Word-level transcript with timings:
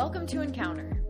Welcome 0.00 0.26
to 0.28 0.40
Encounter. 0.40 1.02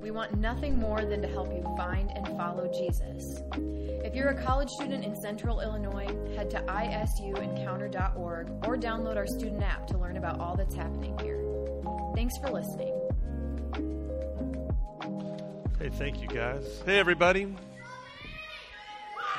We 0.00 0.12
want 0.12 0.38
nothing 0.38 0.78
more 0.78 1.04
than 1.04 1.20
to 1.20 1.26
help 1.26 1.52
you 1.52 1.64
find 1.76 2.12
and 2.12 2.28
follow 2.38 2.70
Jesus. 2.72 3.40
If 3.56 4.14
you're 4.14 4.28
a 4.28 4.40
college 4.40 4.70
student 4.70 5.04
in 5.04 5.20
central 5.20 5.60
Illinois, 5.60 6.06
head 6.36 6.48
to 6.50 6.60
isuencounter.org 6.60 8.48
or 8.64 8.76
download 8.76 9.16
our 9.16 9.26
student 9.26 9.64
app 9.64 9.88
to 9.88 9.98
learn 9.98 10.16
about 10.16 10.38
all 10.38 10.54
that's 10.54 10.76
happening 10.76 11.18
here. 11.18 11.42
Thanks 12.14 12.38
for 12.38 12.52
listening. 12.52 12.94
Hey, 15.80 15.88
thank 15.88 16.22
you 16.22 16.28
guys. 16.28 16.84
Hey, 16.86 17.00
everybody. 17.00 17.52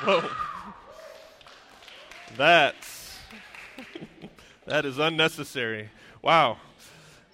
Whoa. 0.04 0.22
That's 2.36 3.18
that 4.66 4.84
is 4.84 4.98
unnecessary. 4.98 5.88
Wow. 6.20 6.58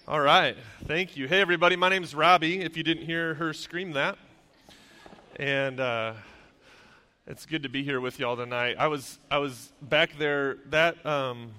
All 0.07 0.21
right. 0.21 0.55
Thank 0.85 1.17
you. 1.17 1.27
Hey, 1.27 1.41
everybody. 1.41 1.75
My 1.75 1.89
name's 1.89 2.13
Robbie. 2.13 2.61
If 2.61 2.77
you 2.77 2.83
didn't 2.83 3.07
hear 3.07 3.33
her 3.33 3.53
scream 3.53 3.93
that, 3.93 4.19
and 5.37 5.79
uh, 5.79 6.13
it's 7.25 7.47
good 7.47 7.63
to 7.63 7.69
be 7.69 7.81
here 7.81 7.99
with 7.99 8.19
y'all 8.19 8.35
tonight. 8.35 8.75
I 8.77 8.85
was 8.85 9.17
I 9.31 9.39
was 9.39 9.71
back 9.81 10.15
there. 10.19 10.57
That 10.69 11.03
um, 11.07 11.53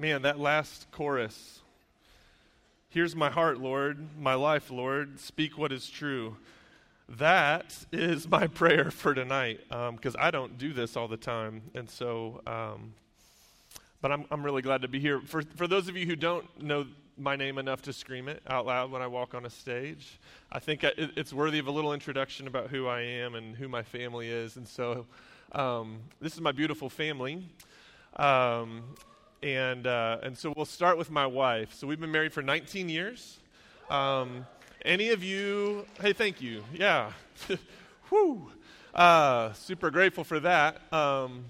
man, 0.00 0.22
that 0.22 0.40
last 0.40 0.88
chorus. 0.90 1.60
Here's 2.88 3.14
my 3.14 3.30
heart, 3.30 3.60
Lord, 3.60 4.04
my 4.18 4.34
life, 4.34 4.68
Lord. 4.68 5.20
Speak 5.20 5.56
what 5.56 5.70
is 5.70 5.88
true. 5.88 6.38
That 7.08 7.72
is 7.92 8.28
my 8.28 8.48
prayer 8.48 8.90
for 8.90 9.14
tonight 9.14 9.60
because 9.68 10.16
um, 10.16 10.20
I 10.20 10.32
don't 10.32 10.58
do 10.58 10.72
this 10.72 10.96
all 10.96 11.06
the 11.06 11.16
time, 11.16 11.62
and 11.72 11.88
so. 11.88 12.42
Um, 12.48 12.94
but 14.00 14.10
I'm, 14.12 14.24
I'm 14.30 14.42
really 14.42 14.62
glad 14.62 14.82
to 14.82 14.88
be 14.88 14.98
here. 14.98 15.20
For, 15.20 15.42
for 15.56 15.66
those 15.66 15.88
of 15.88 15.96
you 15.96 16.06
who 16.06 16.16
don't 16.16 16.62
know 16.62 16.86
my 17.18 17.36
name 17.36 17.58
enough 17.58 17.82
to 17.82 17.92
scream 17.92 18.28
it 18.28 18.42
out 18.48 18.64
loud 18.66 18.90
when 18.90 19.02
I 19.02 19.06
walk 19.06 19.34
on 19.34 19.44
a 19.44 19.50
stage, 19.50 20.18
I 20.50 20.58
think 20.58 20.84
it, 20.84 20.94
it's 21.16 21.32
worthy 21.32 21.58
of 21.58 21.66
a 21.66 21.70
little 21.70 21.92
introduction 21.92 22.46
about 22.46 22.70
who 22.70 22.86
I 22.86 23.02
am 23.02 23.34
and 23.34 23.54
who 23.54 23.68
my 23.68 23.82
family 23.82 24.28
is. 24.28 24.56
And 24.56 24.66
so, 24.66 25.06
um, 25.52 25.98
this 26.20 26.34
is 26.34 26.40
my 26.40 26.52
beautiful 26.52 26.88
family. 26.88 27.44
Um, 28.16 28.82
and, 29.42 29.86
uh, 29.86 30.18
and 30.22 30.36
so, 30.36 30.52
we'll 30.56 30.64
start 30.64 30.96
with 30.96 31.10
my 31.10 31.26
wife. 31.26 31.74
So, 31.74 31.86
we've 31.86 32.00
been 32.00 32.12
married 32.12 32.32
for 32.32 32.42
19 32.42 32.88
years. 32.88 33.38
Um, 33.90 34.46
any 34.84 35.10
of 35.10 35.22
you, 35.22 35.84
hey, 36.00 36.14
thank 36.14 36.40
you. 36.40 36.64
Yeah. 36.72 37.12
Whew. 38.08 38.50
Uh, 38.94 39.52
super 39.52 39.90
grateful 39.90 40.24
for 40.24 40.40
that. 40.40 40.92
Um, 40.92 41.44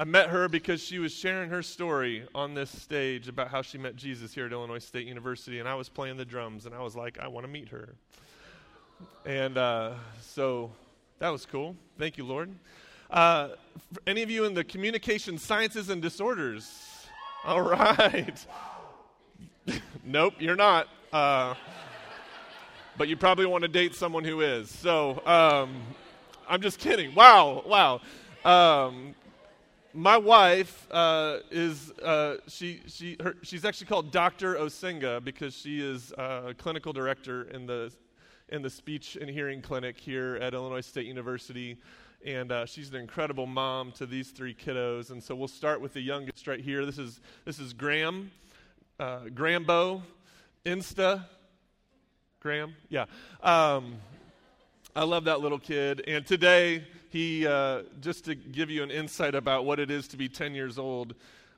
I 0.00 0.04
met 0.04 0.30
her 0.30 0.48
because 0.48 0.82
she 0.82 0.98
was 0.98 1.12
sharing 1.12 1.50
her 1.50 1.62
story 1.62 2.24
on 2.34 2.54
this 2.54 2.70
stage 2.70 3.28
about 3.28 3.48
how 3.48 3.60
she 3.60 3.76
met 3.76 3.96
Jesus 3.96 4.32
here 4.32 4.46
at 4.46 4.52
Illinois 4.52 4.78
State 4.78 5.06
University, 5.06 5.58
and 5.58 5.68
I 5.68 5.74
was 5.74 5.90
playing 5.90 6.16
the 6.16 6.24
drums, 6.24 6.64
and 6.64 6.74
I 6.74 6.80
was 6.80 6.96
like, 6.96 7.18
I 7.18 7.28
want 7.28 7.44
to 7.44 7.52
meet 7.52 7.68
her. 7.68 7.96
And 9.26 9.58
uh, 9.58 9.92
so 10.22 10.70
that 11.18 11.28
was 11.28 11.44
cool. 11.44 11.76
Thank 11.98 12.16
you, 12.16 12.24
Lord. 12.24 12.50
Uh, 13.10 13.50
any 14.06 14.22
of 14.22 14.30
you 14.30 14.46
in 14.46 14.54
the 14.54 14.64
communication 14.64 15.36
sciences 15.36 15.90
and 15.90 16.00
disorders? 16.00 17.06
All 17.44 17.60
right. 17.60 18.46
nope, 20.02 20.32
you're 20.38 20.56
not. 20.56 20.88
Uh, 21.12 21.54
but 22.96 23.06
you 23.06 23.18
probably 23.18 23.44
want 23.44 23.64
to 23.64 23.68
date 23.68 23.94
someone 23.94 24.24
who 24.24 24.40
is. 24.40 24.70
So 24.70 25.20
um, 25.26 25.82
I'm 26.48 26.62
just 26.62 26.78
kidding. 26.78 27.14
Wow, 27.14 27.64
wow. 27.66 28.00
Um, 28.46 29.14
my 29.92 30.16
wife 30.16 30.86
uh, 30.90 31.38
is 31.50 31.90
uh, 32.02 32.36
she 32.46 32.80
she 32.86 33.16
her, 33.20 33.36
she's 33.42 33.64
actually 33.64 33.86
called 33.86 34.12
Dr. 34.12 34.54
Osenga 34.54 35.22
because 35.24 35.54
she 35.54 35.80
is 35.80 36.12
uh, 36.12 36.48
a 36.48 36.54
clinical 36.54 36.92
director 36.92 37.42
in 37.44 37.66
the 37.66 37.92
in 38.48 38.62
the 38.62 38.70
speech 38.70 39.16
and 39.20 39.28
hearing 39.28 39.62
clinic 39.62 39.98
here 39.98 40.36
at 40.36 40.54
Illinois 40.54 40.80
State 40.80 41.06
University, 41.06 41.76
and 42.24 42.52
uh, 42.52 42.66
she's 42.66 42.90
an 42.90 42.96
incredible 42.96 43.46
mom 43.46 43.92
to 43.92 44.06
these 44.06 44.30
three 44.30 44.54
kiddos. 44.54 45.10
And 45.10 45.22
so 45.22 45.34
we'll 45.34 45.48
start 45.48 45.80
with 45.80 45.92
the 45.92 46.00
youngest 46.00 46.46
right 46.46 46.60
here. 46.60 46.84
This 46.86 46.98
is 46.98 47.20
this 47.44 47.58
is 47.58 47.72
Graham, 47.72 48.30
uh, 48.98 49.24
Grambo, 49.34 50.02
Insta, 50.64 51.24
Graham, 52.40 52.74
yeah. 52.88 53.06
Um, 53.42 53.96
I 54.94 55.04
love 55.04 55.24
that 55.24 55.40
little 55.40 55.58
kid, 55.58 56.02
and 56.06 56.26
today 56.26 56.84
he, 57.10 57.44
uh, 57.44 57.82
just 58.00 58.24
to 58.26 58.36
give 58.36 58.70
you 58.70 58.84
an 58.84 58.90
insight 58.90 59.34
about 59.34 59.64
what 59.64 59.80
it 59.80 59.90
is 59.90 60.06
to 60.08 60.16
be 60.16 60.28
10 60.28 60.54
years 60.54 60.78
old, 60.78 61.14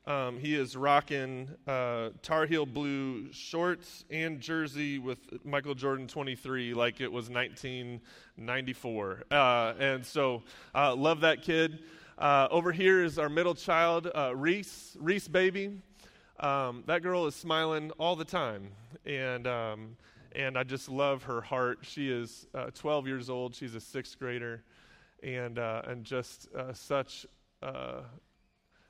um, 0.07 0.39
he 0.39 0.55
is 0.55 0.77
rocking 0.77 1.47
uh, 1.69 2.09
Tar 2.23 2.47
Heel 2.47 2.65
blue 2.65 3.31
shorts 3.33 4.07
and 4.11 4.41
jersey 4.41 4.99
with 4.99 5.19
Michael 5.45 5.75
Jordan 5.75 6.09
23 6.09 6.73
like 6.73 7.03
it 7.03 7.13
was 7.13 7.29
1994. 7.29 9.25
Uh, 9.31 9.75
and 9.79 10.05
so, 10.05 10.43
uh, 10.75 10.97
love 10.97 11.21
that 11.21 11.43
kid. 11.43 11.81
Uh, 12.17 12.49
over 12.51 12.73
here 12.73 13.05
is 13.05 13.19
our 13.19 13.29
middle 13.29 13.55
child, 13.55 14.11
uh, 14.15 14.35
Reese, 14.35 14.97
Reese 14.99 15.29
baby. 15.29 15.83
Um, 16.41 16.83
that 16.87 17.03
girl 17.03 17.27
is 17.27 17.35
smiling 17.35 17.91
all 17.99 18.17
the 18.17 18.25
time. 18.25 18.71
And, 19.05 19.47
um, 19.47 19.97
and 20.35 20.57
I 20.57 20.65
just 20.65 20.89
love 20.89 21.23
her 21.25 21.43
heart. 21.43 21.81
She 21.83 22.11
is 22.11 22.47
uh, 22.55 22.71
12 22.75 23.07
years 23.07 23.29
old, 23.29 23.55
she's 23.55 23.75
a 23.75 23.81
sixth 23.81 24.19
grader 24.19 24.63
and, 25.23 25.59
uh, 25.59 25.83
and 25.87 26.05
just 26.05 26.49
uh, 26.55 26.73
such 26.73 27.27
uh, 27.63 28.03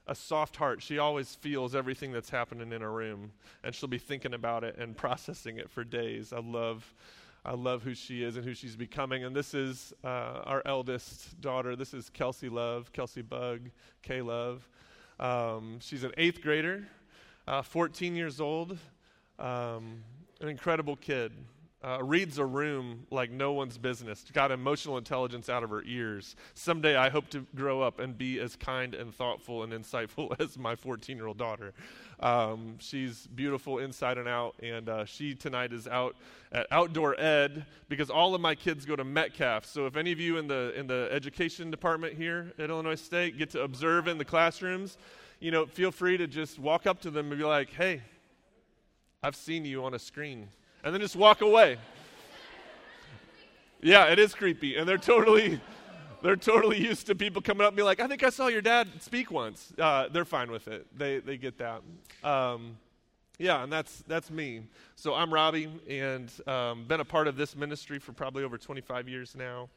a 0.07 0.15
soft 0.15 0.57
heart. 0.57 0.83
She 0.83 0.99
always 0.99 1.35
feels 1.35 1.75
everything 1.75 2.13
that's 2.13 2.31
happening 2.31 2.73
in 2.73 2.81
her 2.81 2.93
room, 2.93 3.33
and 3.63 3.75
she'll 3.75 3.89
be 3.89 3.99
thinking 3.99 4.35
about 4.35 4.65
it 4.65 4.77
and 4.79 4.97
processing 5.05 5.59
it 5.59 5.71
for 5.71 5.85
days. 5.85 6.33
I 6.33 6.41
love. 6.41 6.93
I 7.45 7.55
love 7.55 7.83
who 7.83 7.93
she 7.93 8.23
is 8.23 8.37
and 8.37 8.45
who 8.45 8.55
she's 8.55 8.77
becoming. 8.77 9.25
And 9.25 9.35
this 9.35 9.53
is 9.53 9.93
uh, 10.05 10.43
our 10.47 10.63
eldest 10.65 11.41
daughter. 11.41 11.75
This 11.75 11.93
is 11.93 12.09
Kelsey 12.09 12.49
Love, 12.49 12.93
Kelsey 12.93 13.23
Bug, 13.23 13.69
K 14.03 14.23
Love. 14.23 14.69
Um, 15.19 15.79
she's 15.81 16.05
an 16.05 16.13
eighth 16.17 16.41
grader, 16.41 16.87
uh, 17.49 17.63
14 17.63 18.15
years 18.15 18.41
old, 18.41 18.79
um, 19.41 20.05
an 20.41 20.51
incredible 20.51 20.95
kid 20.95 21.33
uh, 21.85 22.03
reads 22.03 22.39
a 22.39 22.45
room 22.45 23.07
like 23.11 23.31
no 23.31 23.53
one's 23.53 23.77
business, 23.77 24.25
got 24.33 24.51
emotional 24.51 24.99
intelligence 24.99 25.49
out 25.49 25.63
of 25.63 25.71
her 25.71 25.83
ears. 25.85 26.37
Someday 26.55 26.97
I 26.97 27.11
hope 27.11 27.29
to 27.31 27.47
grow 27.55 27.83
up 27.83 27.99
and 27.99 28.17
be 28.17 28.39
as 28.39 28.57
kind 28.57 28.95
and 28.95 29.15
thoughtful 29.15 29.63
and 29.63 29.73
insightful 29.73 30.35
as 30.41 30.57
my 30.57 30.77
14 30.77 31.17
year 31.17 31.27
old 31.27 31.39
daughter. 31.39 31.73
Um, 32.21 32.77
she's 32.79 33.27
beautiful 33.27 33.79
inside 33.79 34.17
and 34.17 34.29
out, 34.29 34.55
and 34.63 34.89
uh, 34.89 35.05
she 35.05 35.35
tonight 35.35 35.73
is 35.73 35.89
out 35.89 36.15
at 36.53 36.69
Outdoor 36.71 37.19
Ed 37.21 37.67
because 37.89 38.11
all 38.11 38.35
of 38.35 38.41
my 38.41 38.55
kids 38.55 38.85
go 38.85 38.95
to 38.95 39.05
Metcalf. 39.05 39.67
So 39.67 39.87
if 39.87 39.97
any 39.97 40.13
of 40.13 40.21
you 40.21 40.39
in 40.39 40.47
the, 40.47 40.73
in 40.79 40.87
the 40.87 41.09
education 41.11 41.71
department 41.71 42.15
here 42.15 42.53
at 42.59 42.71
Illinois 42.71 42.95
State 42.95 43.39
get 43.39 43.51
to 43.51 43.63
observe 43.63 44.07
in 44.07 44.19
the 44.19 44.25
classrooms, 44.25 44.99
you 45.41 45.51
know, 45.51 45.67
feel 45.67 45.91
free 45.91 46.17
to 46.17 46.29
just 46.29 46.61
walk 46.61 46.87
up 46.87 47.01
to 47.01 47.11
them 47.11 47.31
and 47.33 47.39
be 47.39 47.45
like, 47.45 47.71
hey, 47.71 48.03
I've 49.25 49.37
seen 49.37 49.65
you 49.65 49.85
on 49.85 49.95
a 49.95 49.99
screen 49.99 50.49
and 50.83 50.95
then 50.95 51.01
just 51.01 51.17
walk 51.17 51.41
away. 51.41 51.79
Yeah, 53.81 54.07
it 54.07 54.19
is 54.19 54.35
creepy, 54.35 54.77
and 54.77 54.89
they're 54.89 54.97
totally, 54.97 55.61
they're 56.23 56.37
totally 56.37 56.81
used 56.81 57.07
to 57.09 57.15
people 57.15 57.43
coming 57.43 57.63
up 57.63 57.69
and 57.69 57.77
be 57.77 57.83
like, 57.83 58.01
"I 58.01 58.07
think 58.07 58.23
I 58.23 58.31
saw 58.31 58.47
your 58.47 58.63
dad 58.63 58.89
speak 59.01 59.31
once." 59.31 59.73
Uh, 59.79 60.09
they're 60.09 60.25
fine 60.25 60.51
with 60.51 60.69
it. 60.69 60.87
They 60.97 61.19
they 61.19 61.37
get 61.37 61.59
that. 61.59 61.83
Um, 62.23 62.77
yeah, 63.39 63.65
and 63.65 63.73
that's 63.73 64.05
that's 64.07 64.31
me. 64.31 64.63
So 64.95 65.15
I'm 65.15 65.35
Robbie, 65.35 65.69
and 65.89 66.31
um, 66.47 66.85
been 66.85 67.01
a 67.01 67.05
part 67.05 67.27
of 67.27 67.37
this 67.37 67.57
ministry 67.57 67.99
for 67.99 68.13
probably 68.13 68.45
over 68.45 68.57
25 68.57 69.09
years 69.09 69.35
now. 69.37 69.69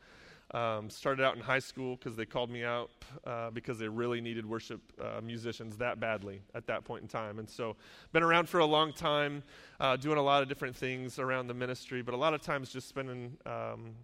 Um, 0.51 0.91
started 0.91 1.25
out 1.25 1.35
in 1.35 1.41
high 1.41 1.59
school 1.59 1.95
because 1.95 2.15
they 2.15 2.25
called 2.25 2.51
me 2.51 2.63
out 2.63 2.91
uh, 3.25 3.49
because 3.49 3.79
they 3.79 3.87
really 3.87 4.21
needed 4.21 4.45
worship 4.45 4.79
uh, 5.01 5.19
musicians 5.21 5.75
that 5.77 5.99
badly 5.99 6.41
at 6.53 6.67
that 6.67 6.85
point 6.85 7.01
in 7.01 7.07
time. 7.07 7.39
And 7.39 7.49
so, 7.49 7.75
been 8.13 8.21
around 8.21 8.47
for 8.47 8.59
a 8.59 8.65
long 8.65 8.93
time, 8.93 9.41
uh, 9.79 9.95
doing 9.95 10.19
a 10.19 10.21
lot 10.21 10.43
of 10.43 10.47
different 10.47 10.75
things 10.75 11.17
around 11.17 11.47
the 11.47 11.55
ministry, 11.55 12.03
but 12.03 12.13
a 12.13 12.17
lot 12.17 12.33
of 12.33 12.41
times 12.41 12.69
just 12.69 12.87
spending. 12.87 13.37
Um, 13.45 13.95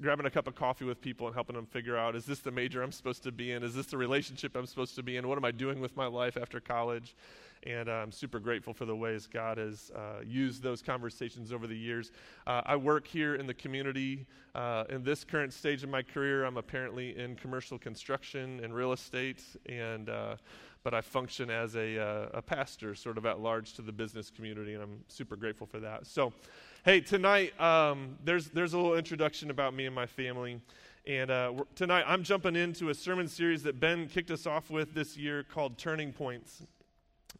grabbing 0.00 0.24
a 0.24 0.30
cup 0.30 0.46
of 0.46 0.54
coffee 0.54 0.86
with 0.86 1.00
people 1.00 1.26
and 1.26 1.34
helping 1.34 1.54
them 1.54 1.66
figure 1.66 1.94
out 1.94 2.16
is 2.16 2.24
this 2.24 2.38
the 2.38 2.50
major 2.50 2.82
I'm 2.82 2.92
supposed 2.92 3.22
to 3.24 3.32
be 3.32 3.52
in? 3.52 3.62
Is 3.62 3.74
this 3.74 3.86
the 3.86 3.98
relationship 3.98 4.56
I'm 4.56 4.64
supposed 4.64 4.94
to 4.96 5.02
be 5.02 5.18
in? 5.18 5.28
What 5.28 5.36
am 5.36 5.44
I 5.44 5.50
doing 5.50 5.80
with 5.80 5.94
my 5.94 6.06
life 6.06 6.38
after 6.38 6.58
college? 6.58 7.14
And 7.64 7.88
uh, 7.88 7.92
I'm 7.92 8.12
super 8.12 8.38
grateful 8.38 8.72
for 8.72 8.84
the 8.84 8.96
ways 8.96 9.26
God 9.26 9.58
has 9.58 9.90
uh, 9.94 10.22
used 10.24 10.62
those 10.62 10.82
conversations 10.82 11.52
over 11.52 11.66
the 11.66 11.76
years. 11.76 12.12
Uh, 12.46 12.62
I 12.64 12.76
work 12.76 13.06
here 13.06 13.34
in 13.34 13.46
the 13.46 13.54
community. 13.54 14.26
Uh, 14.54 14.84
in 14.88 15.02
this 15.04 15.24
current 15.24 15.52
stage 15.52 15.82
of 15.82 15.90
my 15.90 16.02
career, 16.02 16.44
I'm 16.44 16.56
apparently 16.56 17.18
in 17.18 17.36
commercial 17.36 17.78
construction 17.78 18.60
and 18.64 18.74
real 18.74 18.92
estate, 18.92 19.42
and 19.66 20.08
uh, 20.08 20.36
but 20.82 20.94
I 20.94 21.02
function 21.02 21.50
as 21.50 21.76
a, 21.76 21.98
uh, 21.98 22.28
a 22.32 22.42
pastor, 22.42 22.94
sort 22.94 23.18
of 23.18 23.26
at 23.26 23.40
large 23.40 23.74
to 23.74 23.82
the 23.82 23.92
business 23.92 24.30
community, 24.30 24.72
and 24.72 24.82
I'm 24.82 25.04
super 25.08 25.36
grateful 25.36 25.66
for 25.66 25.78
that. 25.80 26.06
So, 26.06 26.32
hey, 26.84 27.00
tonight 27.00 27.58
um, 27.60 28.16
there's 28.24 28.46
there's 28.48 28.72
a 28.72 28.78
little 28.78 28.96
introduction 28.96 29.50
about 29.50 29.74
me 29.74 29.86
and 29.86 29.94
my 29.94 30.06
family. 30.06 30.60
And 31.06 31.30
uh, 31.30 31.52
tonight, 31.74 32.04
I'm 32.06 32.22
jumping 32.22 32.56
into 32.56 32.90
a 32.90 32.94
sermon 32.94 33.26
series 33.26 33.62
that 33.62 33.80
Ben 33.80 34.06
kicked 34.06 34.30
us 34.30 34.46
off 34.46 34.70
with 34.70 34.94
this 34.94 35.16
year 35.16 35.42
called 35.42 35.78
Turning 35.78 36.12
Points. 36.12 36.62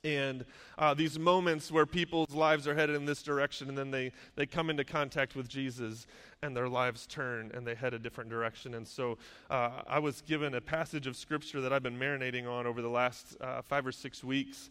And 0.05 0.45
uh, 0.79 0.95
these 0.95 1.19
moments 1.19 1.71
where 1.71 1.85
people's 1.87 2.35
lives 2.35 2.67
are 2.67 2.75
headed 2.75 2.97
in 2.97 3.05
this 3.05 3.23
direction 3.23 3.69
and 3.69 3.77
then 3.77 3.91
they, 3.91 4.13
they 4.35 4.47
come 4.47 4.71
into 4.71 4.85
contact 4.85 5.37
with 5.37 5.49
jesus 5.49 6.07
and 6.43 6.57
their 6.57 6.69
lives 6.69 7.07
turn 7.07 7.51
and 7.55 7.67
they 7.67 7.75
head 7.75 7.93
a 7.93 7.99
different 7.99 8.31
direction. 8.31 8.75
And 8.75 8.87
so 8.87 9.19
uh, 9.51 9.83
i 9.87 9.99
was 9.99 10.23
given 10.23 10.55
a 10.55 10.61
passage 10.61 11.07
of 11.07 11.17
scripture 11.17 11.61
that 11.61 11.73
i've 11.73 11.83
been 11.83 11.99
marinating 11.99 12.49
on 12.49 12.67
over 12.67 12.81
the 12.81 12.89
last 12.89 13.37
uh, 13.41 13.63
five 13.63 13.87
or 13.87 13.93
six 13.93 14.25
weeks. 14.25 14.71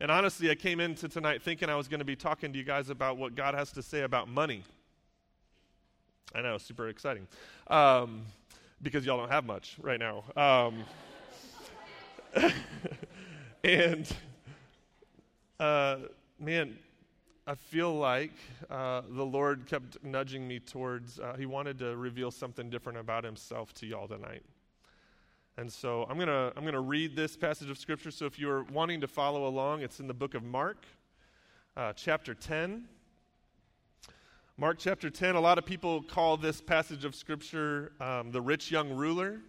And 0.00 0.10
honestly 0.10 0.50
i 0.50 0.54
came 0.54 0.80
into 0.80 1.08
tonight 1.08 1.42
thinking 1.42 1.68
i 1.68 1.76
was 1.76 1.88
going 1.88 2.00
to 2.00 2.04
be 2.04 2.16
talking 2.16 2.52
to 2.52 2.58
you 2.58 2.64
guys 2.64 2.90
about 2.90 3.18
what 3.18 3.34
god 3.34 3.54
has 3.54 3.72
to 3.72 3.82
say 3.82 4.02
about 4.02 4.28
money. 4.28 4.64
I 6.34 6.42
know 6.42 6.58
super 6.58 6.88
exciting. 6.88 7.26
Um, 7.66 8.22
because 8.82 9.04
y'all 9.04 9.18
don't 9.18 9.30
have 9.30 9.44
much 9.44 9.76
right 9.82 10.00
now. 10.00 10.24
Um, 10.36 10.84
and 13.64 14.10
uh, 15.60 15.98
man, 16.38 16.78
I 17.46 17.54
feel 17.54 17.94
like 17.94 18.32
uh, 18.70 19.02
the 19.10 19.24
Lord 19.24 19.66
kept 19.66 20.02
nudging 20.02 20.48
me 20.48 20.58
towards, 20.58 21.20
uh, 21.20 21.36
He 21.38 21.44
wanted 21.44 21.78
to 21.80 21.96
reveal 21.96 22.30
something 22.30 22.70
different 22.70 22.98
about 22.98 23.24
Himself 23.24 23.74
to 23.74 23.86
y'all 23.86 24.08
tonight. 24.08 24.42
And 25.58 25.70
so 25.70 26.06
I'm 26.08 26.16
going 26.16 26.28
to 26.28 26.52
I'm 26.56 26.64
gonna 26.64 26.80
read 26.80 27.14
this 27.14 27.36
passage 27.36 27.68
of 27.68 27.76
Scripture. 27.76 28.10
So 28.10 28.24
if 28.24 28.38
you're 28.38 28.62
wanting 28.72 29.02
to 29.02 29.06
follow 29.06 29.46
along, 29.46 29.82
it's 29.82 30.00
in 30.00 30.06
the 30.06 30.14
book 30.14 30.34
of 30.34 30.42
Mark, 30.42 30.86
uh, 31.76 31.92
chapter 31.92 32.34
10. 32.34 32.86
Mark 34.56 34.78
chapter 34.78 35.10
10, 35.10 35.34
a 35.34 35.40
lot 35.40 35.58
of 35.58 35.66
people 35.66 36.02
call 36.02 36.38
this 36.38 36.62
passage 36.62 37.04
of 37.04 37.14
Scripture 37.14 37.92
um, 38.00 38.30
the 38.30 38.40
rich 38.40 38.70
young 38.70 38.90
ruler. 38.90 39.40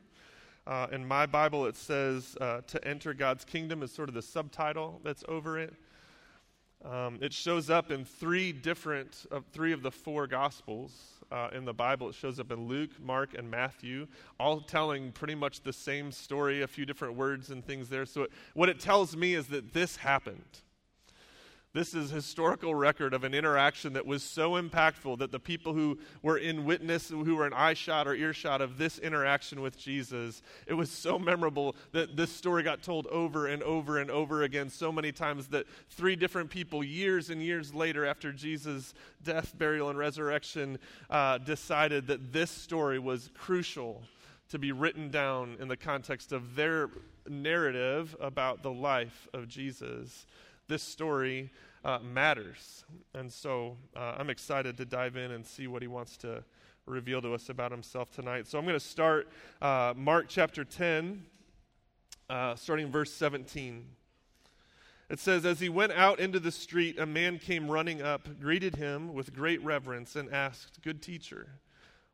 Uh, 0.68 0.88
in 0.92 1.06
my 1.06 1.26
Bible, 1.26 1.66
it 1.66 1.78
says 1.78 2.36
uh, 2.42 2.62
to 2.68 2.86
enter 2.86 3.14
God's 3.14 3.46
kingdom 3.46 3.82
is 3.82 3.92
sort 3.92 4.10
of 4.10 4.16
the 4.16 4.22
subtitle 4.22 5.00
that's 5.04 5.24
over 5.30 5.58
it. 5.58 5.74
Um, 6.84 7.20
it 7.22 7.32
shows 7.32 7.70
up 7.70 7.92
in 7.92 8.06
three 8.06 8.52
different, 8.52 9.26
uh, 9.32 9.42
three 9.54 9.72
of 9.72 9.84
the 9.84 9.92
four 9.92 10.26
Gospels 10.26 10.92
uh, 11.32 11.50
in 11.54 11.64
the 11.66 11.74
Bible. 11.74 12.10
It 12.10 12.16
shows 12.16 12.40
up 12.40 12.52
in 12.52 12.68
Luke, 12.68 12.92
Mark, 13.00 13.36
and 13.38 13.50
Matthew, 13.52 14.08
all 14.40 14.62
telling 14.62 15.12
pretty 15.12 15.36
much 15.36 15.62
the 15.62 15.74
same 15.74 16.12
story, 16.12 16.64
a 16.64 16.68
few 16.68 16.86
different 16.86 17.16
words 17.16 17.52
and 17.52 17.64
things 17.64 17.90
there. 17.90 18.06
So, 18.06 18.24
it, 18.24 18.32
what 18.56 18.68
it 18.68 18.80
tells 18.80 19.16
me 19.16 19.36
is 19.36 19.48
that 19.48 19.74
this 19.74 19.98
happened. 19.98 20.62
This 21.74 21.94
is 21.94 22.12
historical 22.12 22.76
record 22.76 23.14
of 23.14 23.24
an 23.24 23.34
interaction 23.34 23.94
that 23.94 24.06
was 24.06 24.24
so 24.24 24.62
impactful 24.62 25.20
that 25.20 25.32
the 25.32 25.40
people 25.40 25.74
who 25.74 26.00
were 26.22 26.38
in 26.38 26.66
witness, 26.66 27.08
who 27.08 27.34
were 27.34 27.48
in 27.48 27.54
eye 27.54 27.76
shot 27.76 28.10
or 28.10 28.14
earshot 28.14 28.60
of 28.60 28.78
this 28.78 29.00
interaction 29.00 29.62
with 29.62 29.78
Jesus, 29.78 30.42
it 30.68 30.74
was 30.74 30.92
so 30.92 31.18
memorable 31.18 31.78
that 31.94 32.18
this 32.18 32.30
story 32.30 32.62
got 32.62 32.84
told 32.84 33.08
over 33.08 33.48
and 33.48 33.64
over 33.64 34.00
and 34.00 34.12
over 34.12 34.44
again 34.44 34.70
so 34.70 34.92
many 34.92 35.14
times 35.14 35.48
that 35.48 35.66
three 35.90 36.18
different 36.18 36.50
people, 36.50 36.84
years 36.84 37.30
and 37.30 37.42
years 37.42 37.74
later, 37.74 38.06
after 38.06 38.34
Jesus' 38.34 38.94
death, 39.24 39.58
burial, 39.58 39.90
and 39.90 39.98
resurrection, 39.98 40.78
uh, 41.10 41.38
decided 41.38 42.06
that 42.08 42.34
this 42.34 42.52
story 42.52 43.00
was 43.00 43.30
crucial 43.38 44.04
to 44.50 44.60
be 44.60 44.74
written 44.74 45.10
down 45.10 45.56
in 45.62 45.70
the 45.70 45.78
context 45.78 46.34
of 46.34 46.54
their 46.58 46.90
narrative 47.30 48.14
about 48.20 48.62
the 48.62 48.72
life 48.72 49.30
of 49.34 49.48
Jesus 49.48 50.26
this 50.72 50.82
story 50.82 51.52
uh, 51.84 52.00
matters. 52.00 52.86
And 53.14 53.30
so 53.30 53.76
uh, 53.94 54.16
I'm 54.18 54.30
excited 54.30 54.78
to 54.78 54.86
dive 54.86 55.18
in 55.18 55.32
and 55.32 55.46
see 55.46 55.68
what 55.68 55.82
he 55.82 55.88
wants 55.90 56.16
to 56.18 56.46
reveal 56.86 57.22
to 57.24 57.34
us 57.34 57.50
about 57.50 57.72
himself 57.72 58.10
tonight. 58.10 58.48
So 58.48 58.58
I'm 58.58 58.64
going 58.64 58.80
to 58.80 58.80
start 58.80 59.28
uh, 59.62 59.94
Mark 59.98 60.28
chapter 60.30 60.64
10, 60.64 61.26
uh, 62.30 62.56
starting 62.56 62.90
verse 62.90 63.12
17. 63.12 63.86
It 65.10 65.20
says, 65.20 65.46
As 65.46 65.60
he 65.60 65.68
went 65.68 65.92
out 65.92 66.22
into 66.22 66.40
the 66.40 66.54
street, 66.54 66.98
a 66.98 67.06
man 67.06 67.38
came 67.38 67.70
running 67.70 68.02
up, 68.02 68.40
greeted 68.40 68.78
him 68.78 69.14
with 69.14 69.34
great 69.34 69.62
reverence, 69.66 70.16
and 70.16 70.32
asked, 70.34 70.82
Good 70.82 71.02
teacher, 71.02 71.50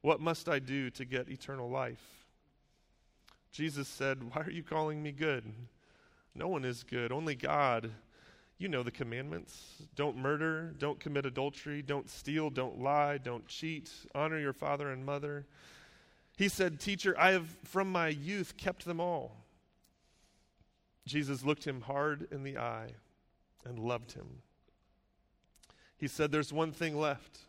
what 0.02 0.20
must 0.20 0.50
I 0.50 0.58
do 0.58 0.90
to 0.90 1.06
get 1.06 1.30
eternal 1.30 1.70
life? 1.70 2.26
Jesus 3.52 3.88
said, 3.88 4.34
Why 4.34 4.42
are 4.42 4.52
you 4.52 4.64
calling 4.64 5.04
me 5.04 5.12
good? 5.12 5.44
No 6.34 6.48
one 6.48 6.66
is 6.66 6.82
good, 6.82 7.12
only 7.12 7.36
God. 7.36 7.92
You 8.60 8.68
know 8.68 8.82
the 8.82 8.92
commandments 8.92 9.84
don't 9.96 10.18
murder, 10.18 10.74
don't 10.80 11.00
commit 11.00 11.26
adultery, 11.26 11.84
don't 11.84 12.10
steal, 12.10 12.50
don't 12.50 12.82
lie, 12.82 13.20
don't 13.20 13.48
cheat, 13.48 13.92
honor 14.16 14.40
your 14.40 14.54
father 14.54 14.92
and 14.92 15.06
mother. 15.06 15.46
He 16.38 16.48
said, 16.48 16.80
Teacher, 16.80 17.16
I 17.20 17.32
have 17.32 17.56
from 17.64 17.92
my 17.92 18.08
youth 18.08 18.58
kept 18.58 18.86
them 18.86 19.00
all. 19.00 19.38
Jesus 21.06 21.44
looked 21.44 21.66
him 21.66 21.82
hard 21.82 22.28
in 22.32 22.44
the 22.44 22.58
eye 22.58 22.90
and 23.64 23.80
loved 23.80 24.14
him. 24.14 24.42
He 25.98 26.08
said, 26.08 26.32
There's 26.32 26.52
one 26.52 26.72
thing 26.72 27.00
left. 27.00 27.40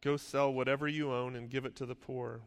Go 0.00 0.16
sell 0.16 0.52
whatever 0.52 0.86
you 0.86 1.12
own 1.12 1.34
and 1.34 1.50
give 1.50 1.64
it 1.64 1.76
to 1.76 1.86
the 1.86 1.94
poor. 1.94 2.40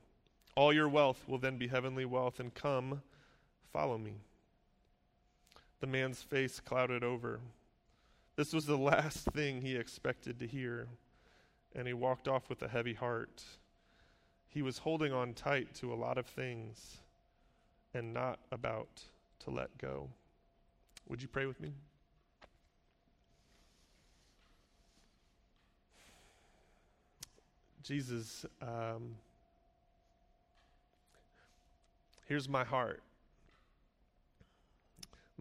All 0.55 0.71
your 0.71 0.89
wealth 0.89 1.23
will 1.27 1.37
then 1.37 1.57
be 1.57 1.67
heavenly 1.67 2.05
wealth, 2.05 2.39
and 2.39 2.53
come, 2.53 3.01
follow 3.71 3.97
me. 3.97 4.13
The 5.81 5.87
man's 5.87 6.21
face 6.21 6.59
clouded 6.59 7.03
over. 7.03 7.39
This 8.35 8.53
was 8.53 8.67
the 8.67 8.77
last 8.77 9.25
thing 9.31 9.61
he 9.61 9.75
expected 9.75 10.39
to 10.39 10.47
hear, 10.47 10.87
and 11.75 11.87
he 11.87 11.93
walked 11.93 12.27
off 12.27 12.49
with 12.49 12.61
a 12.61 12.67
heavy 12.67 12.93
heart. 12.93 13.43
He 14.47 14.61
was 14.61 14.77
holding 14.77 15.11
on 15.11 15.33
tight 15.33 15.73
to 15.75 15.91
a 15.91 15.95
lot 15.95 16.19
of 16.19 16.27
things 16.27 16.97
and 17.95 18.13
not 18.13 18.39
about 18.51 19.01
to 19.39 19.49
let 19.49 19.75
go. 19.79 20.07
Would 21.09 21.21
you 21.21 21.27
pray 21.27 21.47
with 21.47 21.59
me? 21.59 21.71
Jesus, 27.81 28.45
um, 28.61 29.15
here's 32.27 32.47
my 32.47 32.63
heart 32.63 33.01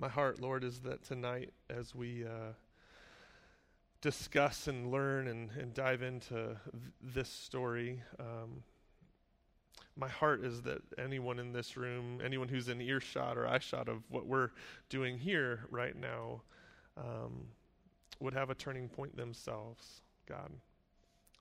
my 0.00 0.08
heart, 0.08 0.40
Lord, 0.40 0.64
is 0.64 0.80
that 0.80 1.04
tonight, 1.04 1.52
as 1.68 1.94
we 1.94 2.24
uh, 2.24 2.54
discuss 4.00 4.66
and 4.66 4.90
learn 4.90 5.28
and, 5.28 5.50
and 5.58 5.74
dive 5.74 6.00
into 6.00 6.34
th- 6.34 6.56
this 7.02 7.28
story, 7.28 8.02
um, 8.18 8.62
my 9.96 10.08
heart 10.08 10.42
is 10.42 10.62
that 10.62 10.80
anyone 10.96 11.38
in 11.38 11.52
this 11.52 11.76
room, 11.76 12.22
anyone 12.24 12.48
who's 12.48 12.70
in 12.70 12.80
earshot 12.80 13.36
or 13.36 13.46
eyeshot 13.46 13.88
of 13.88 13.98
what 14.08 14.24
we're 14.24 14.52
doing 14.88 15.18
here 15.18 15.66
right 15.70 15.94
now, 15.94 16.40
um, 16.96 17.48
would 18.20 18.32
have 18.32 18.48
a 18.48 18.54
turning 18.54 18.88
point 18.88 19.14
themselves, 19.14 20.00
God. 20.26 20.50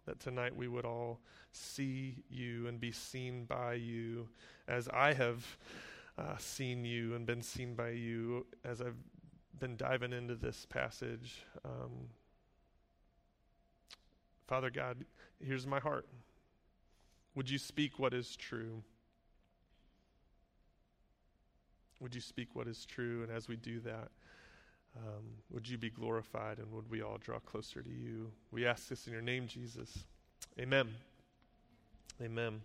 That 0.05 0.19
tonight 0.19 0.53
we 0.53 0.67
would 0.67 0.85
all 0.85 1.21
see 1.53 2.23
you 2.29 2.67
and 2.67 2.77
be 2.77 2.91
seen 2.91 3.45
by 3.45 3.75
you 3.75 4.27
as 4.67 4.89
I 4.89 5.13
have 5.13 5.45
uh, 6.19 6.37
seen 6.37 6.83
you 6.83 7.15
and 7.15 7.25
been 7.25 7.41
seen 7.41 7.75
by 7.75 7.89
you 7.91 8.45
as 8.65 8.81
I've 8.81 8.97
been 9.59 9.77
diving 9.77 10.11
into 10.11 10.35
this 10.35 10.65
passage. 10.69 11.43
Um, 11.63 12.09
Father 14.47 14.69
God, 14.69 15.05
here's 15.43 15.65
my 15.65 15.79
heart. 15.79 16.05
Would 17.35 17.49
you 17.49 17.57
speak 17.57 17.99
what 17.99 18.13
is 18.13 18.35
true? 18.35 18.83
Would 22.01 22.15
you 22.15 22.21
speak 22.21 22.49
what 22.53 22.67
is 22.67 22.85
true? 22.85 23.23
And 23.23 23.31
as 23.31 23.47
we 23.47 23.55
do 23.55 23.79
that, 23.81 24.09
um, 24.97 25.23
would 25.51 25.69
you 25.69 25.77
be 25.77 25.89
glorified 25.89 26.57
and 26.57 26.71
would 26.71 26.89
we 26.89 27.01
all 27.01 27.17
draw 27.17 27.39
closer 27.39 27.81
to 27.81 27.89
you? 27.89 28.31
We 28.51 28.65
ask 28.65 28.87
this 28.89 29.07
in 29.07 29.13
your 29.13 29.21
name, 29.21 29.47
Jesus. 29.47 30.05
Amen. 30.59 30.89
Amen. 32.21 32.61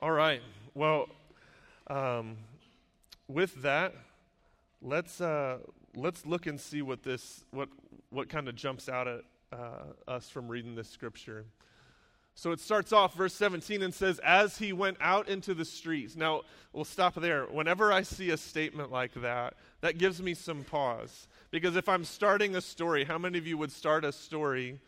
All 0.00 0.12
right. 0.12 0.40
Well, 0.74 1.08
um, 1.88 2.36
with 3.28 3.62
that, 3.62 3.94
let's 4.82 5.20
uh, 5.20 5.58
let's 5.94 6.26
look 6.26 6.46
and 6.46 6.58
see 6.58 6.82
what 6.82 7.02
this 7.02 7.44
what 7.50 7.68
what 8.10 8.28
kind 8.28 8.48
of 8.48 8.56
jumps 8.56 8.88
out 8.88 9.06
at 9.06 9.20
uh, 9.52 9.84
us 10.06 10.28
from 10.28 10.48
reading 10.48 10.74
this 10.74 10.88
scripture. 10.88 11.44
So 12.34 12.52
it 12.52 12.60
starts 12.60 12.92
off, 12.92 13.14
verse 13.14 13.34
17, 13.34 13.82
and 13.82 13.92
says, 13.92 14.20
As 14.20 14.58
he 14.58 14.72
went 14.72 14.96
out 15.00 15.28
into 15.28 15.54
the 15.54 15.64
streets. 15.64 16.14
Now, 16.14 16.42
we'll 16.72 16.84
stop 16.84 17.16
there. 17.16 17.46
Whenever 17.46 17.92
I 17.92 18.02
see 18.02 18.30
a 18.30 18.36
statement 18.36 18.92
like 18.92 19.12
that, 19.14 19.54
that 19.80 19.98
gives 19.98 20.22
me 20.22 20.34
some 20.34 20.62
pause. 20.62 21.26
Because 21.50 21.74
if 21.74 21.88
I'm 21.88 22.04
starting 22.04 22.54
a 22.54 22.60
story, 22.60 23.02
how 23.02 23.18
many 23.18 23.38
of 23.38 23.46
you 23.48 23.58
would 23.58 23.72
start 23.72 24.04
a 24.04 24.12
story 24.12 24.78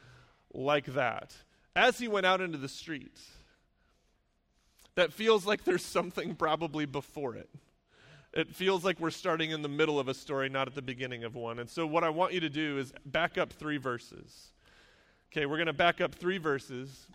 like 0.55 0.87
that? 0.95 1.35
As 1.75 1.99
he 1.99 2.07
went 2.07 2.25
out 2.25 2.41
into 2.41 2.57
the 2.57 2.69
streets. 2.69 3.29
That 4.95 5.13
feels 5.13 5.45
like 5.45 5.65
there's 5.65 5.85
something 5.85 6.37
probably 6.37 6.87
before 6.87 7.35
it 7.35 7.51
it 8.33 8.55
feels 8.55 8.85
like 8.85 9.01
we're 9.01 9.11
starting 9.11 9.51
in 9.51 9.63
the 9.63 9.69
middle 9.69 9.99
of 9.99 10.09
a 10.09 10.15
story, 10.15 10.49
not 10.49 10.69
at 10.69 10.75
the 10.75 10.83
beginning 10.83 11.25
of 11.25 11.35
one. 11.35 11.59
And 11.59 11.69
so, 11.69 11.87
what 11.87 12.05
I 12.05 12.11
want 12.11 12.33
you 12.33 12.41
to 12.41 12.51
do 12.51 12.79
is 12.79 12.93
back 13.05 13.39
up 13.39 13.53
three 13.53 13.77
verses. 13.77 14.51
Okay, 15.33 15.47
we're 15.47 15.57
going 15.57 15.67
to 15.67 15.73
back 15.73 16.01
up 16.01 16.15
three 16.15 16.39
verses. 16.39 17.07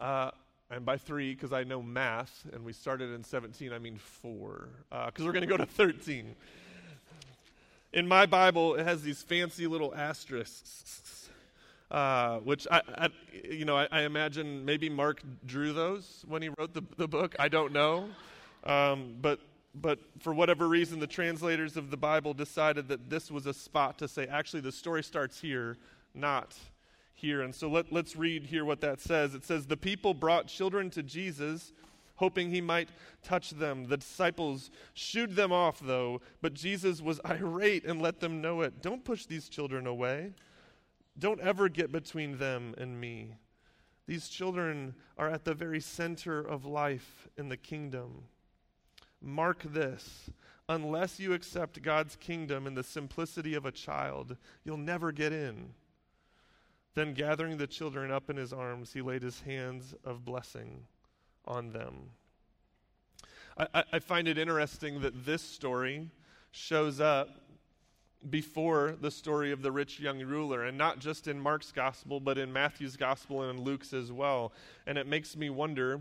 Uh, 0.00 0.30
and 0.70 0.84
by 0.84 0.98
three, 0.98 1.34
because 1.34 1.52
I 1.52 1.64
know 1.64 1.82
math, 1.82 2.46
and 2.52 2.64
we 2.64 2.72
started 2.72 3.14
in 3.14 3.24
17, 3.24 3.72
I 3.72 3.78
mean 3.78 3.96
four, 3.96 4.68
because 4.90 5.22
uh, 5.22 5.24
we're 5.24 5.32
going 5.32 5.40
to 5.40 5.46
go 5.46 5.56
to 5.56 5.66
13. 5.66 6.34
In 7.94 8.06
my 8.06 8.26
Bible, 8.26 8.74
it 8.74 8.84
has 8.84 9.02
these 9.02 9.22
fancy 9.22 9.66
little 9.66 9.94
asterisks, 9.94 11.30
uh, 11.90 12.38
which 12.40 12.66
I, 12.70 12.82
I, 12.86 13.08
you 13.50 13.64
know, 13.64 13.78
I, 13.78 13.88
I, 13.90 14.02
imagine 14.02 14.66
maybe 14.66 14.90
Mark 14.90 15.22
drew 15.46 15.72
those 15.72 16.22
when 16.28 16.42
he 16.42 16.50
wrote 16.50 16.74
the, 16.74 16.82
the 16.98 17.08
book. 17.08 17.34
I 17.38 17.48
don't 17.48 17.72
know, 17.72 18.10
um, 18.64 19.16
but 19.22 19.40
but 19.80 19.98
for 20.20 20.32
whatever 20.32 20.68
reason, 20.68 20.98
the 20.98 21.06
translators 21.06 21.76
of 21.76 21.90
the 21.90 21.96
Bible 21.96 22.34
decided 22.34 22.88
that 22.88 23.10
this 23.10 23.30
was 23.30 23.46
a 23.46 23.54
spot 23.54 23.98
to 23.98 24.08
say, 24.08 24.26
actually, 24.26 24.60
the 24.60 24.72
story 24.72 25.02
starts 25.02 25.40
here, 25.40 25.76
not 26.14 26.56
here. 27.14 27.42
And 27.42 27.54
so 27.54 27.68
let, 27.68 27.92
let's 27.92 28.16
read 28.16 28.44
here 28.44 28.64
what 28.64 28.80
that 28.80 29.00
says. 29.00 29.34
It 29.34 29.44
says, 29.44 29.66
The 29.66 29.76
people 29.76 30.14
brought 30.14 30.46
children 30.46 30.88
to 30.90 31.02
Jesus, 31.02 31.72
hoping 32.16 32.50
he 32.50 32.60
might 32.60 32.88
touch 33.22 33.50
them. 33.50 33.86
The 33.86 33.96
disciples 33.96 34.70
shooed 34.94 35.34
them 35.34 35.52
off, 35.52 35.80
though, 35.80 36.20
but 36.40 36.54
Jesus 36.54 37.00
was 37.00 37.20
irate 37.24 37.84
and 37.84 38.00
let 38.00 38.20
them 38.20 38.40
know 38.40 38.62
it. 38.62 38.82
Don't 38.82 39.04
push 39.04 39.26
these 39.26 39.48
children 39.48 39.86
away. 39.86 40.32
Don't 41.18 41.40
ever 41.40 41.68
get 41.68 41.90
between 41.90 42.38
them 42.38 42.74
and 42.78 43.00
me. 43.00 43.34
These 44.06 44.28
children 44.28 44.94
are 45.18 45.28
at 45.28 45.44
the 45.44 45.52
very 45.52 45.80
center 45.80 46.40
of 46.40 46.64
life 46.64 47.28
in 47.36 47.48
the 47.48 47.56
kingdom. 47.56 48.22
Mark 49.20 49.62
this 49.62 50.30
unless 50.68 51.18
you 51.18 51.32
accept 51.32 51.82
God's 51.82 52.16
kingdom 52.16 52.66
in 52.66 52.74
the 52.74 52.84
simplicity 52.84 53.54
of 53.54 53.64
a 53.64 53.72
child, 53.72 54.36
you'll 54.64 54.76
never 54.76 55.12
get 55.12 55.32
in. 55.32 55.70
Then, 56.94 57.14
gathering 57.14 57.56
the 57.56 57.66
children 57.66 58.10
up 58.10 58.28
in 58.28 58.36
his 58.36 58.52
arms, 58.52 58.92
he 58.92 59.00
laid 59.00 59.22
his 59.22 59.40
hands 59.40 59.94
of 60.04 60.24
blessing 60.24 60.84
on 61.46 61.70
them. 61.70 62.10
I, 63.56 63.84
I, 63.92 63.98
find 63.98 64.28
it 64.28 64.38
interesting 64.38 65.00
that 65.00 65.24
this 65.24 65.42
story 65.42 66.10
shows 66.50 67.00
up 67.00 67.28
before 68.30 68.96
the 69.00 69.10
story 69.10 69.52
of 69.52 69.62
the 69.62 69.72
rich 69.72 70.00
young 70.00 70.20
ruler, 70.20 70.64
and 70.64 70.76
not 70.76 70.98
just 70.98 71.28
in 71.28 71.40
Mark's 71.40 71.72
gospel, 71.72 72.20
but 72.20 72.36
in 72.36 72.52
Matthew's 72.52 72.96
gospel 72.96 73.42
and 73.42 73.58
in 73.58 73.64
Luke's 73.64 73.92
as 73.92 74.12
well. 74.12 74.52
And 74.86 74.98
it 74.98 75.06
makes 75.06 75.36
me 75.36 75.50
wonder 75.50 76.00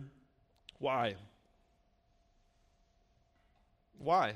why. 0.79 1.15
Why? 4.00 4.36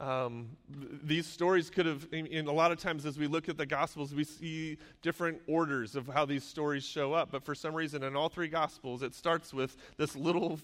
Um, 0.00 0.56
these 0.68 1.26
stories 1.26 1.70
could 1.70 1.86
have, 1.86 2.08
in, 2.10 2.26
in, 2.26 2.46
a 2.48 2.52
lot 2.52 2.72
of 2.72 2.78
times 2.78 3.06
as 3.06 3.16
we 3.16 3.28
look 3.28 3.48
at 3.48 3.56
the 3.56 3.64
Gospels, 3.64 4.12
we 4.12 4.24
see 4.24 4.76
different 5.02 5.40
orders 5.46 5.94
of 5.94 6.08
how 6.08 6.24
these 6.24 6.42
stories 6.42 6.84
show 6.84 7.12
up. 7.12 7.30
But 7.30 7.44
for 7.44 7.54
some 7.54 7.74
reason, 7.74 8.02
in 8.02 8.16
all 8.16 8.28
three 8.28 8.48
Gospels, 8.48 9.02
it 9.02 9.14
starts 9.14 9.54
with 9.54 9.76
this 9.96 10.16
little 10.16 10.58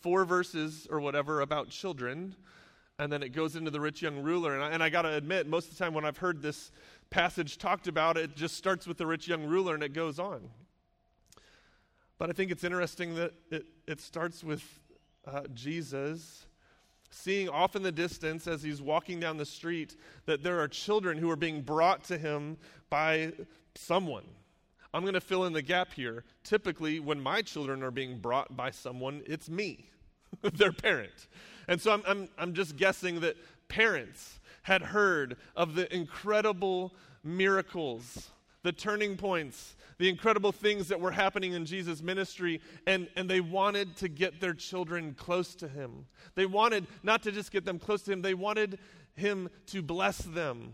four 0.00 0.24
verses 0.24 0.88
or 0.90 1.00
whatever 1.00 1.40
about 1.42 1.68
children, 1.68 2.34
and 2.98 3.10
then 3.10 3.22
it 3.22 3.30
goes 3.30 3.54
into 3.54 3.70
the 3.70 3.80
rich 3.80 4.02
young 4.02 4.20
ruler. 4.20 4.54
And 4.54 4.64
I, 4.64 4.70
and 4.70 4.82
I 4.82 4.90
got 4.90 5.02
to 5.02 5.14
admit, 5.14 5.46
most 5.46 5.70
of 5.70 5.78
the 5.78 5.84
time 5.84 5.94
when 5.94 6.04
I've 6.04 6.18
heard 6.18 6.42
this 6.42 6.72
passage 7.08 7.58
talked 7.58 7.86
about, 7.86 8.16
it 8.16 8.34
just 8.34 8.56
starts 8.56 8.86
with 8.86 8.98
the 8.98 9.06
rich 9.06 9.28
young 9.28 9.44
ruler 9.44 9.74
and 9.74 9.82
it 9.82 9.92
goes 9.92 10.18
on. 10.18 10.50
But 12.18 12.30
I 12.30 12.32
think 12.32 12.50
it's 12.50 12.64
interesting 12.64 13.14
that 13.14 13.32
it, 13.50 13.66
it 13.86 14.00
starts 14.00 14.42
with 14.42 14.62
uh, 15.26 15.42
Jesus 15.54 16.46
seeing 17.12 17.48
off 17.48 17.76
in 17.76 17.82
the 17.82 17.92
distance 17.92 18.46
as 18.46 18.62
he's 18.62 18.80
walking 18.80 19.20
down 19.20 19.36
the 19.36 19.44
street 19.44 19.96
that 20.24 20.42
there 20.42 20.60
are 20.60 20.68
children 20.68 21.18
who 21.18 21.30
are 21.30 21.36
being 21.36 21.60
brought 21.60 22.02
to 22.04 22.16
him 22.16 22.56
by 22.88 23.32
someone. 23.74 24.24
I'm 24.94 25.02
going 25.02 25.14
to 25.14 25.20
fill 25.20 25.44
in 25.44 25.52
the 25.52 25.62
gap 25.62 25.92
here. 25.92 26.24
Typically, 26.42 27.00
when 27.00 27.20
my 27.20 27.42
children 27.42 27.82
are 27.82 27.90
being 27.90 28.18
brought 28.18 28.56
by 28.56 28.70
someone, 28.70 29.22
it's 29.26 29.48
me, 29.48 29.90
their 30.54 30.72
parent. 30.72 31.28
And 31.68 31.80
so 31.80 31.92
I'm, 31.92 32.02
I'm, 32.06 32.28
I'm 32.38 32.54
just 32.54 32.76
guessing 32.76 33.20
that 33.20 33.36
parents 33.68 34.40
had 34.62 34.82
heard 34.82 35.36
of 35.54 35.74
the 35.74 35.94
incredible 35.94 36.94
miracles, 37.22 38.30
the 38.62 38.72
turning 38.72 39.16
points 39.16 39.76
the 40.02 40.08
incredible 40.08 40.50
things 40.50 40.88
that 40.88 40.98
were 40.98 41.12
happening 41.12 41.52
in 41.52 41.64
Jesus' 41.64 42.02
ministry, 42.02 42.60
and, 42.88 43.08
and 43.14 43.30
they 43.30 43.40
wanted 43.40 43.96
to 43.98 44.08
get 44.08 44.40
their 44.40 44.52
children 44.52 45.14
close 45.14 45.54
to 45.54 45.68
him. 45.68 46.06
They 46.34 46.44
wanted 46.44 46.88
not 47.04 47.22
to 47.22 47.30
just 47.30 47.52
get 47.52 47.64
them 47.64 47.78
close 47.78 48.02
to 48.02 48.12
him, 48.12 48.20
they 48.20 48.34
wanted 48.34 48.80
him 49.14 49.48
to 49.66 49.80
bless 49.80 50.18
them. 50.18 50.72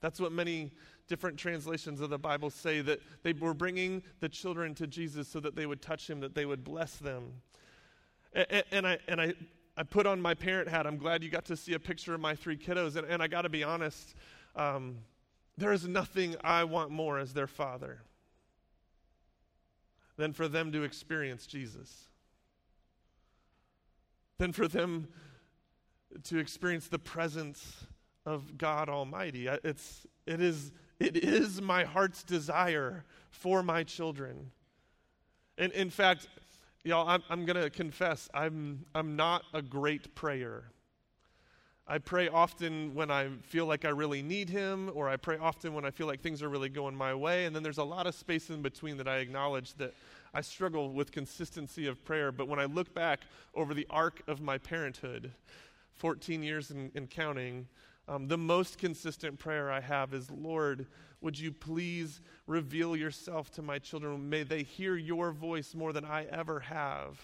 That's 0.00 0.18
what 0.18 0.32
many 0.32 0.72
different 1.06 1.36
translations 1.36 2.00
of 2.00 2.08
the 2.08 2.18
Bible 2.18 2.48
say 2.48 2.80
that 2.80 3.00
they 3.22 3.34
were 3.34 3.52
bringing 3.52 4.02
the 4.20 4.28
children 4.30 4.74
to 4.76 4.86
Jesus 4.86 5.28
so 5.28 5.38
that 5.40 5.54
they 5.54 5.66
would 5.66 5.82
touch 5.82 6.08
him, 6.08 6.20
that 6.20 6.34
they 6.34 6.46
would 6.46 6.64
bless 6.64 6.96
them. 6.96 7.24
And, 8.32 8.64
and 8.72 8.86
I, 8.86 8.98
and 9.06 9.20
I, 9.20 9.34
I 9.76 9.82
put 9.82 10.06
on 10.06 10.18
my 10.18 10.32
parent 10.32 10.70
hat. 10.70 10.86
I'm 10.86 10.96
glad 10.96 11.22
you 11.22 11.28
got 11.28 11.44
to 11.44 11.58
see 11.58 11.74
a 11.74 11.78
picture 11.78 12.14
of 12.14 12.22
my 12.22 12.34
three 12.34 12.56
kiddos. 12.56 12.96
And, 12.96 13.06
and 13.06 13.22
I 13.22 13.26
got 13.26 13.42
to 13.42 13.50
be 13.50 13.64
honest, 13.64 14.14
um, 14.56 14.96
there 15.58 15.74
is 15.74 15.86
nothing 15.86 16.36
I 16.42 16.64
want 16.64 16.90
more 16.90 17.18
as 17.18 17.34
their 17.34 17.46
father 17.46 18.00
than 20.16 20.32
for 20.32 20.48
them 20.48 20.72
to 20.72 20.82
experience 20.82 21.46
Jesus, 21.46 22.08
than 24.38 24.52
for 24.52 24.68
them 24.68 25.08
to 26.24 26.38
experience 26.38 26.88
the 26.88 26.98
presence 26.98 27.86
of 28.26 28.58
God 28.58 28.88
Almighty. 28.88 29.46
It's, 29.46 30.06
it, 30.26 30.40
is, 30.40 30.72
it 31.00 31.16
is 31.16 31.60
my 31.60 31.84
heart's 31.84 32.22
desire 32.22 33.04
for 33.30 33.62
my 33.62 33.82
children. 33.82 34.50
And 35.58 35.72
in 35.72 35.90
fact, 35.90 36.28
y'all, 36.84 37.08
I'm, 37.08 37.22
I'm 37.28 37.44
going 37.44 37.60
to 37.60 37.70
confess, 37.70 38.28
I'm, 38.34 38.84
I'm 38.94 39.16
not 39.16 39.44
a 39.54 39.62
great 39.62 40.14
prayer. 40.14 40.71
I 41.86 41.98
pray 41.98 42.28
often 42.28 42.94
when 42.94 43.10
I 43.10 43.28
feel 43.42 43.66
like 43.66 43.84
I 43.84 43.88
really 43.88 44.22
need 44.22 44.48
Him, 44.48 44.90
or 44.94 45.08
I 45.08 45.16
pray 45.16 45.36
often 45.36 45.74
when 45.74 45.84
I 45.84 45.90
feel 45.90 46.06
like 46.06 46.20
things 46.20 46.42
are 46.42 46.48
really 46.48 46.68
going 46.68 46.94
my 46.94 47.12
way. 47.12 47.44
And 47.44 47.54
then 47.54 47.62
there's 47.62 47.78
a 47.78 47.84
lot 47.84 48.06
of 48.06 48.14
space 48.14 48.50
in 48.50 48.62
between 48.62 48.96
that 48.98 49.08
I 49.08 49.16
acknowledge 49.16 49.74
that 49.74 49.92
I 50.32 50.42
struggle 50.42 50.92
with 50.92 51.10
consistency 51.10 51.88
of 51.88 52.04
prayer. 52.04 52.30
But 52.30 52.46
when 52.46 52.60
I 52.60 52.66
look 52.66 52.94
back 52.94 53.20
over 53.54 53.74
the 53.74 53.86
arc 53.90 54.22
of 54.28 54.40
my 54.40 54.58
parenthood, 54.58 55.32
14 55.94 56.42
years 56.42 56.70
and, 56.70 57.10
counting, 57.10 57.66
um, 58.08 58.28
the 58.28 58.38
most 58.38 58.78
consistent 58.78 59.38
prayer 59.38 59.70
I 59.70 59.80
have 59.80 60.14
is 60.14 60.30
Lord, 60.30 60.86
would 61.20 61.38
you 61.38 61.52
please 61.52 62.20
reveal 62.46 62.96
yourself 62.96 63.50
to 63.52 63.62
my 63.62 63.78
children? 63.78 64.28
May 64.28 64.44
they 64.44 64.62
hear 64.62 64.96
your 64.96 65.32
voice 65.32 65.74
more 65.74 65.92
than 65.92 66.04
I 66.04 66.24
ever 66.26 66.60
have. 66.60 67.20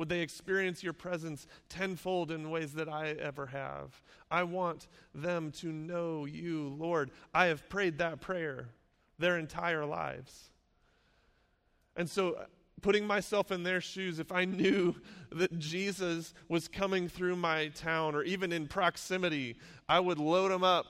Would 0.00 0.08
they 0.08 0.20
experience 0.20 0.82
your 0.82 0.94
presence 0.94 1.46
tenfold 1.68 2.30
in 2.30 2.50
ways 2.50 2.72
that 2.72 2.88
I 2.88 3.10
ever 3.10 3.44
have? 3.44 4.00
I 4.30 4.44
want 4.44 4.88
them 5.14 5.52
to 5.58 5.66
know 5.66 6.24
you, 6.24 6.74
Lord. 6.78 7.10
I 7.34 7.48
have 7.48 7.68
prayed 7.68 7.98
that 7.98 8.22
prayer 8.22 8.70
their 9.18 9.36
entire 9.36 9.84
lives. 9.84 10.52
And 11.96 12.08
so, 12.08 12.32
uh, 12.32 12.44
putting 12.80 13.06
myself 13.06 13.52
in 13.52 13.62
their 13.62 13.82
shoes, 13.82 14.18
if 14.18 14.32
I 14.32 14.46
knew 14.46 14.94
that 15.32 15.58
Jesus 15.58 16.32
was 16.48 16.66
coming 16.66 17.06
through 17.06 17.36
my 17.36 17.68
town 17.68 18.14
or 18.14 18.22
even 18.22 18.52
in 18.52 18.68
proximity, 18.68 19.56
I 19.86 20.00
would 20.00 20.18
load 20.18 20.50
them 20.50 20.64
up 20.64 20.86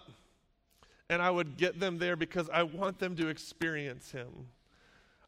and 1.08 1.20
I 1.20 1.32
would 1.32 1.56
get 1.56 1.80
them 1.80 1.98
there 1.98 2.14
because 2.14 2.48
I 2.48 2.62
want 2.62 3.00
them 3.00 3.16
to 3.16 3.26
experience 3.26 4.12
him. 4.12 4.46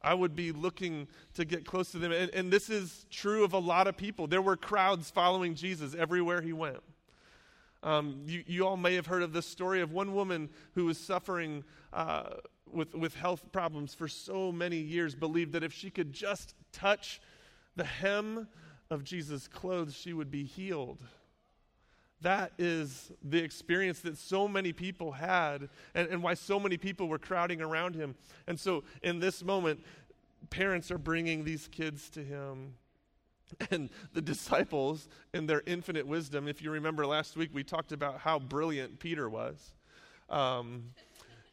I 0.05 0.15
would 0.15 0.35
be 0.35 0.53
looking 0.53 1.09
to 1.35 1.45
get 1.45 1.65
close 1.65 1.93
to 1.93 1.99
them. 1.99 2.13
And, 2.13 2.31
and, 2.35 2.53
this 2.53 2.69
is 2.71 3.07
true 3.11 3.45
of 3.45 3.53
a 3.53 3.59
lot 3.59 3.87
of 3.87 3.97
people. 3.97 4.27
There 4.27 4.43
were 4.43 4.57
crowds 4.57 5.11
following 5.11 5.55
Jesus 5.55 5.95
everywhere 5.95 6.41
he 6.41 6.53
went. 6.53 6.83
Um, 7.83 8.23
you, 8.27 8.45
you, 8.47 8.67
all 8.67 8.77
may 8.77 8.95
have 8.95 9.07
heard 9.07 9.23
of 9.23 9.33
the 9.33 9.43
story 9.43 9.81
of 9.81 9.93
one 9.93 10.15
woman 10.15 10.51
who 10.75 10.87
was 10.87 10.99
suffering 10.99 11.65
uh, 11.93 12.35
with, 12.73 12.95
with 12.95 13.15
health 13.15 13.51
problems 13.53 13.95
for 13.95 14.09
so 14.09 14.53
many 14.53 14.77
years, 14.77 15.15
believed 15.15 15.53
that 15.53 15.65
if 15.65 15.73
she 15.73 15.91
could 15.91 16.13
just 16.13 16.55
touch 16.73 17.21
the 17.77 17.85
hem 17.85 18.47
of 18.91 19.05
Jesus' 19.05 19.49
clothes, 19.49 19.95
she 19.95 20.13
would 20.13 20.31
be 20.31 20.45
healed. 20.45 21.03
That 22.23 22.53
is 22.57 23.11
the 23.23 23.39
experience 23.39 24.01
that 24.01 24.17
so 24.17 24.49
many 24.49 24.73
people 24.73 25.13
had, 25.13 25.69
and, 25.95 26.09
and 26.09 26.23
why 26.23 26.35
so 26.35 26.59
many 26.59 26.77
people 26.77 27.09
were 27.09 27.19
crowding 27.19 27.61
around 27.61 27.95
him. 27.95 28.15
And 28.47 28.59
so, 28.59 28.85
in 29.03 29.19
this 29.19 29.45
moment, 29.45 29.81
parents 30.51 30.91
are 30.91 30.99
bringing 30.99 31.45
these 31.45 31.69
kids 31.69 32.09
to 32.11 32.23
him. 32.23 32.75
And 33.71 33.91
the 34.15 34.23
disciples, 34.23 35.11
in 35.35 35.45
their 35.47 35.63
infinite 35.67 36.07
wisdom, 36.07 36.49
if 36.49 36.63
you 36.63 36.71
remember 36.71 37.07
last 37.07 37.37
week, 37.37 37.51
we 37.53 37.63
talked 37.63 37.93
about 37.93 38.19
how 38.19 38.39
brilliant 38.39 38.99
Peter 38.99 39.29
was. 39.29 39.75
Um, 40.31 40.85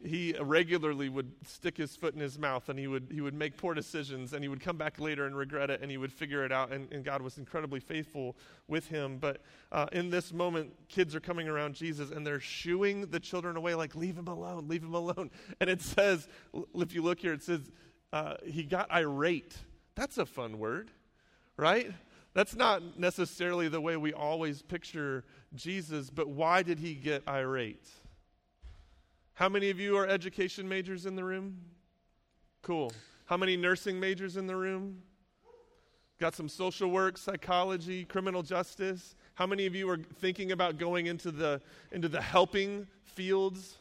he 0.01 0.33
regularly 0.39 1.09
would 1.09 1.29
stick 1.45 1.75
his 1.75 1.95
foot 1.95 2.13
in 2.13 2.21
his 2.21 2.39
mouth 2.39 2.69
and 2.69 2.79
he 2.79 2.87
would, 2.87 3.09
he 3.11 3.19
would 3.19 3.33
make 3.33 3.57
poor 3.57 3.73
decisions 3.73 4.31
and 4.31 4.43
he 4.43 4.47
would 4.47 4.61
come 4.61 4.77
back 4.77 4.99
later 4.99 5.25
and 5.25 5.35
regret 5.35 5.69
it 5.69 5.81
and 5.81 5.91
he 5.91 5.97
would 5.97 6.13
figure 6.13 6.45
it 6.45 6.51
out. 6.51 6.71
And, 6.71 6.91
and 6.93 7.03
God 7.03 7.21
was 7.21 7.37
incredibly 7.37 7.81
faithful 7.81 8.37
with 8.67 8.87
him. 8.87 9.17
But 9.17 9.41
uh, 9.73 9.87
in 9.91 10.09
this 10.09 10.31
moment, 10.31 10.71
kids 10.87 11.15
are 11.15 11.19
coming 11.19 11.49
around 11.49 11.75
Jesus 11.75 12.11
and 12.11 12.25
they're 12.25 12.39
shooing 12.39 13.07
the 13.07 13.19
children 13.19 13.57
away, 13.57 13.75
like, 13.75 13.93
leave 13.93 14.17
him 14.17 14.27
alone, 14.27 14.67
leave 14.67 14.83
him 14.83 14.95
alone. 14.95 15.31
And 15.59 15.69
it 15.69 15.81
says, 15.81 16.27
if 16.75 16.93
you 16.93 17.01
look 17.01 17.19
here, 17.19 17.33
it 17.33 17.43
says, 17.43 17.69
uh, 18.13 18.35
he 18.45 18.63
got 18.63 18.89
irate. 18.91 19.57
That's 19.95 20.17
a 20.17 20.25
fun 20.25 20.57
word, 20.59 20.91
right? 21.57 21.91
That's 22.33 22.55
not 22.55 22.97
necessarily 22.97 23.67
the 23.67 23.81
way 23.81 23.97
we 23.97 24.13
always 24.13 24.61
picture 24.61 25.25
Jesus, 25.55 26.09
but 26.09 26.29
why 26.29 26.63
did 26.63 26.79
he 26.79 26.93
get 26.93 27.27
irate? 27.27 27.89
How 29.39 29.47
many 29.47 29.69
of 29.69 29.79
you 29.79 29.95
are 29.95 30.05
education 30.05 30.67
majors 30.67 31.05
in 31.05 31.15
the 31.15 31.23
room? 31.23 31.61
Cool. 32.61 32.91
How 33.23 33.37
many 33.37 33.55
nursing 33.55 33.97
majors 33.97 34.35
in 34.35 34.47
the 34.47 34.55
room? 34.57 35.01
Got 36.19 36.35
some 36.35 36.49
social 36.49 36.91
work, 36.91 37.17
psychology, 37.17 38.03
criminal 38.03 38.43
justice. 38.43 39.15
How 39.35 39.47
many 39.47 39.65
of 39.65 39.73
you 39.75 39.89
are 39.89 39.99
thinking 40.19 40.51
about 40.51 40.77
going 40.77 41.05
into 41.05 41.31
the 41.31 41.61
into 41.93 42.09
the 42.09 42.19
helping 42.19 42.85
fields? 43.01 43.77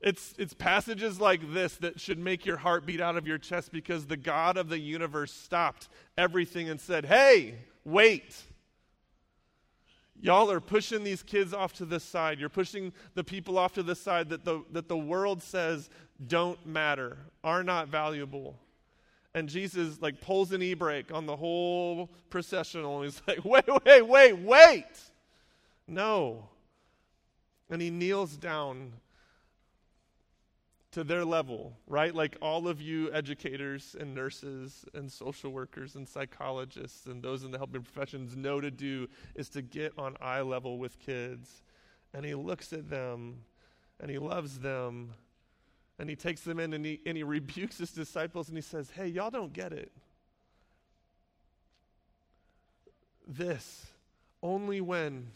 It's, 0.00 0.32
it's 0.38 0.54
passages 0.54 1.20
like 1.20 1.52
this 1.52 1.74
that 1.78 1.98
should 1.98 2.20
make 2.20 2.46
your 2.46 2.58
heart 2.58 2.86
beat 2.86 3.00
out 3.00 3.16
of 3.16 3.26
your 3.26 3.38
chest 3.38 3.72
because 3.72 4.06
the 4.06 4.16
God 4.16 4.56
of 4.56 4.68
the 4.68 4.78
universe 4.78 5.32
stopped 5.32 5.88
everything 6.16 6.70
and 6.70 6.80
said, 6.80 7.04
Hey, 7.04 7.56
wait. 7.84 8.40
Y'all 10.20 10.50
are 10.50 10.60
pushing 10.60 11.04
these 11.04 11.22
kids 11.22 11.54
off 11.54 11.72
to 11.74 11.84
the 11.84 12.00
side. 12.00 12.40
You're 12.40 12.48
pushing 12.48 12.92
the 13.14 13.22
people 13.22 13.56
off 13.56 13.74
to 13.74 13.82
the 13.82 13.94
side 13.94 14.28
that 14.30 14.44
the, 14.44 14.64
that 14.72 14.88
the 14.88 14.96
world 14.96 15.42
says 15.42 15.90
don't 16.26 16.64
matter, 16.66 17.18
are 17.44 17.62
not 17.62 17.88
valuable. 17.88 18.58
And 19.34 19.48
Jesus 19.48 20.02
like 20.02 20.20
pulls 20.20 20.52
an 20.52 20.62
e-brake 20.62 21.12
on 21.12 21.26
the 21.26 21.36
whole 21.36 22.10
processional 22.30 23.02
he's 23.02 23.22
like, 23.28 23.44
wait, 23.44 23.68
wait, 23.84 24.02
wait, 24.02 24.38
wait. 24.38 25.00
No. 25.86 26.48
And 27.70 27.80
he 27.80 27.90
kneels 27.90 28.36
down 28.36 28.92
to 30.90 31.04
their 31.04 31.24
level, 31.24 31.76
right? 31.86 32.14
Like 32.14 32.36
all 32.40 32.66
of 32.66 32.80
you 32.80 33.12
educators 33.12 33.94
and 33.98 34.14
nurses 34.14 34.84
and 34.94 35.10
social 35.10 35.50
workers 35.52 35.96
and 35.96 36.08
psychologists 36.08 37.06
and 37.06 37.22
those 37.22 37.44
in 37.44 37.50
the 37.50 37.58
helping 37.58 37.82
professions 37.82 38.36
know 38.36 38.60
to 38.60 38.70
do 38.70 39.08
is 39.34 39.50
to 39.50 39.62
get 39.62 39.92
on 39.98 40.16
eye 40.20 40.40
level 40.40 40.78
with 40.78 40.98
kids. 40.98 41.62
And 42.14 42.24
he 42.24 42.34
looks 42.34 42.72
at 42.72 42.88
them 42.88 43.40
and 44.00 44.10
he 44.10 44.18
loves 44.18 44.60
them 44.60 45.12
and 45.98 46.08
he 46.08 46.16
takes 46.16 46.42
them 46.42 46.58
in 46.58 46.72
and 46.72 46.86
he, 46.86 47.00
and 47.04 47.16
he 47.16 47.22
rebukes 47.22 47.78
his 47.78 47.90
disciples 47.90 48.48
and 48.48 48.56
he 48.56 48.62
says, 48.62 48.90
Hey, 48.90 49.08
y'all 49.08 49.30
don't 49.30 49.52
get 49.52 49.72
it. 49.72 49.92
This, 53.26 53.86
only 54.42 54.80
when, 54.80 55.32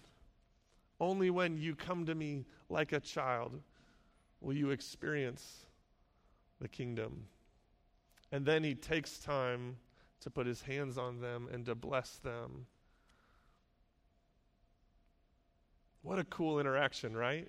only 0.98 1.28
when 1.28 1.58
you 1.58 1.74
come 1.74 2.06
to 2.06 2.14
me 2.14 2.46
like 2.70 2.92
a 2.92 3.00
child 3.00 3.60
will 4.42 4.54
you 4.54 4.70
experience 4.70 5.66
the 6.60 6.68
kingdom. 6.68 7.26
And 8.30 8.46
then 8.46 8.64
he 8.64 8.74
takes 8.74 9.18
time 9.18 9.76
to 10.20 10.30
put 10.30 10.46
his 10.46 10.62
hands 10.62 10.96
on 10.96 11.20
them 11.20 11.48
and 11.52 11.66
to 11.66 11.74
bless 11.74 12.16
them. 12.18 12.66
What 16.02 16.18
a 16.18 16.24
cool 16.24 16.58
interaction, 16.58 17.16
right? 17.16 17.48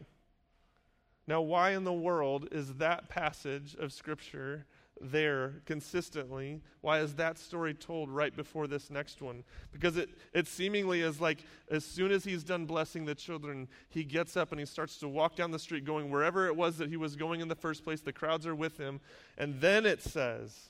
Now, 1.26 1.42
why 1.42 1.72
in 1.72 1.86
the 1.86 1.94
world 1.94 2.50
is 2.52 2.76
that 2.76 3.08
passage 3.08 3.76
of 3.76 3.94
Scripture 3.94 4.66
there 5.12 5.62
consistently? 5.66 6.62
Why 6.82 7.00
is 7.00 7.16
that 7.16 7.38
story 7.38 7.74
told 7.74 8.10
right 8.10 8.36
before 8.36 8.68
this 8.68 8.90
next 8.90 9.22
one? 9.22 9.44
Because 9.72 9.98
it, 9.98 10.10
it 10.34 10.48
seemingly 10.48 11.02
is 11.02 11.20
like 11.20 11.40
as 11.70 11.86
soon 11.86 12.12
as 12.12 12.24
he's 12.24 12.44
done 12.44 12.66
blessing 12.66 13.06
the 13.06 13.16
children, 13.16 13.68
he 13.90 14.04
gets 14.04 14.38
up 14.38 14.52
and 14.52 14.60
he 14.60 14.66
starts 14.66 14.98
to 15.00 15.08
walk 15.08 15.36
down 15.36 15.52
the 15.52 15.60
street 15.60 15.86
going 15.86 16.10
wherever 16.10 16.48
it 16.48 16.56
was 16.56 16.78
that 16.78 16.90
he 16.90 16.98
was 16.98 17.16
going 17.16 17.42
in 17.42 17.48
the 17.48 17.56
first 17.56 17.84
place. 17.84 18.02
The 18.02 18.14
crowds 18.14 18.48
are 18.48 18.56
with 18.56 18.78
him. 18.78 19.00
And 19.38 19.60
then 19.60 19.86
it 19.86 20.02
says, 20.02 20.70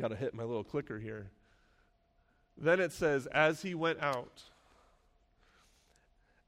got 0.00 0.08
to 0.08 0.16
hit 0.16 0.34
my 0.34 0.44
little 0.44 0.64
clicker 0.64 0.98
here. 0.98 1.30
Then 2.56 2.80
it 2.80 2.92
says, 2.92 3.26
as 3.26 3.62
he 3.62 3.74
went 3.74 4.00
out, 4.00 4.42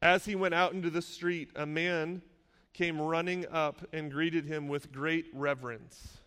as 0.00 0.25
he 0.25 0.34
went 0.34 0.54
out 0.54 0.73
into 0.73 0.90
the 0.90 1.02
street, 1.02 1.50
a 1.56 1.64
man 1.64 2.23
came 2.75 3.00
running 3.00 3.46
up 3.50 3.87
and 3.92 4.11
greeted 4.11 4.44
him 4.44 4.68
with 4.68 4.92
great 4.92 5.26
reverence. 5.32 6.18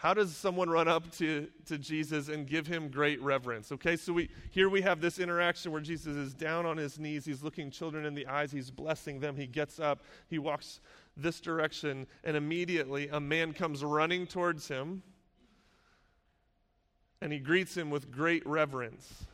How 0.00 0.14
does 0.14 0.34
someone 0.34 0.70
run 0.70 0.88
up 0.88 1.12
to, 1.18 1.48
to 1.66 1.76
Jesus 1.76 2.28
and 2.28 2.46
give 2.46 2.66
him 2.66 2.88
great 2.88 3.20
reverence? 3.20 3.70
Okay, 3.70 3.96
so 3.96 4.14
we, 4.14 4.30
here 4.50 4.70
we 4.70 4.80
have 4.80 5.02
this 5.02 5.18
interaction 5.18 5.72
where 5.72 5.82
Jesus 5.82 6.16
is 6.16 6.32
down 6.32 6.64
on 6.64 6.78
his 6.78 6.98
knees. 6.98 7.26
He's 7.26 7.42
looking 7.42 7.70
children 7.70 8.06
in 8.06 8.14
the 8.14 8.26
eyes. 8.26 8.50
He's 8.50 8.70
blessing 8.70 9.20
them. 9.20 9.36
He 9.36 9.46
gets 9.46 9.78
up. 9.78 10.02
He 10.28 10.38
walks 10.38 10.80
this 11.18 11.38
direction, 11.38 12.06
and 12.24 12.34
immediately 12.34 13.08
a 13.08 13.20
man 13.20 13.52
comes 13.52 13.84
running 13.84 14.26
towards 14.26 14.68
him 14.68 15.02
and 17.20 17.32
he 17.32 17.38
greets 17.38 17.76
him 17.76 17.90
with 17.90 18.10
great 18.10 18.46
reverence. 18.46 19.26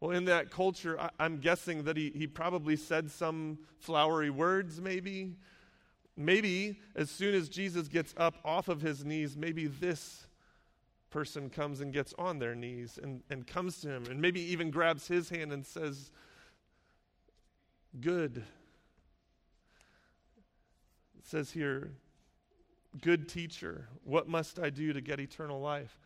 Well, 0.00 0.10
in 0.10 0.26
that 0.26 0.50
culture, 0.50 1.00
I, 1.00 1.24
am 1.24 1.38
guessing 1.38 1.84
that 1.84 1.96
he, 1.96 2.12
he 2.14 2.26
probably 2.26 2.76
said 2.76 3.10
some 3.10 3.58
flowery 3.78 4.28
words, 4.28 4.80
maybe. 4.80 5.36
Maybe 6.16 6.80
as 6.94 7.10
soon 7.10 7.34
as 7.34 7.48
Jesus 7.48 7.88
gets 7.88 8.14
up 8.16 8.36
off 8.44 8.68
of 8.68 8.80
his 8.80 9.04
knees, 9.04 9.36
maybe 9.36 9.66
this 9.66 10.26
person 11.10 11.50
comes 11.50 11.80
and 11.80 11.92
gets 11.92 12.14
on 12.18 12.38
their 12.38 12.54
knees 12.54 12.98
and, 13.02 13.22
and 13.30 13.46
comes 13.46 13.80
to 13.80 13.88
him 13.88 14.04
and 14.10 14.20
maybe 14.20 14.40
even 14.40 14.70
grabs 14.70 15.08
his 15.08 15.28
hand 15.28 15.52
and 15.52 15.64
says, 15.64 16.10
Good. 18.00 18.42
It 21.18 21.26
says 21.26 21.50
here, 21.50 21.92
Good 23.00 23.28
teacher, 23.28 23.88
what 24.04 24.28
must 24.28 24.58
I 24.58 24.70
do 24.70 24.92
to 24.92 25.00
get 25.00 25.20
eternal 25.20 25.60
life? 25.60 25.98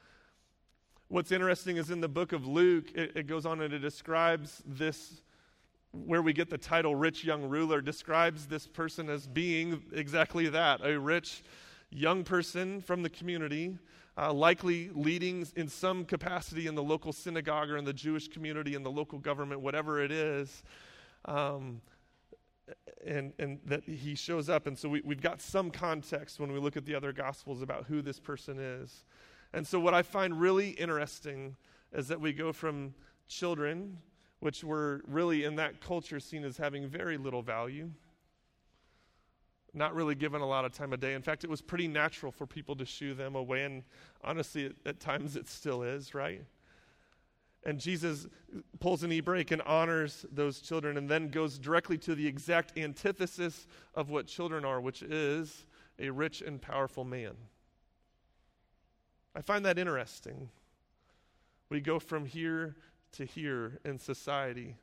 What's 1.08 1.32
interesting 1.32 1.76
is 1.76 1.90
in 1.90 2.00
the 2.00 2.08
book 2.08 2.32
of 2.32 2.46
Luke, 2.46 2.92
it, 2.94 3.12
it, 3.16 3.26
goes 3.26 3.44
on 3.44 3.60
and 3.60 3.74
it 3.74 3.80
describes 3.80 4.62
this, 4.64 5.22
where 5.92 6.22
we 6.22 6.32
get 6.32 6.50
the 6.50 6.58
title 6.58 6.94
Rich 6.94 7.24
Young 7.24 7.48
Ruler, 7.48 7.80
describes 7.80 8.46
this 8.46 8.66
person 8.66 9.08
as 9.08 9.26
being 9.26 9.82
exactly 9.92 10.48
that 10.48 10.84
a 10.84 10.98
rich 10.98 11.42
young 11.90 12.22
person 12.22 12.80
from 12.80 13.02
the 13.02 13.10
community, 13.10 13.76
uh, 14.16 14.32
likely 14.32 14.90
leading 14.94 15.46
in 15.56 15.68
some 15.68 16.04
capacity 16.04 16.66
in 16.66 16.74
the 16.74 16.82
local 16.82 17.12
synagogue 17.12 17.70
or 17.70 17.76
in 17.76 17.84
the 17.84 17.92
Jewish 17.92 18.28
community, 18.28 18.74
in 18.74 18.82
the 18.82 18.90
local 18.90 19.18
government, 19.18 19.60
whatever 19.60 20.02
it 20.02 20.12
is. 20.12 20.62
Um, 21.24 21.80
and, 23.04 23.32
and 23.38 23.58
that 23.64 23.84
he 23.84 24.14
shows 24.14 24.48
up. 24.48 24.66
And 24.66 24.78
so 24.78 24.88
we, 24.88 25.00
we've 25.04 25.22
got 25.22 25.40
some 25.40 25.70
context 25.70 26.38
when 26.38 26.52
we 26.52 26.60
look 26.60 26.76
at 26.76 26.84
the 26.84 26.94
other 26.94 27.12
gospels 27.12 27.62
about 27.62 27.86
who 27.86 28.02
this 28.02 28.20
person 28.20 28.58
is. 28.58 29.04
And 29.52 29.66
so, 29.66 29.80
what 29.80 29.94
I 29.94 30.02
find 30.02 30.40
really 30.40 30.70
interesting 30.70 31.56
is 31.92 32.06
that 32.08 32.20
we 32.20 32.32
go 32.32 32.52
from 32.52 32.94
children, 33.26 33.98
which 34.40 34.64
were 34.64 35.02
really 35.06 35.44
in 35.44 35.56
that 35.56 35.80
culture 35.80 36.18
seen 36.18 36.44
as 36.44 36.56
having 36.56 36.88
very 36.88 37.16
little 37.16 37.42
value, 37.42 37.90
not 39.72 39.94
really 39.94 40.14
given 40.14 40.40
a 40.40 40.46
lot 40.46 40.64
of 40.64 40.72
time 40.72 40.92
of 40.92 41.00
day. 41.00 41.14
In 41.14 41.22
fact, 41.22 41.44
it 41.44 41.50
was 41.50 41.60
pretty 41.60 41.86
natural 41.86 42.32
for 42.32 42.46
people 42.46 42.74
to 42.76 42.84
shoo 42.84 43.14
them 43.14 43.36
away, 43.36 43.64
and 43.64 43.84
honestly, 44.24 44.66
at, 44.66 44.72
at 44.84 45.00
times 45.00 45.36
it 45.36 45.48
still 45.48 45.82
is, 45.82 46.14
right? 46.14 46.42
And 47.64 47.78
Jesus 47.78 48.26
pulls 48.80 49.02
an 49.02 49.12
e 49.12 49.20
brake 49.20 49.50
and 49.50 49.60
honors 49.62 50.24
those 50.32 50.60
children, 50.60 50.96
and 50.96 51.08
then 51.08 51.28
goes 51.28 51.58
directly 51.58 51.98
to 51.98 52.14
the 52.14 52.26
exact 52.26 52.78
antithesis 52.78 53.66
of 53.94 54.08
what 54.08 54.26
children 54.26 54.64
are, 54.64 54.80
which 54.80 55.02
is 55.02 55.66
a 55.98 56.08
rich 56.08 56.40
and 56.40 56.60
powerful 56.60 57.04
man. 57.04 57.32
I 59.36 59.42
find 59.42 59.64
that 59.66 59.78
interesting. 59.78 60.48
We 61.68 61.80
go 61.80 61.98
from 61.98 62.24
here 62.24 62.74
to 63.12 63.24
hear 63.24 63.78
in 63.84 63.98
society, 63.98 64.76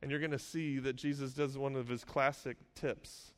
and 0.00 0.10
you're 0.10 0.20
going 0.20 0.30
to 0.30 0.38
see 0.38 0.78
that 0.78 0.96
Jesus 0.96 1.32
does 1.32 1.56
one 1.56 1.76
of 1.76 1.88
his 1.88 2.04
classic 2.04 2.56
tips. 2.74 3.32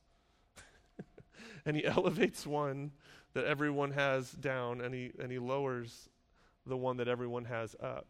and 1.66 1.76
he 1.76 1.84
elevates 1.84 2.46
one 2.46 2.92
that 3.34 3.44
everyone 3.44 3.90
has 3.92 4.32
down, 4.32 4.80
and 4.80 4.94
he, 4.94 5.12
and 5.18 5.30
he 5.30 5.38
lowers 5.38 6.08
the 6.66 6.76
one 6.76 6.96
that 6.96 7.08
everyone 7.08 7.44
has 7.44 7.76
up. 7.80 8.06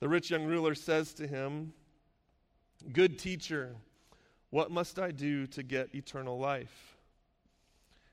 The 0.00 0.08
rich 0.08 0.30
young 0.30 0.44
ruler 0.44 0.74
says 0.74 1.12
to 1.14 1.26
him, 1.26 1.72
Good 2.92 3.18
teacher, 3.18 3.74
what 4.50 4.70
must 4.70 4.98
I 4.98 5.10
do 5.10 5.46
to 5.48 5.62
get 5.62 5.94
eternal 5.94 6.38
life? 6.38 6.96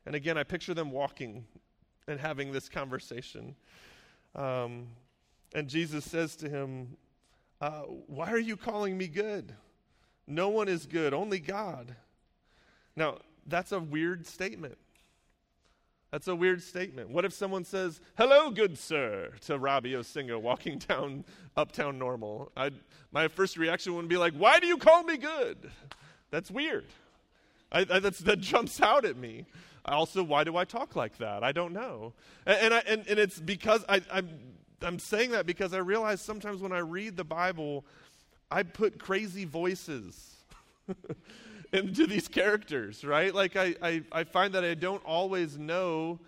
And 0.05 0.15
again, 0.15 0.37
I 0.37 0.43
picture 0.43 0.73
them 0.73 0.91
walking 0.91 1.45
and 2.07 2.19
having 2.19 2.51
this 2.51 2.69
conversation. 2.69 3.55
Um, 4.35 4.87
and 5.55 5.69
Jesus 5.69 6.03
says 6.03 6.35
to 6.37 6.49
him, 6.49 6.97
uh, 7.61 7.83
Why 8.07 8.29
are 8.29 8.37
you 8.37 8.57
calling 8.57 8.97
me 8.97 9.07
good? 9.07 9.53
No 10.27 10.49
one 10.49 10.67
is 10.67 10.85
good, 10.85 11.13
only 11.13 11.39
God. 11.39 11.95
Now, 12.95 13.19
that's 13.47 13.71
a 13.71 13.79
weird 13.79 14.27
statement. 14.27 14.77
That's 16.11 16.27
a 16.27 16.35
weird 16.35 16.61
statement. 16.61 17.09
What 17.09 17.23
if 17.23 17.33
someone 17.33 17.63
says, 17.63 18.01
Hello, 18.17 18.51
good 18.51 18.77
sir, 18.77 19.31
to 19.45 19.57
Robbie 19.57 19.93
Osenga 19.93 20.39
walking 20.39 20.77
down 20.79 21.23
uptown 21.55 21.97
normal? 21.97 22.51
I'd, 22.57 22.73
my 23.13 23.29
first 23.29 23.57
reaction 23.57 23.95
would 23.95 24.09
be 24.09 24.17
like, 24.17 24.33
Why 24.33 24.59
do 24.59 24.67
you 24.67 24.77
call 24.77 25.03
me 25.03 25.15
good? 25.15 25.71
That's 26.31 26.51
weird. 26.51 26.85
I, 27.71 27.85
I, 27.89 27.99
that 27.99 28.39
jumps 28.41 28.81
out 28.81 29.05
at 29.05 29.15
me. 29.15 29.45
Also, 29.85 30.21
why 30.21 30.43
do 30.43 30.57
I 30.57 30.65
talk 30.65 30.95
like 30.97 31.17
that? 31.19 31.43
I 31.43 31.53
don't 31.53 31.71
know. 31.71 32.13
And, 32.45 32.57
and, 32.57 32.73
I, 32.73 32.79
and, 32.87 33.07
and 33.07 33.19
it's 33.19 33.39
because 33.39 33.85
I, 33.87 34.01
I'm, 34.11 34.29
I'm 34.85 34.99
saying 34.99 35.31
that 35.31 35.45
because 35.45 35.73
I 35.73 35.79
realize 35.79 36.21
sometimes 36.21 36.61
when 36.61 36.71
I 36.71 36.79
read 36.79 37.17
the 37.17 37.23
Bible, 37.23 37.85
I 38.51 38.63
put 38.63 38.99
crazy 38.99 39.43
voices 39.43 40.35
into 41.73 42.05
these 42.05 42.27
characters, 42.27 43.03
right? 43.03 43.33
Like, 43.33 43.55
I, 43.55 43.75
I, 43.81 44.03
I 44.11 44.23
find 44.23 44.53
that 44.53 44.63
I 44.63 44.75
don't 44.75 45.03
always 45.03 45.57
know. 45.57 46.19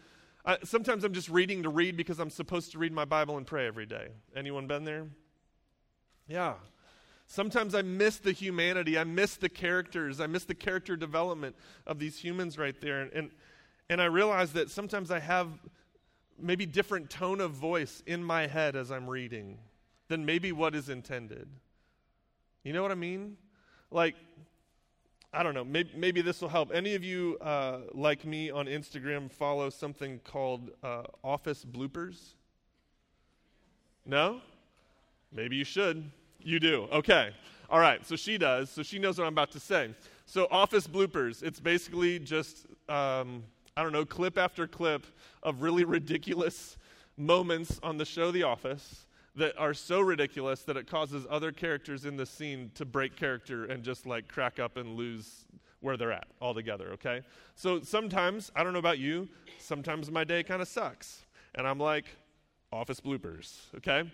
I, 0.43 0.57
sometimes 0.63 1.03
I'm 1.03 1.13
just 1.13 1.29
reading 1.29 1.63
to 1.63 1.69
read 1.69 1.95
because 1.95 2.19
I'm 2.19 2.31
supposed 2.31 2.71
to 2.71 2.79
read 2.79 2.91
my 2.91 3.05
Bible 3.05 3.37
and 3.37 3.45
pray 3.45 3.67
every 3.67 3.85
day. 3.85 4.07
Anyone 4.35 4.65
been 4.65 4.83
there? 4.83 5.05
Yeah. 6.27 6.55
Sometimes 7.27 7.75
I 7.75 7.81
miss 7.81 8.17
the 8.17 8.31
humanity. 8.31 8.97
I 8.97 9.03
miss 9.03 9.35
the 9.35 9.49
characters. 9.49 10.19
I 10.19 10.27
miss 10.27 10.45
the 10.45 10.55
character 10.55 10.95
development 10.95 11.55
of 11.85 11.99
these 11.99 12.17
humans 12.17 12.57
right 12.57 12.79
there. 12.81 13.01
And, 13.01 13.11
and, 13.13 13.31
and 13.89 14.01
I 14.01 14.05
realize 14.05 14.53
that 14.53 14.71
sometimes 14.71 15.11
I 15.11 15.19
have 15.19 15.49
maybe 16.39 16.65
different 16.65 17.09
tone 17.09 17.41
of 17.41 17.51
voice 17.51 18.03
in 18.05 18.23
my 18.23 18.47
head 18.47 18.75
as 18.75 18.91
I'm 18.91 19.09
reading 19.09 19.57
than 20.07 20.25
maybe 20.25 20.51
what 20.51 20.75
is 20.75 20.89
intended. 20.89 21.47
You 22.63 22.73
know 22.73 22.81
what 22.81 22.91
I 22.91 22.95
mean? 22.95 23.37
Like, 23.91 24.15
I 25.33 25.43
don't 25.43 25.53
know, 25.53 25.63
maybe, 25.63 25.91
maybe 25.95 26.21
this 26.21 26.41
will 26.41 26.49
help. 26.49 26.71
Any 26.73 26.95
of 26.95 27.03
you, 27.03 27.37
uh, 27.41 27.79
like 27.93 28.25
me 28.25 28.49
on 28.49 28.65
Instagram, 28.65 29.31
follow 29.31 29.69
something 29.69 30.19
called 30.23 30.71
uh, 30.83 31.03
Office 31.23 31.65
Bloopers? 31.65 32.33
No? 34.05 34.41
Maybe 35.31 35.55
you 35.55 35.65
should. 35.65 36.09
You 36.39 36.59
do. 36.59 36.87
Okay. 36.91 37.31
All 37.69 37.79
right. 37.79 38.05
So 38.05 38.15
she 38.15 38.37
does. 38.37 38.69
So 38.69 38.83
she 38.83 38.99
knows 38.99 39.17
what 39.17 39.25
I'm 39.25 39.33
about 39.33 39.51
to 39.51 39.59
say. 39.59 39.93
So, 40.29 40.45
Office 40.51 40.87
Bloopers, 40.87 41.41
it's 41.41 41.61
basically 41.61 42.19
just, 42.19 42.65
um, 42.89 43.43
I 43.77 43.83
don't 43.83 43.91
know, 43.91 44.05
clip 44.05 44.39
after 44.39 44.65
clip 44.65 45.05
of 45.43 45.61
really 45.61 45.85
ridiculous 45.85 46.77
moments 47.15 47.79
on 47.83 47.99
the 47.99 48.05
show 48.05 48.31
The 48.31 48.41
Office 48.41 49.05
that 49.35 49.55
are 49.55 49.75
so 49.75 50.01
ridiculous 50.01 50.63
that 50.63 50.77
it 50.77 50.87
causes 50.87 51.27
other 51.29 51.51
characters 51.51 52.03
in 52.03 52.17
the 52.17 52.25
scene 52.25 52.71
to 52.73 52.85
break 52.85 53.15
character 53.15 53.65
and 53.65 53.83
just 53.83 54.07
like 54.07 54.27
crack 54.27 54.57
up 54.57 54.77
and 54.77 54.95
lose 54.95 55.45
where 55.81 55.95
they're 55.95 56.11
at 56.11 56.25
altogether, 56.41 56.89
okay? 56.93 57.21
So 57.53 57.79
sometimes, 57.81 58.51
I 58.55 58.63
don't 58.63 58.73
know 58.73 58.79
about 58.79 58.97
you, 58.97 59.29
sometimes 59.59 60.09
my 60.09 60.23
day 60.23 60.41
kind 60.41 60.59
of 60.59 60.67
sucks. 60.67 61.21
And 61.53 61.67
I'm 61.67 61.77
like, 61.77 62.05
office 62.73 62.99
bloopers, 62.99 63.59
okay? 63.75 64.09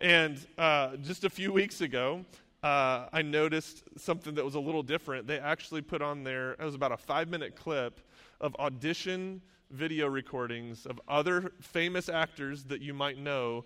And 0.00 0.38
uh, 0.56 0.96
just 0.96 1.24
a 1.24 1.30
few 1.30 1.52
weeks 1.52 1.82
ago, 1.82 2.24
uh, 2.62 3.06
I 3.12 3.22
noticed 3.22 3.84
something 3.96 4.34
that 4.34 4.44
was 4.44 4.54
a 4.54 4.60
little 4.60 4.82
different. 4.82 5.26
They 5.26 5.38
actually 5.38 5.82
put 5.82 6.00
on 6.00 6.22
there, 6.22 6.52
it 6.52 6.60
was 6.64 6.74
about 6.74 6.92
a 6.92 6.96
five 6.96 7.28
minute 7.28 7.56
clip 7.56 8.00
of 8.40 8.54
audition 8.56 9.42
video 9.70 10.06
recordings 10.06 10.86
of 10.86 11.00
other 11.08 11.52
famous 11.60 12.08
actors 12.08 12.64
that 12.64 12.80
you 12.82 12.92
might 12.92 13.18
know 13.18 13.64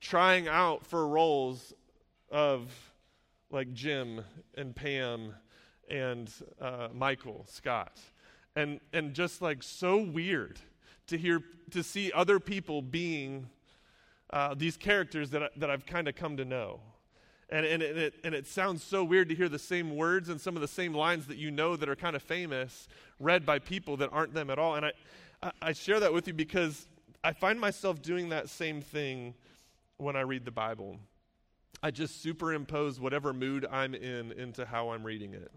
trying 0.00 0.48
out 0.48 0.86
for 0.86 1.06
roles 1.06 1.72
of 2.30 2.70
like 3.50 3.72
Jim 3.72 4.22
and 4.56 4.74
Pam 4.74 5.34
and 5.88 6.30
uh, 6.60 6.88
Michael 6.92 7.44
Scott. 7.48 8.00
And, 8.56 8.80
and 8.92 9.14
just 9.14 9.42
like 9.42 9.62
so 9.62 9.98
weird 9.98 10.58
to 11.06 11.18
hear, 11.18 11.42
to 11.70 11.82
see 11.82 12.10
other 12.12 12.40
people 12.40 12.82
being 12.82 13.48
uh, 14.30 14.54
these 14.54 14.76
characters 14.76 15.30
that, 15.30 15.52
that 15.58 15.70
I've 15.70 15.86
kind 15.86 16.08
of 16.08 16.16
come 16.16 16.36
to 16.36 16.44
know. 16.44 16.80
And, 17.54 17.64
and, 17.64 17.84
and, 17.84 17.96
it, 17.96 18.14
and 18.24 18.34
it 18.34 18.48
sounds 18.48 18.82
so 18.82 19.04
weird 19.04 19.28
to 19.28 19.34
hear 19.36 19.48
the 19.48 19.60
same 19.60 19.94
words 19.94 20.28
and 20.28 20.40
some 20.40 20.56
of 20.56 20.60
the 20.60 20.66
same 20.66 20.92
lines 20.92 21.28
that 21.28 21.36
you 21.36 21.52
know 21.52 21.76
that 21.76 21.88
are 21.88 21.94
kind 21.94 22.16
of 22.16 22.22
famous 22.24 22.88
read 23.20 23.46
by 23.46 23.60
people 23.60 23.96
that 23.98 24.08
aren't 24.12 24.34
them 24.34 24.50
at 24.50 24.58
all. 24.58 24.74
And 24.74 24.86
I, 24.86 25.52
I, 25.62 25.72
share 25.72 26.00
that 26.00 26.12
with 26.12 26.26
you 26.26 26.34
because 26.34 26.88
I 27.22 27.32
find 27.32 27.60
myself 27.60 28.02
doing 28.02 28.30
that 28.30 28.48
same 28.48 28.82
thing 28.82 29.34
when 29.98 30.16
I 30.16 30.22
read 30.22 30.44
the 30.44 30.50
Bible. 30.50 30.98
I 31.80 31.92
just 31.92 32.20
superimpose 32.20 32.98
whatever 32.98 33.32
mood 33.32 33.68
I'm 33.70 33.94
in 33.94 34.32
into 34.32 34.66
how 34.66 34.90
I'm 34.90 35.04
reading 35.04 35.32
it. 35.32 35.52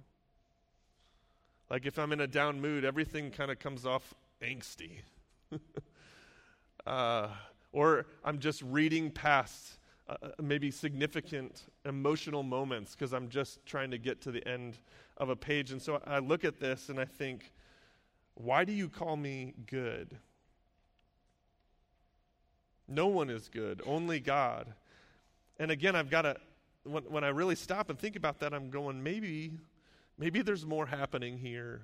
Like 1.67 1.87
if 1.87 1.97
I'm 1.97 2.11
in 2.11 2.21
a 2.21 2.27
down 2.27 2.61
mood, 2.61 2.85
everything 2.85 3.31
kind 3.31 3.49
of 3.49 3.57
comes 3.57 3.87
off 3.87 4.13
angsty. 4.39 4.99
uh, 6.85 7.29
or 7.71 8.05
I'm 8.23 8.37
just 8.37 8.61
reading 8.61 9.09
past 9.09 9.79
uh, 10.09 10.15
uh 10.21 10.29
maybe 10.41 10.71
significant 10.71 11.63
emotional 11.85 12.43
moments 12.43 12.95
because 12.95 13.13
I'm 13.13 13.29
just 13.29 13.65
trying 13.65 13.91
to 13.91 13.97
get 13.97 14.21
to 14.21 14.31
the 14.31 14.45
end 14.47 14.77
of 15.17 15.29
a 15.29 15.35
page. 15.35 15.71
And 15.71 15.81
so 15.81 16.01
I 16.05 16.19
look 16.19 16.45
at 16.45 16.59
this 16.59 16.89
and 16.89 16.99
I 16.99 17.05
think, 17.05 17.51
why 18.35 18.65
do 18.65 18.71
you 18.71 18.89
call 18.89 19.15
me 19.15 19.53
good? 19.65 20.17
No 22.87 23.07
one 23.07 23.29
is 23.29 23.49
good, 23.49 23.81
only 23.85 24.19
God. 24.19 24.73
And 25.59 25.71
again, 25.71 25.95
I've 25.95 26.09
got 26.09 26.21
to, 26.21 26.37
when, 26.83 27.03
when 27.03 27.23
I 27.23 27.29
really 27.29 27.55
stop 27.55 27.89
and 27.89 27.99
think 27.99 28.15
about 28.15 28.39
that, 28.39 28.53
I'm 28.53 28.69
going, 28.69 29.01
maybe, 29.03 29.53
maybe 30.17 30.41
there's 30.41 30.65
more 30.65 30.85
happening 30.85 31.37
here 31.37 31.81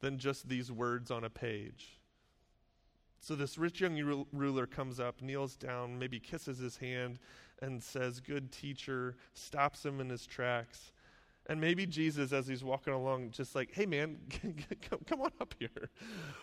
than 0.00 0.18
just 0.18 0.48
these 0.48 0.72
words 0.72 1.10
on 1.10 1.24
a 1.24 1.30
page. 1.30 2.00
So 3.20 3.36
this 3.36 3.56
rich 3.56 3.80
young 3.80 4.26
ruler 4.32 4.66
comes 4.66 4.98
up, 4.98 5.22
kneels 5.22 5.54
down, 5.54 5.96
maybe 5.96 6.18
kisses 6.18 6.58
his 6.58 6.76
hand, 6.76 7.20
and 7.62 7.82
says, 7.82 8.20
Good 8.20 8.52
teacher, 8.52 9.16
stops 9.32 9.86
him 9.86 10.00
in 10.00 10.10
his 10.10 10.26
tracks. 10.26 10.92
And 11.46 11.60
maybe 11.60 11.86
Jesus, 11.86 12.32
as 12.32 12.46
he's 12.46 12.62
walking 12.62 12.92
along, 12.92 13.30
just 13.30 13.54
like, 13.54 13.70
Hey 13.72 13.86
man, 13.86 14.18
come 15.06 15.22
on 15.22 15.30
up 15.40 15.54
here. 15.58 15.88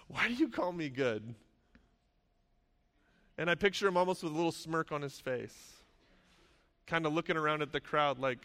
Why 0.07 0.27
do 0.27 0.33
you 0.33 0.49
call 0.49 0.71
me 0.71 0.89
good? 0.89 1.35
And 3.37 3.49
I 3.49 3.55
picture 3.55 3.87
him 3.87 3.95
almost 3.95 4.23
with 4.23 4.33
a 4.33 4.35
little 4.35 4.51
smirk 4.51 4.91
on 4.91 5.01
his 5.01 5.19
face, 5.19 5.73
kind 6.87 7.05
of 7.05 7.13
looking 7.13 7.37
around 7.37 7.61
at 7.61 7.71
the 7.71 7.79
crowd 7.79 8.17
like, 8.19 8.39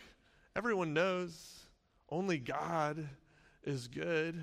everyone 0.55 0.93
knows 0.93 1.65
only 2.11 2.39
God 2.39 3.09
is 3.65 3.89
good. 3.89 4.43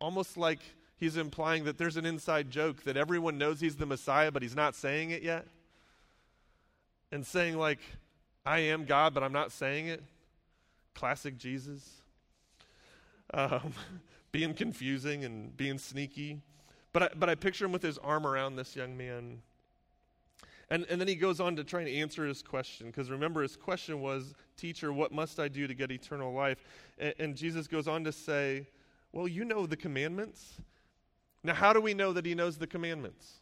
Almost 0.00 0.36
like 0.36 0.60
he's 0.96 1.16
implying 1.16 1.64
that 1.64 1.76
there's 1.76 1.96
an 1.96 2.06
inside 2.06 2.50
joke 2.50 2.84
that 2.84 2.96
everyone 2.96 3.36
knows 3.36 3.60
he's 3.60 3.76
the 3.76 3.86
Messiah, 3.86 4.30
but 4.30 4.42
he's 4.42 4.56
not 4.56 4.74
saying 4.74 5.10
it 5.10 5.22
yet. 5.22 5.46
And 7.12 7.26
saying, 7.26 7.58
like, 7.58 7.80
I 8.46 8.60
am 8.60 8.84
God, 8.84 9.14
but 9.14 9.22
I'm 9.22 9.32
not 9.32 9.52
saying 9.52 9.88
it. 9.88 10.02
Classic 10.94 11.36
Jesus. 11.36 12.02
Um, 13.34 13.72
being 14.32 14.54
confusing 14.54 15.24
and 15.24 15.56
being 15.56 15.78
sneaky. 15.78 16.40
But 16.92 17.02
I, 17.02 17.08
but 17.16 17.28
I 17.28 17.34
picture 17.34 17.64
him 17.64 17.72
with 17.72 17.82
his 17.82 17.98
arm 17.98 18.26
around 18.26 18.56
this 18.56 18.76
young 18.76 18.96
man 18.96 19.42
and, 20.70 20.86
and 20.88 21.00
then 21.00 21.08
he 21.08 21.16
goes 21.16 21.40
on 21.40 21.56
to 21.56 21.64
try 21.64 21.80
and 21.80 21.88
answer 21.88 22.24
his 22.24 22.42
question, 22.42 22.86
because 22.86 23.10
remember, 23.10 23.42
his 23.42 23.56
question 23.56 24.00
was, 24.00 24.34
Teacher, 24.56 24.92
what 24.92 25.10
must 25.10 25.40
I 25.40 25.48
do 25.48 25.66
to 25.66 25.74
get 25.74 25.90
eternal 25.90 26.32
life? 26.32 26.58
And, 26.98 27.14
and 27.18 27.36
Jesus 27.36 27.66
goes 27.66 27.88
on 27.88 28.04
to 28.04 28.12
say, 28.12 28.68
Well, 29.12 29.26
you 29.26 29.44
know 29.44 29.66
the 29.66 29.76
commandments. 29.76 30.60
Now, 31.42 31.54
how 31.54 31.72
do 31.72 31.80
we 31.80 31.92
know 31.92 32.12
that 32.12 32.24
he 32.24 32.34
knows 32.34 32.56
the 32.56 32.66
commandments? 32.66 33.39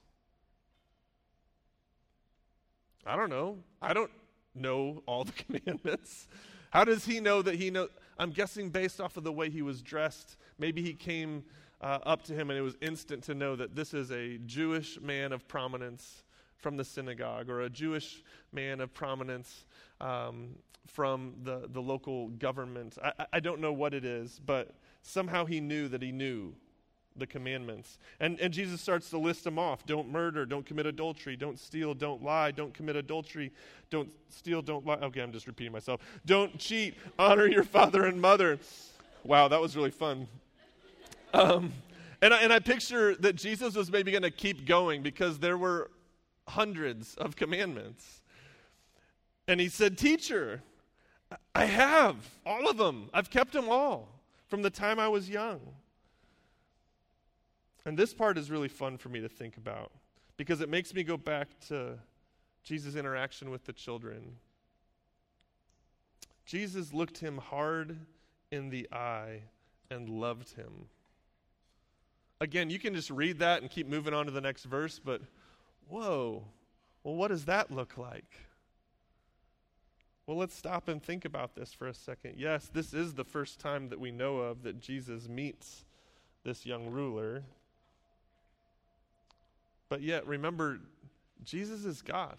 I 3.09 3.17
don't 3.17 3.31
know. 3.31 3.57
I 3.81 3.95
don't 3.95 4.11
know 4.55 5.03
all 5.07 5.25
the 5.25 5.33
commandments. 5.45 6.29
How 6.71 6.85
does 6.85 7.07
he 7.07 7.21
know 7.21 7.41
that 7.41 7.55
he 7.55 7.71
knows? 7.71 7.89
I'm 8.19 8.31
guessing 8.31 8.69
based 8.69 9.01
off 9.01 9.17
of 9.17 9.25
the 9.25 9.33
way 9.33 9.49
he 9.49 9.63
was 9.63 9.81
dressed. 9.81 10.37
Maybe 10.59 10.83
he 10.83 10.93
came 10.93 11.45
uh, 11.81 12.01
up 12.05 12.23
to 12.25 12.35
him 12.35 12.51
and 12.51 12.59
it 12.59 12.63
was 12.63 12.77
instant 12.83 13.23
to 13.25 13.35
know 13.35 13.57
that 13.57 13.75
this 13.75 13.95
is 13.95 14.13
a 14.13 14.39
Jewish 14.45 15.01
man 15.01 15.33
of 15.33 15.49
prominence 15.49 16.23
from 16.57 16.77
the 16.77 16.85
synagogue 16.85 17.49
or 17.49 17.63
a 17.63 17.71
Jewish 17.71 18.23
man 18.53 18.81
of 18.81 18.93
prominence 18.93 19.65
um, 20.01 20.57
from 20.87 21.35
the, 21.45 21.69
the 21.73 21.81
local 21.81 22.29
government. 22.29 22.99
I, 23.03 23.27
I 23.35 23.41
don't 23.41 23.61
know 23.61 23.73
what 23.73 23.95
it 23.95 24.05
is, 24.05 24.39
but 24.45 24.75
somehow 25.03 25.47
he 25.47 25.61
knew 25.61 25.89
that 25.89 26.03
he 26.03 26.13
knew 26.13 26.55
the 27.19 27.27
commandments. 27.27 27.99
And, 28.21 28.41
and 28.41 28.53
Jesus 28.53 28.81
starts 28.81 29.11
to 29.11 29.19
list 29.19 29.45
them 29.45 29.59
off 29.59 29.87
don't 29.87 30.11
murder, 30.11 30.47
don't 30.47 30.65
commit 30.65 30.87
adultery, 30.87 31.37
don't 31.37 31.59
steal, 31.59 31.95
don't 31.95 32.23
lie, 32.23 32.51
don't 32.51 32.75
commit 32.75 32.97
adultery, 32.97 33.53
don't 33.91 34.11
steal, 34.29 34.63
don't 34.63 34.87
lie. 34.87 34.97
Okay, 34.97 35.21
I'm 35.21 35.33
just 35.33 35.47
repeating 35.47 35.73
myself. 35.73 36.01
Don't 36.27 36.59
cheat, 36.59 36.95
honor 37.19 37.47
your 37.47 37.65
father 37.65 38.05
and 38.05 38.21
mother. 38.21 38.59
Wow, 39.25 39.49
that 39.49 39.61
was 39.61 39.77
really 39.77 39.91
fun. 39.91 40.29
Um, 41.35 41.73
and, 42.23 42.33
I, 42.33 42.43
and 42.43 42.53
I 42.53 42.59
picture 42.59 43.15
that 43.17 43.37
Jesus 43.37 43.75
was 43.75 43.91
maybe 43.91 44.11
going 44.11 44.23
to 44.23 44.31
keep 44.31 44.67
going 44.67 45.03
because 45.03 45.39
there 45.39 45.59
were 45.59 45.91
hundreds 46.49 47.15
of 47.17 47.37
commandments. 47.37 48.23
And 49.47 49.61
he 49.61 49.69
said, 49.69 49.97
Teacher, 49.97 50.63
I 51.55 51.65
have 51.67 52.17
all 52.47 52.69
of 52.69 52.77
them. 52.77 53.11
I've 53.13 53.31
kept 53.31 53.53
them 53.53 53.69
all 53.69 54.09
from 54.49 54.63
the 54.63 54.71
time 54.71 54.99
I 54.99 55.09
was 55.09 55.29
young. 55.29 55.61
And 57.85 57.97
this 57.97 58.13
part 58.13 58.39
is 58.39 58.51
really 58.51 58.69
fun 58.69 58.99
for 58.99 59.09
me 59.09 59.21
to 59.21 59.29
think 59.29 59.57
about 59.57 59.91
because 60.37 60.61
it 60.61 60.69
makes 60.69 60.95
me 60.95 61.03
go 61.03 61.17
back 61.17 61.49
to 61.69 61.99
Jesus' 62.63 62.97
interaction 62.97 63.51
with 63.51 63.65
the 63.65 63.73
children. 63.73 64.37
Jesus 66.45 66.93
looked 66.93 67.19
him 67.19 67.39
hard 67.39 67.97
in 68.51 68.71
the 68.71 68.89
eye 68.93 69.43
and 69.91 70.09
loved 70.09 70.55
him. 70.55 70.87
again, 72.41 72.71
you 72.71 72.79
can 72.79 72.95
just 72.95 73.11
read 73.11 73.41
that 73.41 73.63
and 73.63 73.71
keep 73.71 73.89
moving 73.89 74.15
on 74.15 74.27
to 74.27 74.31
the 74.31 74.41
next 74.41 74.65
verse, 74.65 75.01
but 75.03 75.21
whoa, 75.89 76.45
well, 77.03 77.17
what 77.17 77.29
does 77.29 77.47
that 77.47 77.71
look 77.71 77.99
like? 77.99 78.37
Well, 80.27 80.37
let's 80.37 80.55
stop 80.55 80.89
and 80.89 81.03
think 81.03 81.25
about 81.25 81.55
this 81.55 81.73
for 81.73 81.89
a 81.89 81.95
second. 81.95 82.35
Yes, 82.37 82.71
this 82.73 82.93
is 82.93 83.15
the 83.15 83.25
first 83.25 83.61
time 83.61 83.89
that 83.89 83.99
we 83.99 84.11
know 84.11 84.39
of 84.39 84.63
that 84.63 84.79
Jesus 84.79 85.27
meets 85.27 85.87
this 86.45 86.67
young 86.67 86.91
ruler. 86.91 87.45
But 89.89 90.03
yet, 90.03 90.27
remember, 90.27 90.81
Jesus 91.45 91.85
is 91.85 92.03
God. 92.03 92.37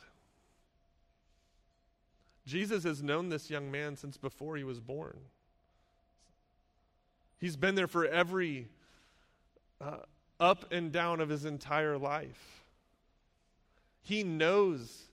Jesus 2.45 2.83
has 2.83 3.03
known 3.03 3.29
this 3.29 3.49
young 3.49 3.71
man 3.71 3.95
since 3.95 4.17
before 4.17 4.57
he 4.57 4.63
was 4.63 4.79
born. 4.79 5.17
He's 7.39 7.55
been 7.55 7.75
there 7.75 7.87
for 7.87 8.05
every 8.05 8.67
uh, 9.79 9.97
up 10.39 10.71
and 10.71 10.91
down 10.91 11.21
of 11.21 11.29
his 11.29 11.45
entire 11.45 11.97
life. 11.97 12.63
He 14.01 14.23
knows 14.23 15.03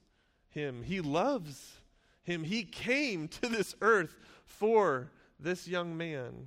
him, 0.50 0.82
he 0.82 1.00
loves 1.00 1.80
him. 2.24 2.44
He 2.44 2.64
came 2.64 3.28
to 3.28 3.48
this 3.48 3.76
earth 3.80 4.16
for 4.46 5.10
this 5.38 5.68
young 5.68 5.96
man. 5.96 6.46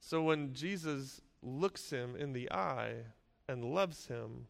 So 0.00 0.22
when 0.22 0.52
Jesus 0.52 1.20
looks 1.42 1.90
him 1.90 2.16
in 2.16 2.32
the 2.32 2.50
eye 2.52 2.94
and 3.48 3.64
loves 3.64 4.06
him, 4.06 4.46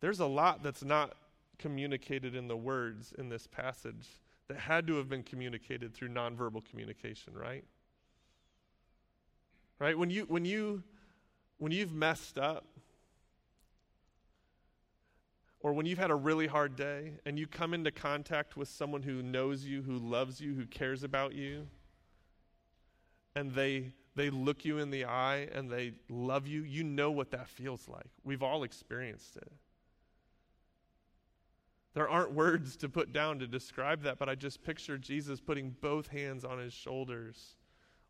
there's 0.00 0.20
a 0.20 0.26
lot 0.26 0.62
that's 0.62 0.84
not 0.84 1.14
communicated 1.58 2.34
in 2.34 2.48
the 2.48 2.56
words 2.56 3.12
in 3.18 3.28
this 3.28 3.46
passage 3.46 4.08
that 4.48 4.58
had 4.58 4.86
to 4.86 4.96
have 4.96 5.08
been 5.08 5.22
communicated 5.22 5.92
through 5.92 6.08
nonverbal 6.08 6.64
communication, 6.64 7.34
right? 7.34 7.64
Right? 9.78 9.96
When 9.96 10.10
you 10.10 10.24
when 10.28 10.44
you 10.44 10.82
when 11.58 11.72
you've 11.72 11.92
messed 11.92 12.38
up 12.38 12.64
or 15.60 15.72
when 15.72 15.86
you've 15.86 15.98
had 15.98 16.10
a 16.10 16.14
really 16.14 16.46
hard 16.46 16.76
day 16.76 17.14
and 17.26 17.38
you 17.38 17.46
come 17.46 17.74
into 17.74 17.90
contact 17.90 18.56
with 18.56 18.68
someone 18.68 19.02
who 19.02 19.22
knows 19.22 19.64
you, 19.64 19.82
who 19.82 19.98
loves 19.98 20.40
you, 20.40 20.54
who 20.54 20.66
cares 20.66 21.02
about 21.02 21.34
you, 21.34 21.66
and 23.34 23.52
they 23.52 23.92
they 24.18 24.30
look 24.30 24.64
you 24.64 24.78
in 24.78 24.90
the 24.90 25.04
eye 25.04 25.48
and 25.54 25.70
they 25.70 25.92
love 26.08 26.46
you, 26.46 26.62
you 26.62 26.82
know 26.82 27.10
what 27.10 27.30
that 27.30 27.48
feels 27.48 27.88
like. 27.88 28.10
We've 28.24 28.42
all 28.42 28.64
experienced 28.64 29.36
it. 29.36 29.52
There 31.94 32.08
aren't 32.08 32.32
words 32.32 32.76
to 32.78 32.88
put 32.88 33.12
down 33.12 33.38
to 33.38 33.46
describe 33.46 34.02
that, 34.02 34.18
but 34.18 34.28
I 34.28 34.34
just 34.34 34.62
picture 34.62 34.98
Jesus 34.98 35.40
putting 35.40 35.70
both 35.80 36.08
hands 36.08 36.44
on 36.44 36.58
his 36.58 36.72
shoulders, 36.72 37.56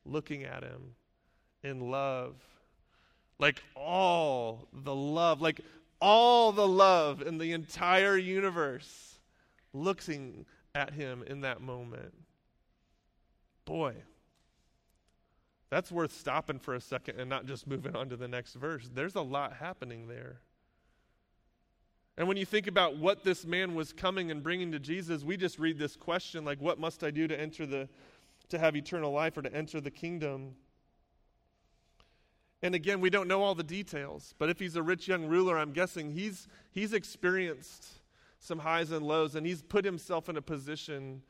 looking 0.07 0.45
at 0.45 0.63
him 0.63 0.95
in 1.63 1.91
love. 1.91 2.37
Like 3.39 3.63
all 3.75 4.67
the 4.73 4.95
love, 4.95 5.41
like 5.43 5.61
all 6.01 6.53
the 6.53 6.67
love 6.67 7.23
in 7.23 7.39
the 7.39 7.53
entire 7.53 8.17
universe 8.17 9.19
looking 9.75 10.47
at 10.75 10.95
him 10.95 11.23
in 11.27 11.43
that 11.43 11.61
moment. 11.61 12.15
Boy, 13.65 13.95
that's 15.71 15.93
worth 15.93 16.13
stopping 16.13 16.59
for 16.59 16.75
a 16.75 16.81
second 16.81 17.21
and 17.21 17.29
not 17.29 17.47
just 17.47 17.67
moving 17.67 17.95
on 17.95 18.09
to 18.09 18.17
the 18.17 18.29
next 18.29 18.55
verse. 18.55 18.89
There's 18.93 19.17
a 19.17 19.23
lot 19.23 19.55
happening 19.55 20.09
there. 20.09 20.41
And 22.17 22.27
when 22.27 22.37
you 22.37 22.45
think 22.45 22.67
about 22.67 22.97
what 22.97 23.23
this 23.23 23.45
man 23.45 23.75
was 23.75 23.93
coming 23.93 24.31
and 24.31 24.43
bringing 24.43 24.73
to 24.73 24.81
Jesus, 24.81 25.23
we 25.23 25.37
just 25.37 25.59
read 25.59 25.79
this 25.79 25.95
question 25.95 26.45
like, 26.45 26.61
What 26.61 26.81
must 26.81 27.05
I 27.05 27.11
do 27.11 27.29
to 27.29 27.39
enter 27.39 27.65
the, 27.65 27.89
to 28.49 28.59
have 28.59 28.75
eternal 28.75 29.13
life 29.13 29.37
or 29.37 29.43
to 29.43 29.55
enter 29.55 29.81
the 29.81 29.91
kingdom? 29.91 30.57
And 32.61 32.75
again, 32.75 33.01
we 33.01 33.09
don't 33.09 33.29
know 33.29 33.43
all 33.43 33.55
the 33.55 33.63
details, 33.63 34.35
but 34.39 34.51
if 34.51 34.59
he's 34.59 34.75
a 34.75 34.83
rich 34.83 35.07
young 35.07 35.27
ruler, 35.27 35.57
I'm 35.57 35.73
guessing 35.73 36.11
he's, 36.11 36.49
he's 36.73 36.93
experienced 36.93 37.87
some 38.41 38.59
highs 38.59 38.91
and 38.91 39.07
lows, 39.07 39.37
and 39.37 39.47
he's 39.47 39.63
put 39.63 39.85
himself 39.85 40.29
in 40.29 40.37
a 40.37 40.43
position 40.43 41.23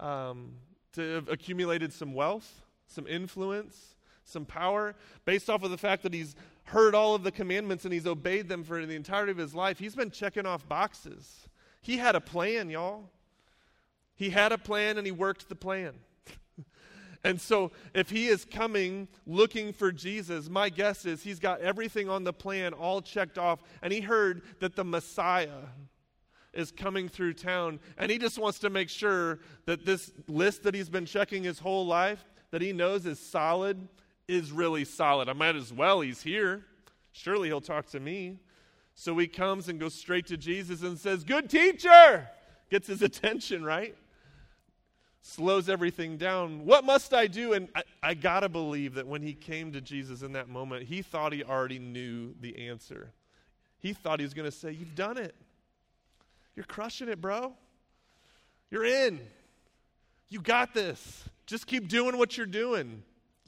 um, 0.00 0.54
to 0.94 1.14
have 1.14 1.28
accumulated 1.28 1.92
some 1.92 2.14
wealth, 2.14 2.62
some 2.92 3.06
influence, 3.06 3.96
some 4.24 4.44
power, 4.44 4.94
based 5.24 5.50
off 5.50 5.62
of 5.62 5.70
the 5.70 5.78
fact 5.78 6.02
that 6.02 6.14
he's 6.14 6.36
heard 6.64 6.94
all 6.94 7.14
of 7.14 7.22
the 7.22 7.32
commandments 7.32 7.84
and 7.84 7.92
he's 7.92 8.06
obeyed 8.06 8.48
them 8.48 8.62
for 8.64 8.84
the 8.86 8.94
entirety 8.94 9.32
of 9.32 9.38
his 9.38 9.54
life. 9.54 9.78
He's 9.78 9.94
been 9.94 10.10
checking 10.10 10.46
off 10.46 10.68
boxes. 10.68 11.48
He 11.80 11.96
had 11.96 12.14
a 12.14 12.20
plan, 12.20 12.70
y'all. 12.70 13.10
He 14.14 14.30
had 14.30 14.52
a 14.52 14.58
plan 14.58 14.98
and 14.98 15.06
he 15.06 15.12
worked 15.12 15.48
the 15.48 15.56
plan. 15.56 15.94
and 17.24 17.40
so, 17.40 17.72
if 17.92 18.10
he 18.10 18.28
is 18.28 18.44
coming 18.44 19.08
looking 19.26 19.72
for 19.72 19.90
Jesus, 19.90 20.48
my 20.48 20.68
guess 20.68 21.04
is 21.04 21.22
he's 21.22 21.40
got 21.40 21.60
everything 21.60 22.08
on 22.08 22.22
the 22.22 22.32
plan 22.32 22.72
all 22.72 23.02
checked 23.02 23.38
off. 23.38 23.62
And 23.82 23.92
he 23.92 24.00
heard 24.00 24.42
that 24.60 24.76
the 24.76 24.84
Messiah 24.84 25.64
is 26.52 26.70
coming 26.70 27.08
through 27.08 27.34
town. 27.34 27.80
And 27.98 28.10
he 28.10 28.18
just 28.18 28.38
wants 28.38 28.58
to 28.60 28.70
make 28.70 28.88
sure 28.88 29.40
that 29.66 29.84
this 29.84 30.12
list 30.28 30.62
that 30.64 30.74
he's 30.74 30.88
been 30.88 31.06
checking 31.06 31.42
his 31.42 31.58
whole 31.58 31.86
life, 31.86 32.24
that 32.52 32.62
he 32.62 32.72
knows 32.72 33.04
is 33.04 33.18
solid 33.18 33.88
is 34.28 34.52
really 34.52 34.84
solid. 34.84 35.28
I 35.28 35.32
might 35.32 35.56
as 35.56 35.72
well, 35.72 36.00
he's 36.00 36.22
here. 36.22 36.64
Surely 37.10 37.48
he'll 37.48 37.60
talk 37.60 37.86
to 37.90 38.00
me. 38.00 38.38
So 38.94 39.16
he 39.18 39.26
comes 39.26 39.68
and 39.68 39.80
goes 39.80 39.94
straight 39.94 40.26
to 40.26 40.36
Jesus 40.36 40.82
and 40.82 40.98
says, 40.98 41.24
Good 41.24 41.50
teacher! 41.50 42.28
Gets 42.70 42.86
his 42.86 43.02
attention, 43.02 43.64
right? 43.64 43.96
Slows 45.22 45.68
everything 45.68 46.16
down. 46.16 46.64
What 46.64 46.84
must 46.84 47.14
I 47.14 47.26
do? 47.26 47.52
And 47.52 47.68
I, 47.74 47.82
I 48.02 48.14
got 48.14 48.40
to 48.40 48.48
believe 48.48 48.94
that 48.94 49.06
when 49.06 49.22
he 49.22 49.34
came 49.34 49.72
to 49.72 49.80
Jesus 49.80 50.22
in 50.22 50.32
that 50.32 50.48
moment, 50.48 50.84
he 50.84 51.00
thought 51.00 51.32
he 51.32 51.44
already 51.44 51.78
knew 51.78 52.34
the 52.40 52.68
answer. 52.68 53.12
He 53.78 53.92
thought 53.92 54.20
he 54.20 54.24
was 54.24 54.34
going 54.34 54.50
to 54.50 54.56
say, 54.56 54.72
You've 54.72 54.94
done 54.94 55.16
it. 55.16 55.34
You're 56.54 56.66
crushing 56.66 57.08
it, 57.08 57.20
bro. 57.20 57.54
You're 58.70 58.84
in. 58.84 59.20
You 60.28 60.40
got 60.40 60.74
this. 60.74 61.24
Just 61.52 61.66
keep 61.66 61.86
doing 61.86 62.16
what 62.16 62.38
you're 62.38 62.46
doing. 62.46 63.02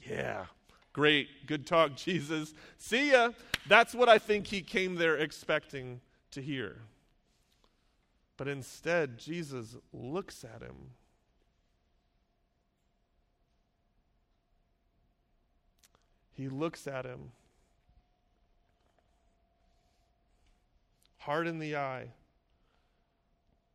Yeah, 0.07 0.45
Great. 0.93 1.47
Good 1.47 1.65
talk, 1.65 1.95
Jesus. 1.95 2.53
See 2.77 3.13
ya. 3.13 3.31
That's 3.67 3.95
what 3.95 4.07
I 4.07 4.19
think 4.19 4.45
he 4.45 4.61
came 4.61 4.93
there 4.93 5.17
expecting 5.17 6.01
to 6.29 6.39
hear. 6.39 6.77
But 8.37 8.47
instead, 8.47 9.17
Jesus 9.17 9.75
looks 9.91 10.43
at 10.43 10.61
him. 10.61 10.91
He 16.31 16.47
looks 16.47 16.85
at 16.85 17.05
him. 17.05 17.31
Heart 21.17 21.47
in 21.47 21.57
the 21.57 21.75
eye. 21.75 22.09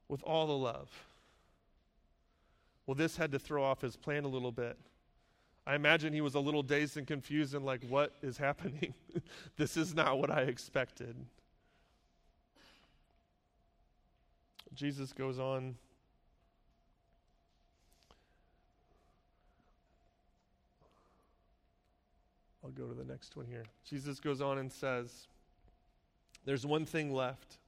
With 0.06 0.22
all 0.22 0.46
the 0.46 0.56
love. 0.56 0.88
Well, 2.90 2.96
this 2.96 3.16
had 3.16 3.31
to 3.31 3.38
throw 3.38 3.62
off 3.62 3.83
his 3.83 3.94
plan 3.94 4.24
a 4.24 4.29
little 4.29 4.50
bit. 4.50 4.76
I 5.64 5.76
imagine 5.76 6.12
he 6.12 6.22
was 6.22 6.35
a 6.35 6.40
little 6.40 6.64
dazed 6.64 6.96
and 6.96 7.07
confused 7.07 7.55
and 7.55 7.64
like, 7.64 7.85
what 7.88 8.16
is 8.20 8.37
happening? 8.37 8.94
this 9.57 9.76
is 9.76 9.94
not 9.94 10.18
what 10.18 10.29
I 10.29 10.40
expected. 10.40 11.14
Jesus 14.74 15.12
goes 15.12 15.38
on. 15.38 15.76
I'll 22.64 22.70
go 22.70 22.88
to 22.88 22.94
the 22.94 23.05
next 23.05 23.37
one 23.37 23.46
here. 23.46 23.66
Jesus 23.88 24.18
goes 24.18 24.40
on 24.40 24.59
and 24.59 24.72
says, 24.72 25.29
There's 26.44 26.66
one 26.66 26.87
thing 26.87 27.14
left. 27.14 27.59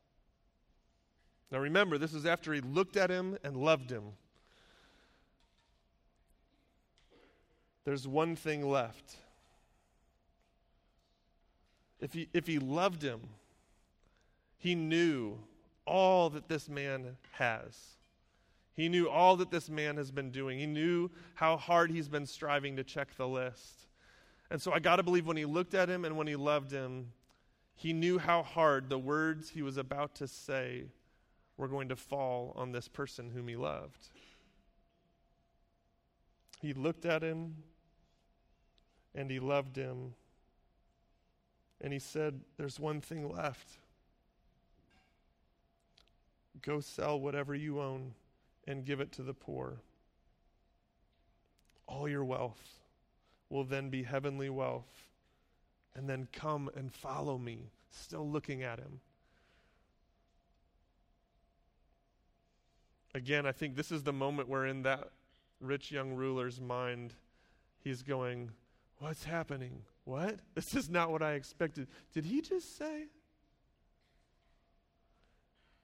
Now 1.52 1.60
remember, 1.60 1.96
this 1.96 2.12
is 2.12 2.26
after 2.26 2.52
he 2.52 2.60
looked 2.60 2.96
at 2.96 3.08
him 3.08 3.38
and 3.44 3.56
loved 3.56 3.88
him. 3.88 4.14
There's 7.84 8.06
one 8.06 8.36
thing 8.36 8.68
left. 8.68 9.16
If 12.00 12.12
he, 12.12 12.28
if 12.32 12.46
he 12.46 12.58
loved 12.58 13.02
him, 13.02 13.20
he 14.58 14.74
knew 14.74 15.38
all 15.86 16.30
that 16.30 16.48
this 16.48 16.68
man 16.68 17.16
has. 17.32 17.76
He 18.74 18.88
knew 18.88 19.08
all 19.08 19.36
that 19.36 19.50
this 19.50 19.68
man 19.68 19.96
has 19.96 20.10
been 20.10 20.30
doing. 20.30 20.58
He 20.58 20.66
knew 20.66 21.10
how 21.34 21.56
hard 21.56 21.90
he's 21.90 22.08
been 22.08 22.26
striving 22.26 22.76
to 22.76 22.84
check 22.84 23.16
the 23.16 23.28
list. 23.28 23.86
And 24.50 24.60
so 24.60 24.72
I 24.72 24.78
got 24.78 24.96
to 24.96 25.02
believe 25.02 25.26
when 25.26 25.36
he 25.36 25.44
looked 25.44 25.74
at 25.74 25.88
him 25.88 26.04
and 26.04 26.16
when 26.16 26.26
he 26.26 26.36
loved 26.36 26.70
him, 26.70 27.12
he 27.74 27.92
knew 27.92 28.18
how 28.18 28.42
hard 28.42 28.88
the 28.88 28.98
words 28.98 29.50
he 29.50 29.62
was 29.62 29.76
about 29.76 30.14
to 30.16 30.28
say 30.28 30.84
were 31.56 31.68
going 31.68 31.88
to 31.88 31.96
fall 31.96 32.52
on 32.56 32.72
this 32.72 32.88
person 32.88 33.30
whom 33.30 33.48
he 33.48 33.56
loved. 33.56 34.08
He 36.60 36.72
looked 36.72 37.04
at 37.04 37.22
him 37.22 37.56
and 39.14 39.30
he 39.30 39.40
loved 39.40 39.76
him. 39.76 40.14
And 41.80 41.92
he 41.92 41.98
said, 41.98 42.40
There's 42.56 42.78
one 42.78 43.00
thing 43.00 43.30
left. 43.30 43.78
Go 46.60 46.80
sell 46.80 47.18
whatever 47.18 47.54
you 47.54 47.80
own 47.80 48.12
and 48.66 48.84
give 48.84 49.00
it 49.00 49.12
to 49.12 49.22
the 49.22 49.34
poor. 49.34 49.78
All 51.86 52.08
your 52.08 52.24
wealth 52.24 52.78
will 53.50 53.64
then 53.64 53.90
be 53.90 54.02
heavenly 54.02 54.48
wealth. 54.48 55.08
And 55.94 56.08
then 56.08 56.28
come 56.32 56.70
and 56.74 56.90
follow 56.92 57.36
me, 57.36 57.70
still 57.90 58.26
looking 58.26 58.62
at 58.62 58.78
him. 58.78 59.00
Again, 63.14 63.44
I 63.44 63.52
think 63.52 63.76
this 63.76 63.92
is 63.92 64.02
the 64.02 64.12
moment 64.12 64.48
where, 64.48 64.64
in 64.64 64.84
that 64.84 65.10
rich 65.60 65.90
young 65.92 66.14
ruler's 66.14 66.60
mind, 66.60 67.12
he's 67.84 68.02
going, 68.02 68.50
What's 69.02 69.24
happening? 69.24 69.82
What? 70.04 70.36
This 70.54 70.74
is 70.74 70.88
not 70.88 71.10
what 71.10 71.22
I 71.22 71.32
expected. 71.32 71.88
Did 72.14 72.24
he 72.24 72.40
just 72.40 72.78
say? 72.78 73.06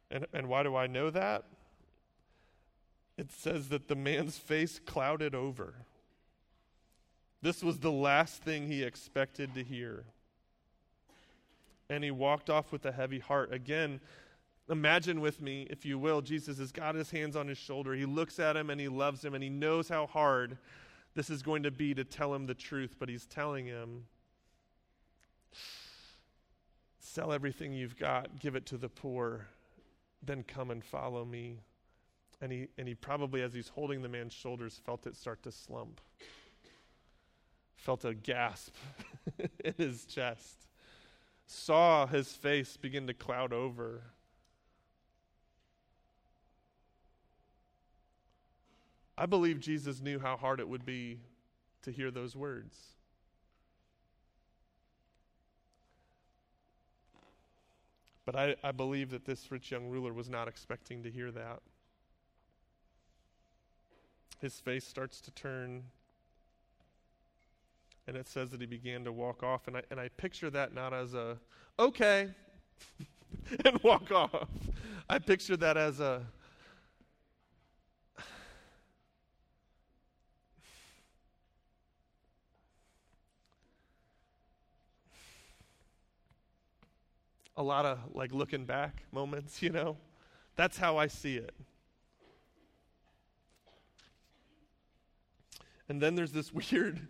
And, 0.09 0.25
and 0.33 0.49
why 0.49 0.63
do 0.63 0.77
I 0.77 0.87
know 0.87 1.11
that? 1.11 1.43
It 3.17 3.33
says 3.33 3.71
that 3.71 3.89
the 3.89 3.97
man's 3.97 4.39
face 4.39 4.79
clouded 4.79 5.35
over. 5.35 5.75
This 7.43 7.61
was 7.61 7.81
the 7.81 7.91
last 7.91 8.45
thing 8.45 8.69
he 8.69 8.85
expected 8.85 9.53
to 9.55 9.65
hear. 9.65 10.05
And 11.91 12.05
he 12.05 12.13
walked 12.13 12.49
off 12.49 12.71
with 12.71 12.87
a 12.87 12.93
heavy 12.93 13.19
heart. 13.19 13.53
Again, 13.53 14.01
imagine 14.71 15.21
with 15.21 15.43
me, 15.43 15.67
if 15.71 15.85
you 15.85 15.99
will, 15.99 16.21
Jesus 16.21 16.59
has 16.59 16.71
got 16.71 16.95
his 16.95 17.11
hands 17.11 17.35
on 17.35 17.49
his 17.49 17.59
shoulder. 17.59 17.95
He 17.95 18.07
looks 18.07 18.39
at 18.39 18.57
him 18.57 18.71
and 18.71 18.81
he 18.81 18.89
loves 18.89 19.25
him 19.25 19.35
and 19.35 19.43
he 19.43 19.51
knows 19.51 19.89
how 19.89 20.07
hard 20.07 20.57
this 21.19 21.31
is 21.31 21.43
going 21.43 21.65
to 21.65 21.73
be 21.73 21.95
to 21.95 22.05
tell 22.05 22.33
him 22.33 22.47
the 22.47 22.55
truth, 22.55 22.95
but 23.01 23.09
he's 23.09 23.27
telling 23.27 23.67
him 23.67 24.05
sell 27.01 27.33
everything 27.33 27.73
you've 27.73 27.97
got, 27.97 28.39
give 28.39 28.55
it 28.55 28.67
to 28.67 28.77
the 28.77 28.89
poor, 28.89 29.49
then 30.23 30.45
come 30.45 30.71
and 30.71 30.85
follow 30.85 31.25
me. 31.25 31.59
And 32.41 32.53
he, 32.53 32.69
and 32.79 32.87
he 32.87 32.95
probably, 32.95 33.43
as 33.43 33.53
he's 33.53 33.67
holding 33.67 34.01
the 34.01 34.09
man's 34.09 34.33
shoulders, 34.33 34.81
felt 34.87 35.09
it 35.09 35.17
start 35.17 35.43
to 35.43 35.51
slump, 35.51 36.01
felt 37.75 38.05
a 38.05 38.15
gasp 38.15 38.77
in 39.65 39.75
his 39.77 40.05
chest, 40.05 40.69
saw 41.49 42.07
his 42.07 42.31
face 42.31 42.77
begin 42.77 43.09
to 43.09 43.13
cloud 43.13 43.53
over. 43.53 44.03
I 49.21 49.27
believe 49.27 49.59
Jesus 49.59 50.01
knew 50.01 50.21
how 50.21 50.37
hard 50.37 50.61
it 50.61 50.69
would 50.69 50.87
be 50.87 51.19
to 51.83 51.91
hear 51.91 52.13
those 52.13 52.37
words. 52.37 52.79
But 58.25 58.37
I, 58.37 58.55
I 58.63 58.71
believe 58.71 59.11
that 59.11 59.25
this 59.25 59.51
rich 59.51 59.73
young 59.73 59.89
ruler 59.89 60.13
was 60.13 60.29
not 60.29 60.47
expecting 60.47 61.03
to 61.03 61.11
hear 61.11 61.33
that. 61.33 61.61
His 64.41 64.61
face 64.61 64.87
starts 64.87 65.21
to 65.23 65.33
turn, 65.33 65.83
and 68.07 68.17
it 68.17 68.29
says 68.29 68.51
that 68.51 68.61
he 68.61 68.67
began 68.67 69.03
to 69.05 69.13
walk 69.13 69.43
off. 69.43 69.67
And 69.67 69.79
I, 69.79 69.83
and 69.91 69.99
I 69.99 70.11
picture 70.11 70.51
that 70.51 70.75
not 70.75 70.95
as 70.95 71.15
a, 71.15 71.39
okay, 71.77 72.29
and 73.65 73.83
walk 73.83 74.13
off. 74.13 74.47
I 75.09 75.19
picture 75.19 75.57
that 75.57 75.77
as 75.77 75.99
a, 75.99 76.23
a 87.59 87.63
lot 87.63 87.85
of 87.85 87.99
like 88.15 88.33
looking 88.33 88.65
back 88.65 89.03
moments, 89.13 89.61
you 89.61 89.71
know? 89.71 89.97
That's 90.57 90.79
how 90.79 90.97
I 90.97 91.09
see 91.09 91.37
it. 91.37 91.55
And 95.89 96.01
then 96.01 96.15
there's 96.15 96.33
this 96.33 96.53
weird 96.73 97.01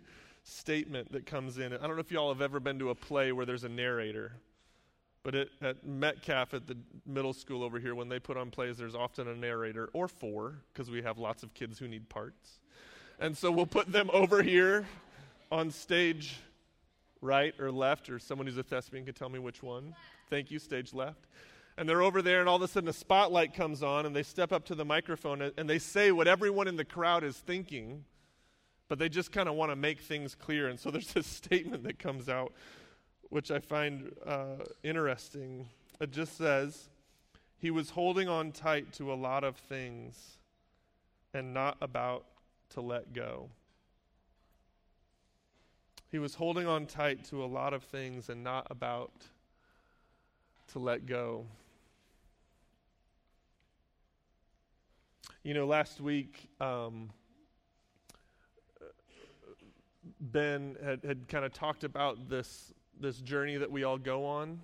statement 0.43 1.11
that 1.11 1.25
comes 1.25 1.59
in. 1.59 1.71
I 1.71 1.77
don't 1.77 1.95
know 1.95 1.99
if 2.01 2.11
y'all 2.11 2.33
have 2.33 2.41
ever 2.41 2.59
been 2.59 2.79
to 2.79 2.89
a 2.89 2.95
play 2.95 3.31
where 3.31 3.45
there's 3.45 3.63
a 3.63 3.69
narrator, 3.69 4.33
but 5.21 5.35
it, 5.35 5.49
at 5.61 5.85
Metcalf 5.85 6.55
at 6.55 6.65
the 6.65 6.77
middle 7.05 7.33
school 7.33 7.63
over 7.63 7.79
here, 7.79 7.93
when 7.93 8.09
they 8.09 8.19
put 8.19 8.35
on 8.35 8.49
plays, 8.49 8.77
there's 8.77 8.95
often 8.95 9.27
a 9.27 9.35
narrator, 9.35 9.89
or 9.93 10.07
four, 10.07 10.55
because 10.73 10.89
we 10.89 11.03
have 11.03 11.19
lots 11.19 11.43
of 11.43 11.53
kids 11.53 11.77
who 11.77 11.87
need 11.87 12.09
parts. 12.09 12.59
And 13.19 13.37
so 13.37 13.51
we'll 13.51 13.67
put 13.67 13.91
them 13.91 14.09
over 14.13 14.41
here 14.41 14.87
on 15.51 15.69
stage 15.69 16.37
right 17.21 17.53
or 17.59 17.71
left, 17.71 18.09
or 18.09 18.19
someone 18.19 18.47
who's 18.47 18.57
a 18.57 18.63
thespian 18.63 19.05
can 19.05 19.13
tell 19.13 19.29
me 19.29 19.39
which 19.39 19.61
one. 19.61 19.93
Thank 20.29 20.51
you, 20.51 20.59
stage 20.59 20.93
left. 20.93 21.27
And 21.77 21.87
they're 21.87 22.01
over 22.01 22.21
there, 22.21 22.39
and 22.39 22.49
all 22.49 22.57
of 22.57 22.61
a 22.61 22.67
sudden 22.67 22.89
a 22.89 22.93
spotlight 22.93 23.53
comes 23.53 23.83
on, 23.83 24.05
and 24.05 24.15
they 24.15 24.23
step 24.23 24.51
up 24.51 24.65
to 24.65 24.75
the 24.75 24.85
microphone 24.85 25.41
and 25.57 25.69
they 25.69 25.79
say 25.79 26.11
what 26.11 26.27
everyone 26.27 26.67
in 26.67 26.75
the 26.75 26.85
crowd 26.85 27.23
is 27.23 27.37
thinking, 27.37 28.03
but 28.89 28.99
they 28.99 29.07
just 29.07 29.31
kind 29.31 29.47
of 29.47 29.55
want 29.55 29.71
to 29.71 29.75
make 29.75 30.01
things 30.01 30.35
clear. 30.35 30.67
And 30.67 30.79
so 30.79 30.91
there's 30.91 31.13
this 31.13 31.27
statement 31.27 31.83
that 31.83 31.99
comes 31.99 32.27
out, 32.27 32.53
which 33.29 33.51
I 33.51 33.59
find 33.59 34.13
uh, 34.25 34.65
interesting. 34.83 35.67
It 36.01 36.11
just 36.11 36.37
says, 36.37 36.89
He 37.57 37.71
was 37.71 37.91
holding 37.91 38.27
on 38.27 38.51
tight 38.51 38.91
to 38.93 39.13
a 39.13 39.15
lot 39.15 39.43
of 39.43 39.55
things 39.55 40.37
and 41.33 41.53
not 41.53 41.77
about 41.81 42.25
to 42.71 42.81
let 42.81 43.13
go. 43.13 43.49
He 46.11 46.17
was 46.17 46.33
holding 46.33 46.65
on 46.65 46.87
tight 46.87 47.23
to 47.25 47.43
a 47.43 47.45
lot 47.45 47.73
of 47.73 47.83
things 47.83 48.29
and 48.29 48.43
not 48.43 48.67
about 48.71 49.11
to 50.71 50.79
let 50.79 51.05
go. 51.05 51.45
You 55.43 55.53
know, 55.53 55.67
last 55.67 56.01
week, 56.01 56.49
um, 56.59 57.11
Ben 60.19 60.75
had, 60.83 61.03
had 61.03 61.27
kind 61.27 61.45
of 61.45 61.53
talked 61.53 61.83
about 61.83 62.27
this, 62.27 62.73
this 62.99 63.17
journey 63.17 63.57
that 63.57 63.71
we 63.71 63.83
all 63.83 63.97
go 63.97 64.25
on. 64.25 64.59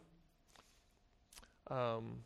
Um, 1.70 2.18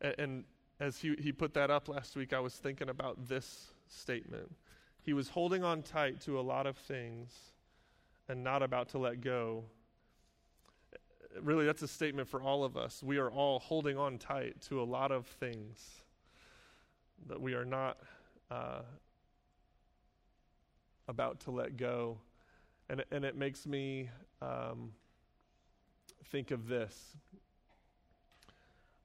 and, 0.00 0.14
and 0.18 0.44
as 0.80 0.98
he, 0.98 1.14
he 1.20 1.30
put 1.30 1.54
that 1.54 1.70
up 1.70 1.88
last 1.88 2.16
week, 2.16 2.32
I 2.32 2.40
was 2.40 2.54
thinking 2.54 2.88
about 2.88 3.28
this 3.28 3.68
statement. 3.88 4.52
He 5.02 5.12
was 5.12 5.28
holding 5.28 5.62
on 5.62 5.82
tight 5.82 6.20
to 6.22 6.38
a 6.38 6.42
lot 6.42 6.66
of 6.66 6.76
things 6.76 7.32
and 8.28 8.42
not 8.42 8.62
about 8.62 8.88
to 8.90 8.98
let 8.98 9.20
go 9.20 9.64
really, 11.42 11.66
that's 11.66 11.82
a 11.82 11.88
statement 11.88 12.28
for 12.28 12.40
all 12.40 12.64
of 12.64 12.76
us. 12.76 13.02
We 13.02 13.18
are 13.18 13.30
all 13.30 13.58
holding 13.58 13.98
on 13.98 14.18
tight 14.18 14.60
to 14.68 14.80
a 14.80 14.84
lot 14.84 15.12
of 15.12 15.26
things 15.26 16.02
that 17.28 17.40
we 17.40 17.54
are 17.54 17.64
not 17.64 17.98
uh, 18.50 18.82
about 21.08 21.40
to 21.40 21.50
let 21.50 21.76
go. 21.76 22.18
And, 22.88 23.04
and 23.10 23.24
it 23.24 23.36
makes 23.36 23.66
me 23.66 24.10
um, 24.40 24.92
think 26.26 26.50
of 26.50 26.68
this. 26.68 27.16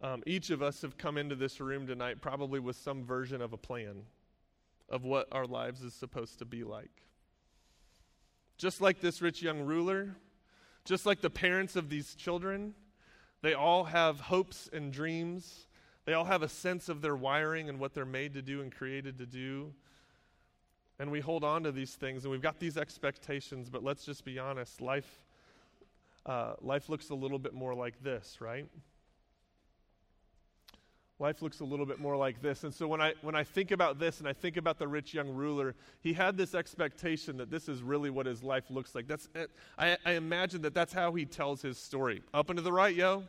Um, 0.01 0.23
each 0.25 0.49
of 0.49 0.61
us 0.61 0.81
have 0.81 0.97
come 0.97 1.17
into 1.17 1.35
this 1.35 1.59
room 1.59 1.85
tonight 1.85 2.21
probably 2.21 2.59
with 2.59 2.75
some 2.75 3.03
version 3.03 3.41
of 3.41 3.53
a 3.53 3.57
plan 3.57 4.03
of 4.89 5.03
what 5.03 5.27
our 5.31 5.45
lives 5.45 5.83
is 5.83 5.93
supposed 5.93 6.39
to 6.39 6.45
be 6.45 6.63
like. 6.63 7.10
Just 8.61 8.79
like 8.79 9.01
this 9.01 9.23
rich 9.23 9.41
young 9.41 9.61
ruler, 9.61 10.15
just 10.85 11.07
like 11.07 11.19
the 11.19 11.31
parents 11.31 11.75
of 11.75 11.89
these 11.89 12.13
children, 12.13 12.75
they 13.41 13.55
all 13.55 13.85
have 13.85 14.19
hopes 14.19 14.69
and 14.71 14.93
dreams. 14.93 15.65
They 16.05 16.13
all 16.13 16.25
have 16.25 16.43
a 16.43 16.47
sense 16.47 16.87
of 16.87 17.01
their 17.01 17.15
wiring 17.15 17.69
and 17.69 17.79
what 17.79 17.95
they're 17.95 18.05
made 18.05 18.35
to 18.35 18.43
do 18.43 18.61
and 18.61 18.71
created 18.71 19.17
to 19.17 19.25
do. 19.25 19.73
And 20.99 21.09
we 21.09 21.21
hold 21.21 21.43
on 21.43 21.63
to 21.63 21.71
these 21.71 21.95
things 21.95 22.23
and 22.23 22.31
we've 22.31 22.43
got 22.43 22.59
these 22.59 22.77
expectations, 22.77 23.67
but 23.67 23.83
let's 23.83 24.05
just 24.05 24.23
be 24.23 24.37
honest 24.37 24.79
life, 24.79 25.23
uh, 26.27 26.53
life 26.61 26.87
looks 26.87 27.09
a 27.09 27.15
little 27.15 27.39
bit 27.39 27.55
more 27.55 27.73
like 27.73 28.03
this, 28.03 28.37
right? 28.41 28.67
Life 31.21 31.43
looks 31.43 31.59
a 31.59 31.63
little 31.63 31.85
bit 31.85 31.99
more 31.99 32.17
like 32.17 32.41
this. 32.41 32.63
And 32.63 32.73
so 32.73 32.87
when 32.87 32.99
I, 32.99 33.13
when 33.21 33.35
I 33.35 33.43
think 33.43 33.69
about 33.69 33.99
this 33.99 34.19
and 34.19 34.27
I 34.27 34.33
think 34.33 34.57
about 34.57 34.79
the 34.79 34.87
rich 34.87 35.13
young 35.13 35.29
ruler, 35.29 35.75
he 36.01 36.13
had 36.13 36.35
this 36.35 36.55
expectation 36.55 37.37
that 37.37 37.51
this 37.51 37.69
is 37.69 37.83
really 37.83 38.09
what 38.09 38.25
his 38.25 38.43
life 38.43 38.65
looks 38.71 38.95
like. 38.95 39.07
That's, 39.07 39.29
I, 39.77 39.97
I 40.03 40.13
imagine 40.13 40.63
that 40.63 40.73
that's 40.73 40.91
how 40.91 41.13
he 41.13 41.25
tells 41.25 41.61
his 41.61 41.77
story. 41.77 42.23
Up 42.33 42.49
and 42.49 42.57
to 42.57 42.63
the 42.63 42.73
right, 42.73 42.95
yo. 42.95 43.23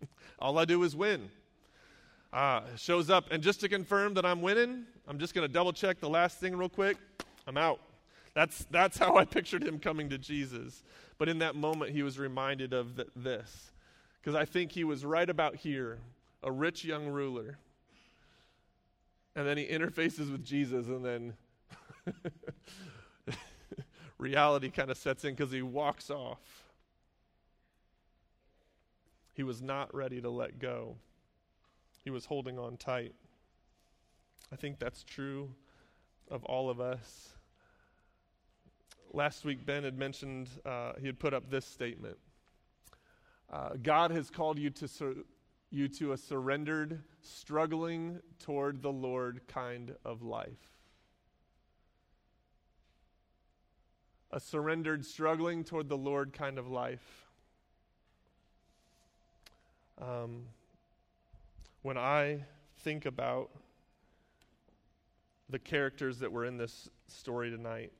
All 0.38 0.56
I 0.56 0.64
do 0.64 0.84
is 0.84 0.94
win. 0.94 1.28
Uh, 2.32 2.60
shows 2.76 3.10
up. 3.10 3.24
And 3.32 3.42
just 3.42 3.60
to 3.60 3.68
confirm 3.68 4.14
that 4.14 4.24
I'm 4.24 4.40
winning, 4.40 4.84
I'm 5.08 5.18
just 5.18 5.34
going 5.34 5.46
to 5.46 5.52
double 5.52 5.72
check 5.72 5.98
the 5.98 6.08
last 6.08 6.38
thing 6.38 6.56
real 6.56 6.68
quick. 6.68 6.96
I'm 7.46 7.56
out. 7.56 7.80
That's, 8.34 8.66
that's 8.70 8.96
how 8.96 9.16
I 9.16 9.24
pictured 9.24 9.64
him 9.64 9.80
coming 9.80 10.08
to 10.10 10.18
Jesus. 10.18 10.84
But 11.18 11.28
in 11.28 11.40
that 11.40 11.56
moment, 11.56 11.90
he 11.90 12.04
was 12.04 12.20
reminded 12.20 12.72
of 12.72 12.94
th- 12.94 13.08
this. 13.16 13.72
Because 14.22 14.36
I 14.36 14.44
think 14.44 14.70
he 14.70 14.84
was 14.84 15.04
right 15.04 15.28
about 15.28 15.56
here 15.56 15.98
a 16.42 16.50
rich 16.50 16.84
young 16.84 17.08
ruler. 17.08 17.58
And 19.36 19.46
then 19.46 19.56
he 19.56 19.66
interfaces 19.66 20.30
with 20.30 20.44
Jesus, 20.44 20.86
and 20.86 21.04
then 21.04 21.34
reality 24.18 24.70
kind 24.70 24.90
of 24.90 24.98
sets 24.98 25.24
in 25.24 25.34
because 25.34 25.52
he 25.52 25.62
walks 25.62 26.10
off. 26.10 26.40
He 29.34 29.42
was 29.42 29.62
not 29.62 29.94
ready 29.94 30.20
to 30.20 30.28
let 30.28 30.58
go, 30.58 30.96
he 32.04 32.10
was 32.10 32.26
holding 32.26 32.58
on 32.58 32.76
tight. 32.76 33.14
I 34.52 34.56
think 34.56 34.80
that's 34.80 35.04
true 35.04 35.54
of 36.28 36.44
all 36.44 36.70
of 36.70 36.80
us. 36.80 37.28
last 39.12 39.44
week 39.44 39.64
Ben 39.64 39.84
had 39.84 39.96
mentioned, 39.96 40.48
uh, 40.64 40.92
he 41.00 41.06
had 41.06 41.20
put 41.20 41.32
up 41.32 41.48
this 41.50 41.64
statement 41.64 42.18
uh, 43.52 43.70
God 43.82 44.10
has 44.12 44.30
called 44.30 44.58
you 44.58 44.70
to, 44.70 44.86
sur- 44.86 45.24
you 45.70 45.88
to 45.88 46.12
a 46.12 46.16
surrendered, 46.16 47.02
struggling 47.22 48.20
toward 48.40 48.82
the 48.82 48.90
Lord 48.90 49.40
kind 49.46 49.94
of 50.04 50.22
life. 50.22 50.70
A 54.32 54.40
surrendered, 54.40 55.04
struggling 55.04 55.64
toward 55.64 55.88
the 55.88 55.96
Lord 55.96 56.32
kind 56.32 56.58
of 56.58 56.68
life. 56.68 57.26
Um, 60.00 60.44
when 61.82 61.98
I 61.98 62.44
think 62.78 63.06
about 63.06 63.50
the 65.48 65.58
characters 65.58 66.18
that 66.20 66.30
were 66.30 66.44
in 66.44 66.56
this 66.56 66.88
story 67.06 67.50
tonight, 67.50 67.92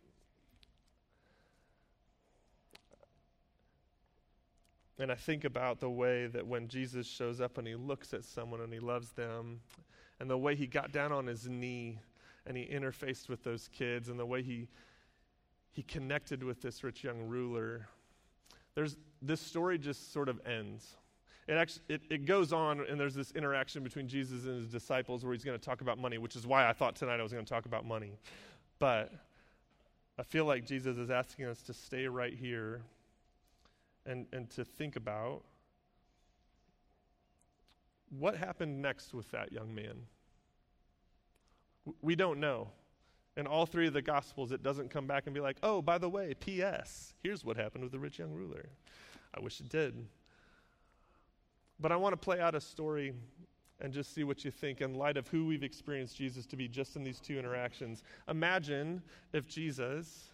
And 5.01 5.11
I 5.11 5.15
think 5.15 5.45
about 5.45 5.81
the 5.81 5.89
way 5.89 6.27
that 6.27 6.47
when 6.47 6.69
Jesus 6.69 7.07
shows 7.07 7.41
up 7.41 7.57
and 7.57 7.67
he 7.67 7.75
looks 7.75 8.13
at 8.13 8.23
someone 8.23 8.61
and 8.61 8.71
he 8.71 8.79
loves 8.79 9.11
them, 9.13 9.61
and 10.21 10.29
the 10.29 10.37
way 10.37 10.55
he 10.55 10.67
got 10.67 10.93
down 10.93 11.11
on 11.11 11.27
his 11.27 11.49
knee 11.49 11.99
and 12.47 12.55
he 12.55 12.67
interfaced 12.67 13.31
with 13.31 13.43
those 13.43 13.69
kids, 13.69 14.11
and 14.11 14.21
the 14.21 14.27
way 14.27 14.43
he, 14.43 14.69
he 15.73 15.83
connected 15.83 16.43
with 16.43 16.61
this 16.61 16.85
rich 16.85 17.03
young 17.03 17.21
ruler, 17.23 17.89
there's, 18.75 18.99
this 19.23 19.41
story 19.41 19.79
just 19.79 20.13
sort 20.13 20.29
of 20.29 20.39
ends. 20.45 20.97
It, 21.49 21.55
actually, 21.55 21.85
it, 21.89 22.03
it 22.11 22.27
goes 22.27 22.53
on, 22.53 22.81
and 22.81 23.01
there's 23.01 23.15
this 23.15 23.31
interaction 23.33 23.83
between 23.83 24.07
Jesus 24.07 24.45
and 24.45 24.57
his 24.57 24.69
disciples 24.69 25.25
where 25.25 25.33
he's 25.33 25.45
going 25.45 25.59
to 25.59 25.65
talk 25.65 25.81
about 25.81 25.99
money, 25.99 26.19
which 26.19 26.37
is 26.37 26.47
why 26.47 26.69
I 26.69 26.75
thought 26.75 26.95
tonight 26.95 27.21
I 27.21 27.23
was 27.23 27.33
going 27.33 27.45
to 27.45 27.51
talk 27.51 27.65
about 27.65 27.87
money. 27.87 28.19
But 28.79 29.13
I 30.19 30.25
feel 30.25 30.45
like 30.45 30.67
Jesus 30.67 30.99
is 30.99 31.11
asking 31.11 31.47
us 31.47 31.63
to 31.63 31.73
stay 31.73 32.07
right 32.07 32.35
here 32.35 32.83
and, 34.07 34.27
and 34.33 34.51
to 34.51 34.65
think 34.65 34.97
about 34.97 35.43
what 38.11 38.37
happened 38.37 38.83
next 38.83 39.15
with 39.15 39.31
that 39.31 39.53
young 39.53 39.75
man. 39.75 40.07
We 42.03 42.17
don't 42.17 42.41
know. 42.41 42.71
In 43.37 43.47
all 43.47 43.65
three 43.65 43.87
of 43.87 43.93
the 43.93 44.03
Gospels, 44.03 44.53
it 44.53 44.63
doesn't 44.63 44.91
come 44.91 45.07
back 45.07 45.27
and 45.27 45.35
be 45.35 45.41
like, 45.41 45.57
oh, 45.63 45.81
by 45.81 45.99
the 45.99 46.09
way, 46.09 46.35
P.S., 46.35 47.15
here's 47.23 47.45
what 47.45 47.57
happened 47.57 47.85
with 47.85 47.93
the 47.93 47.99
rich 47.99 48.19
young 48.19 48.33
ruler. 48.33 48.69
I 49.35 49.41
wish 49.41 49.61
it 49.61 49.69
did. 49.69 50.07
But 51.79 51.93
I 51.93 51.97
want 51.97 52.13
to 52.13 52.17
play 52.17 52.41
out 52.41 52.55
a 52.55 52.61
story 52.61 53.15
and 53.81 53.93
just 53.93 54.15
see 54.15 54.25
what 54.25 54.45
you 54.45 54.51
think 54.51 54.81
in 54.81 54.95
light 54.95 55.17
of 55.17 55.27
who 55.29 55.47
we've 55.47 55.63
experienced 55.63 56.17
Jesus 56.17 56.45
to 56.47 56.57
be 56.57 56.69
just 56.69 56.97
in 56.97 57.05
these 57.05 57.21
two 57.21 57.39
interactions. 57.39 58.03
Imagine 58.29 59.01
if 59.33 59.47
Jesus, 59.47 60.33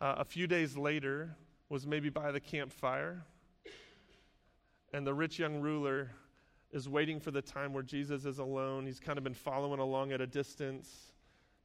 uh, 0.00 0.14
a 0.18 0.24
few 0.24 0.46
days 0.46 0.76
later, 0.76 1.36
was 1.74 1.88
maybe 1.88 2.08
by 2.08 2.30
the 2.30 2.38
campfire, 2.38 3.24
and 4.92 5.04
the 5.04 5.12
rich 5.12 5.40
young 5.40 5.60
ruler 5.60 6.08
is 6.70 6.88
waiting 6.88 7.18
for 7.18 7.32
the 7.32 7.42
time 7.42 7.72
where 7.72 7.82
Jesus 7.82 8.24
is 8.26 8.38
alone. 8.38 8.86
He's 8.86 9.00
kind 9.00 9.18
of 9.18 9.24
been 9.24 9.34
following 9.34 9.80
along 9.80 10.12
at 10.12 10.20
a 10.20 10.26
distance, 10.28 11.12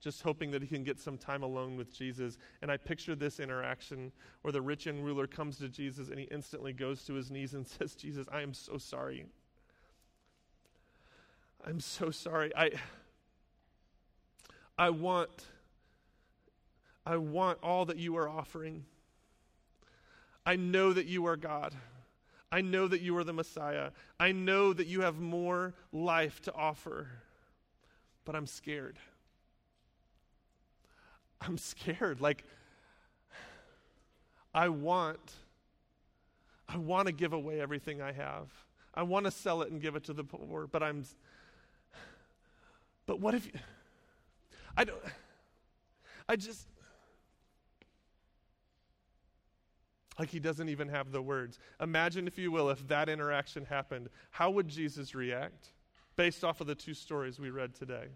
just 0.02 0.24
hoping 0.24 0.50
that 0.50 0.64
he 0.64 0.68
can 0.68 0.84
get 0.84 1.00
some 1.00 1.16
time 1.16 1.44
alone 1.44 1.78
with 1.78 1.96
Jesus. 1.96 2.40
And 2.64 2.72
I 2.72 2.78
picture 2.78 3.14
this 3.14 3.40
interaction 3.40 4.12
where 4.42 4.52
the 4.52 4.64
rich 4.64 4.88
young 4.88 5.00
ruler 5.00 5.28
comes 5.28 5.60
to 5.60 5.70
Jesus 5.70 6.10
and 6.10 6.18
he 6.18 6.26
instantly 6.32 6.74
goes 6.74 7.04
to 7.04 7.14
his 7.14 7.30
knees 7.30 7.54
and 7.54 7.68
says, 7.80 7.94
Jesus, 7.94 8.26
I 8.32 8.42
am 8.42 8.56
so 8.56 8.80
sorry. 8.80 9.28
I'm 11.64 11.80
so 11.80 12.10
sorry. 12.10 12.52
I 12.58 12.72
I 14.76 14.90
want 14.90 15.30
I 17.06 17.18
want 17.18 17.60
all 17.62 17.86
that 17.86 17.98
you 17.98 18.18
are 18.18 18.28
offering. 18.28 18.86
I 20.50 20.56
know 20.56 20.92
that 20.94 21.06
you 21.06 21.28
are 21.28 21.38
God. 21.38 21.76
I 22.52 22.62
know 22.62 22.88
that 22.88 23.02
you 23.02 23.16
are 23.18 23.24
the 23.24 23.34
Messiah. 23.34 23.92
I 24.20 24.32
know 24.32 24.74
that 24.74 24.88
you 24.88 25.02
have 25.02 25.20
more 25.20 25.76
life 25.94 26.42
to 26.42 26.54
offer, 26.56 27.08
but 28.26 28.36
I'm 28.36 28.48
scared. 28.48 28.98
I'm 31.40 31.60
scared. 31.60 32.20
Like, 32.20 32.44
I 34.52 34.70
want, 34.70 35.20
I 36.68 36.78
want 36.78 37.06
to 37.06 37.12
give 37.12 37.34
away 37.34 37.62
everything 37.62 38.02
I 38.02 38.12
have. 38.12 38.48
I 38.96 39.04
want 39.04 39.26
to 39.26 39.32
sell 39.32 39.62
it 39.62 39.70
and 39.70 39.80
give 39.80 39.96
it 39.96 40.06
to 40.06 40.14
the 40.14 40.24
poor, 40.24 40.66
but 40.66 40.82
I'm, 40.82 41.06
but 43.06 43.20
what 43.20 43.36
if, 43.36 43.48
I 44.76 44.84
don't, 44.84 44.98
I 46.28 46.36
just, 46.38 46.66
Like 50.20 50.30
he 50.30 50.40
doesn't 50.40 50.68
even 50.68 50.90
have 50.90 51.14
the 51.14 51.22
words. 51.22 51.58
Imagine, 51.80 52.28
if 52.28 52.38
you 52.38 52.52
will, 52.52 52.70
if 52.70 52.86
that 52.90 53.08
interaction 53.08 53.64
happened, 53.64 54.10
how 54.32 54.52
would 54.52 54.68
Jesus 54.68 55.16
react 55.16 55.70
based 56.18 56.44
off 56.44 56.60
of 56.60 56.68
the 56.68 56.76
two 56.76 56.94
stories 56.94 57.40
we 57.40 57.50
read 57.50 57.74
today? 57.74 58.08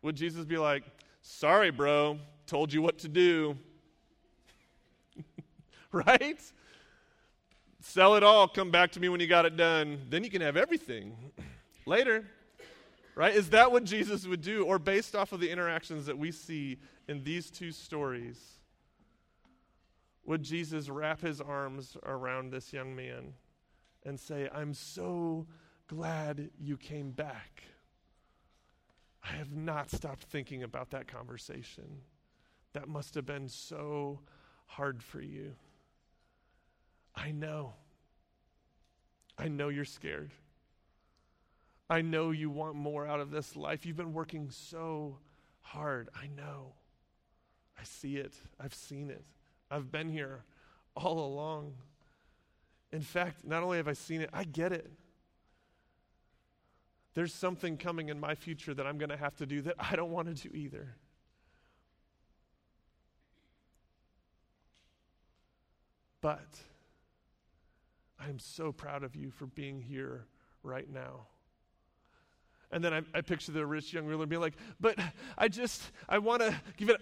Would 0.00 0.16
Jesus 0.16 0.46
be 0.46 0.56
like, 0.56 0.84
Sorry, 1.20 1.70
bro, 1.70 2.18
told 2.46 2.72
you 2.72 2.82
what 2.82 2.98
to 2.98 3.08
do? 3.08 3.56
right? 5.92 6.40
Sell 7.80 8.16
it 8.16 8.24
all, 8.24 8.48
come 8.48 8.70
back 8.70 8.92
to 8.92 9.00
me 9.00 9.08
when 9.08 9.20
you 9.20 9.28
got 9.28 9.44
it 9.44 9.56
done. 9.56 10.00
Then 10.08 10.24
you 10.24 10.30
can 10.30 10.42
have 10.42 10.56
everything 10.56 11.14
later. 11.86 12.24
Right? 13.14 13.34
Is 13.36 13.50
that 13.50 13.70
what 13.70 13.84
Jesus 13.84 14.26
would 14.26 14.40
do? 14.40 14.64
Or 14.64 14.78
based 14.78 15.14
off 15.14 15.32
of 15.32 15.38
the 15.38 15.50
interactions 15.50 16.06
that 16.06 16.16
we 16.16 16.32
see 16.32 16.78
in 17.06 17.22
these 17.22 17.50
two 17.50 17.70
stories? 17.70 18.61
Would 20.24 20.42
Jesus 20.42 20.88
wrap 20.88 21.20
his 21.20 21.40
arms 21.40 21.96
around 22.04 22.50
this 22.50 22.72
young 22.72 22.94
man 22.94 23.34
and 24.04 24.18
say, 24.18 24.48
I'm 24.52 24.74
so 24.74 25.46
glad 25.88 26.50
you 26.58 26.76
came 26.76 27.10
back. 27.10 27.64
I 29.22 29.32
have 29.32 29.52
not 29.52 29.90
stopped 29.90 30.24
thinking 30.24 30.62
about 30.62 30.90
that 30.90 31.06
conversation. 31.06 32.02
That 32.72 32.88
must 32.88 33.14
have 33.14 33.26
been 33.26 33.48
so 33.48 34.20
hard 34.66 35.02
for 35.02 35.20
you. 35.20 35.54
I 37.14 37.30
know. 37.30 37.74
I 39.38 39.48
know 39.48 39.68
you're 39.68 39.84
scared. 39.84 40.32
I 41.90 42.00
know 42.00 42.30
you 42.30 42.48
want 42.48 42.74
more 42.74 43.06
out 43.06 43.20
of 43.20 43.30
this 43.30 43.54
life. 43.54 43.84
You've 43.84 43.96
been 43.96 44.14
working 44.14 44.50
so 44.50 45.18
hard. 45.60 46.08
I 46.14 46.28
know. 46.28 46.74
I 47.78 47.84
see 47.84 48.16
it. 48.16 48.34
I've 48.58 48.74
seen 48.74 49.10
it. 49.10 49.24
I've 49.72 49.90
been 49.90 50.10
here 50.10 50.44
all 50.94 51.18
along. 51.18 51.72
In 52.92 53.00
fact, 53.00 53.46
not 53.46 53.62
only 53.62 53.78
have 53.78 53.88
I 53.88 53.94
seen 53.94 54.20
it, 54.20 54.28
I 54.30 54.44
get 54.44 54.70
it. 54.70 54.90
There's 57.14 57.32
something 57.32 57.78
coming 57.78 58.10
in 58.10 58.20
my 58.20 58.34
future 58.34 58.74
that 58.74 58.86
I'm 58.86 58.98
going 58.98 59.08
to 59.08 59.16
have 59.16 59.34
to 59.36 59.46
do 59.46 59.62
that 59.62 59.76
I 59.78 59.96
don't 59.96 60.10
want 60.10 60.28
to 60.28 60.48
do 60.48 60.54
either. 60.54 60.96
But 66.20 66.60
I 68.20 68.28
am 68.28 68.38
so 68.38 68.72
proud 68.72 69.02
of 69.02 69.16
you 69.16 69.30
for 69.30 69.46
being 69.46 69.80
here 69.80 70.26
right 70.62 70.88
now. 70.92 71.26
And 72.70 72.84
then 72.84 72.92
I, 72.94 73.02
I 73.14 73.20
picture 73.22 73.52
the 73.52 73.66
rich 73.66 73.92
young 73.92 74.06
ruler 74.06 74.26
being 74.26 74.40
like, 74.40 74.56
but 74.80 74.98
I 75.36 75.48
just, 75.48 75.82
I 76.08 76.18
want 76.18 76.42
to 76.42 76.54
give 76.76 76.90
it. 76.90 77.00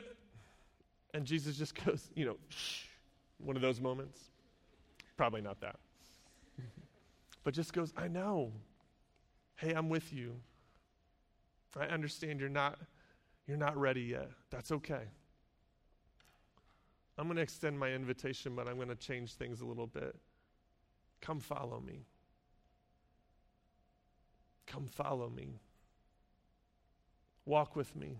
And 1.14 1.24
Jesus 1.24 1.56
just 1.56 1.74
goes, 1.84 2.10
you 2.14 2.24
know, 2.24 2.36
shh, 2.48 2.84
one 3.38 3.56
of 3.56 3.62
those 3.62 3.80
moments. 3.80 4.18
Probably 5.16 5.40
not 5.40 5.60
that. 5.60 5.76
but 7.44 7.54
just 7.54 7.72
goes, 7.72 7.92
I 7.96 8.08
know. 8.08 8.52
Hey, 9.56 9.72
I'm 9.72 9.88
with 9.88 10.12
you. 10.12 10.36
I 11.78 11.84
understand 11.84 12.40
you're 12.40 12.48
not 12.48 12.78
you're 13.46 13.56
not 13.58 13.76
ready 13.76 14.02
yet. 14.02 14.30
That's 14.50 14.70
okay. 14.70 15.08
I'm 17.18 17.26
going 17.26 17.36
to 17.36 17.42
extend 17.42 17.78
my 17.78 17.90
invitation, 17.90 18.54
but 18.54 18.68
I'm 18.68 18.76
going 18.76 18.88
to 18.88 18.94
change 18.94 19.34
things 19.34 19.60
a 19.60 19.66
little 19.66 19.86
bit. 19.86 20.16
Come 21.20 21.40
follow 21.40 21.80
me. 21.80 22.06
Come 24.66 24.86
follow 24.86 25.28
me. 25.28 25.58
Walk 27.44 27.76
with 27.76 27.94
me. 27.96 28.18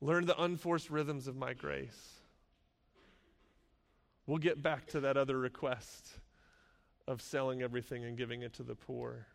Learn 0.00 0.26
the 0.26 0.40
unforced 0.40 0.90
rhythms 0.90 1.26
of 1.26 1.36
my 1.36 1.52
grace. 1.52 2.20
We'll 4.26 4.38
get 4.38 4.62
back 4.62 4.86
to 4.88 5.00
that 5.00 5.16
other 5.16 5.38
request 5.38 6.08
of 7.06 7.20
selling 7.20 7.62
everything 7.62 8.04
and 8.04 8.16
giving 8.16 8.42
it 8.42 8.54
to 8.54 8.62
the 8.62 8.74
poor. 8.74 9.26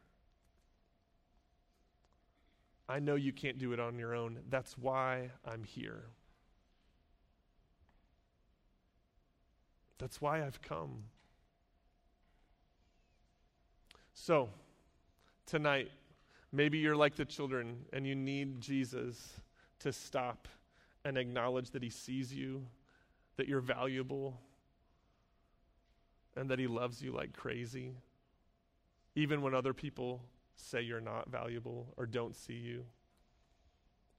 I 2.88 3.00
know 3.00 3.16
you 3.16 3.34
can't 3.34 3.58
do 3.58 3.74
it 3.74 3.80
on 3.80 4.00
your 4.00 4.16
own. 4.16 4.40
That's 4.50 4.78
why 4.78 5.32
I'm 5.46 5.64
here. 5.64 6.04
That's 9.98 10.22
why 10.22 10.46
I've 10.46 10.62
come. 10.62 11.04
So, 14.14 14.50
tonight, 15.46 15.92
maybe 16.52 16.78
you're 16.78 16.96
like 16.96 17.16
the 17.16 17.26
children 17.26 17.86
and 17.92 18.06
you 18.06 18.16
need 18.16 18.62
Jesus 18.62 19.42
to 19.86 19.94
stop 19.94 20.48
and 21.04 21.16
acknowledge 21.16 21.70
that 21.72 21.84
He 21.84 21.92
sees 21.92 22.34
you, 22.34 22.66
that 23.38 23.48
you're 23.48 23.62
valuable, 23.62 24.40
and 26.36 26.50
that 26.50 26.58
He 26.58 26.66
loves 26.66 27.04
you 27.04 27.12
like 27.12 27.34
crazy, 27.34 27.92
even 29.16 29.44
when 29.44 29.54
other 29.54 29.74
people 29.74 30.24
say 30.56 30.82
you're 30.82 31.00
not 31.00 31.30
valuable 31.30 31.88
or 31.98 32.08
don't 32.08 32.36
see 32.36 32.56
you. 32.56 32.84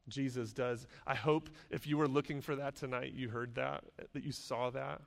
Jesus 0.08 0.52
does. 0.52 0.86
I 1.04 1.16
hope 1.16 1.50
if 1.68 1.84
you 1.84 1.96
were 1.96 2.06
looking 2.06 2.40
for 2.40 2.54
that 2.54 2.76
tonight, 2.76 3.12
you 3.12 3.28
heard 3.28 3.56
that, 3.56 3.82
that 4.12 4.22
you 4.22 4.30
saw 4.30 4.70
that. 4.70 5.00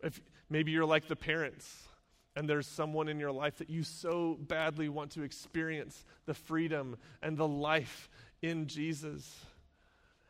If 0.00 0.20
maybe 0.48 0.70
you're 0.70 0.86
like 0.86 1.08
the 1.08 1.16
parents 1.16 1.88
and 2.36 2.48
there's 2.48 2.66
someone 2.66 3.08
in 3.08 3.20
your 3.20 3.32
life 3.32 3.58
that 3.58 3.70
you 3.70 3.82
so 3.82 4.36
badly 4.40 4.88
want 4.88 5.12
to 5.12 5.22
experience 5.22 6.04
the 6.26 6.34
freedom 6.34 6.96
and 7.22 7.36
the 7.36 7.46
life 7.46 8.08
in 8.42 8.66
Jesus. 8.66 9.44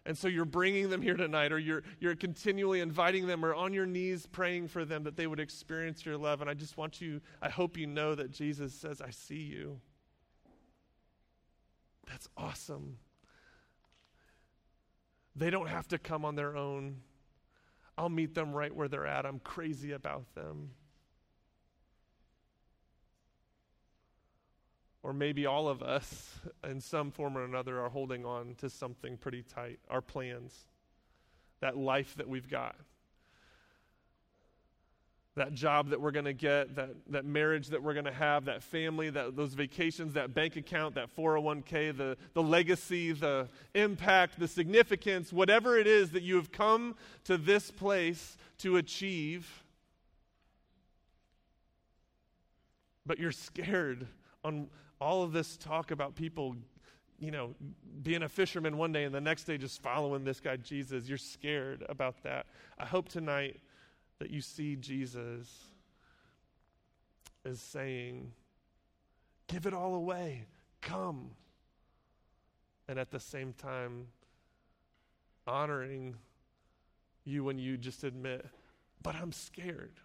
And 0.06 0.16
so 0.16 0.28
you're 0.28 0.44
bringing 0.44 0.90
them 0.90 1.00
here 1.00 1.16
tonight, 1.16 1.50
or 1.50 1.58
you're, 1.58 1.82
you're 1.98 2.14
continually 2.14 2.80
inviting 2.80 3.26
them, 3.26 3.42
or 3.42 3.54
on 3.54 3.72
your 3.72 3.86
knees 3.86 4.26
praying 4.26 4.68
for 4.68 4.84
them 4.84 5.04
that 5.04 5.16
they 5.16 5.26
would 5.26 5.40
experience 5.40 6.04
your 6.04 6.18
love. 6.18 6.42
And 6.42 6.50
I 6.50 6.54
just 6.54 6.76
want 6.76 7.00
you, 7.00 7.22
I 7.40 7.48
hope 7.48 7.78
you 7.78 7.86
know 7.86 8.14
that 8.14 8.30
Jesus 8.30 8.74
says, 8.74 9.00
I 9.00 9.10
see 9.10 9.42
you. 9.42 9.80
That's 12.06 12.28
awesome. 12.36 12.98
They 15.34 15.48
don't 15.48 15.68
have 15.68 15.88
to 15.88 15.98
come 15.98 16.26
on 16.26 16.34
their 16.34 16.54
own. 16.54 16.98
I'll 17.96 18.10
meet 18.10 18.34
them 18.34 18.52
right 18.52 18.74
where 18.74 18.88
they're 18.88 19.06
at. 19.06 19.24
I'm 19.24 19.38
crazy 19.38 19.92
about 19.92 20.34
them. 20.34 20.70
Or 25.04 25.12
maybe 25.12 25.46
all 25.46 25.68
of 25.68 25.82
us, 25.82 26.40
in 26.68 26.80
some 26.80 27.12
form 27.12 27.38
or 27.38 27.44
another, 27.44 27.80
are 27.80 27.90
holding 27.90 28.24
on 28.24 28.56
to 28.56 28.68
something 28.68 29.16
pretty 29.16 29.42
tight 29.42 29.78
our 29.88 30.00
plans, 30.00 30.66
that 31.60 31.76
life 31.76 32.16
that 32.16 32.28
we've 32.28 32.48
got 32.48 32.74
that 35.36 35.52
job 35.52 35.90
that 35.90 36.00
we're 36.00 36.12
going 36.12 36.24
to 36.24 36.32
get, 36.32 36.76
that, 36.76 36.90
that 37.08 37.24
marriage 37.24 37.68
that 37.68 37.82
we're 37.82 37.92
going 37.92 38.04
to 38.04 38.12
have, 38.12 38.44
that 38.44 38.62
family, 38.62 39.10
that, 39.10 39.34
those 39.34 39.54
vacations, 39.54 40.12
that 40.12 40.32
bank 40.32 40.56
account, 40.56 40.94
that 40.94 41.14
401k, 41.16 41.96
the, 41.96 42.16
the 42.34 42.42
legacy, 42.42 43.10
the 43.10 43.48
impact, 43.74 44.38
the 44.38 44.46
significance, 44.46 45.32
whatever 45.32 45.76
it 45.76 45.88
is 45.88 46.10
that 46.10 46.22
you 46.22 46.36
have 46.36 46.52
come 46.52 46.94
to 47.24 47.36
this 47.36 47.70
place 47.72 48.36
to 48.58 48.76
achieve. 48.76 49.63
But 53.06 53.18
you're 53.18 53.32
scared 53.32 54.06
on 54.44 54.68
all 55.00 55.22
of 55.22 55.32
this 55.32 55.56
talk 55.56 55.90
about 55.90 56.14
people, 56.14 56.56
you 57.18 57.30
know, 57.30 57.54
being 58.02 58.22
a 58.22 58.28
fisherman 58.28 58.76
one 58.76 58.92
day 58.92 59.04
and 59.04 59.14
the 59.14 59.20
next 59.20 59.44
day 59.44 59.58
just 59.58 59.82
following 59.82 60.24
this 60.24 60.40
guy 60.40 60.56
Jesus. 60.56 61.08
You're 61.08 61.18
scared 61.18 61.84
about 61.88 62.22
that. 62.22 62.46
I 62.78 62.86
hope 62.86 63.08
tonight 63.08 63.60
that 64.18 64.30
you 64.30 64.40
see 64.40 64.76
Jesus 64.76 65.48
as 67.44 67.60
saying, 67.60 68.32
Give 69.46 69.66
it 69.66 69.74
all 69.74 69.94
away, 69.94 70.46
come. 70.80 71.30
And 72.88 72.98
at 72.98 73.10
the 73.10 73.20
same 73.20 73.52
time, 73.52 74.06
honoring 75.46 76.16
you 77.24 77.44
when 77.44 77.58
you 77.58 77.76
just 77.76 78.04
admit, 78.04 78.46
But 79.02 79.16
I'm 79.16 79.32
scared. 79.32 80.00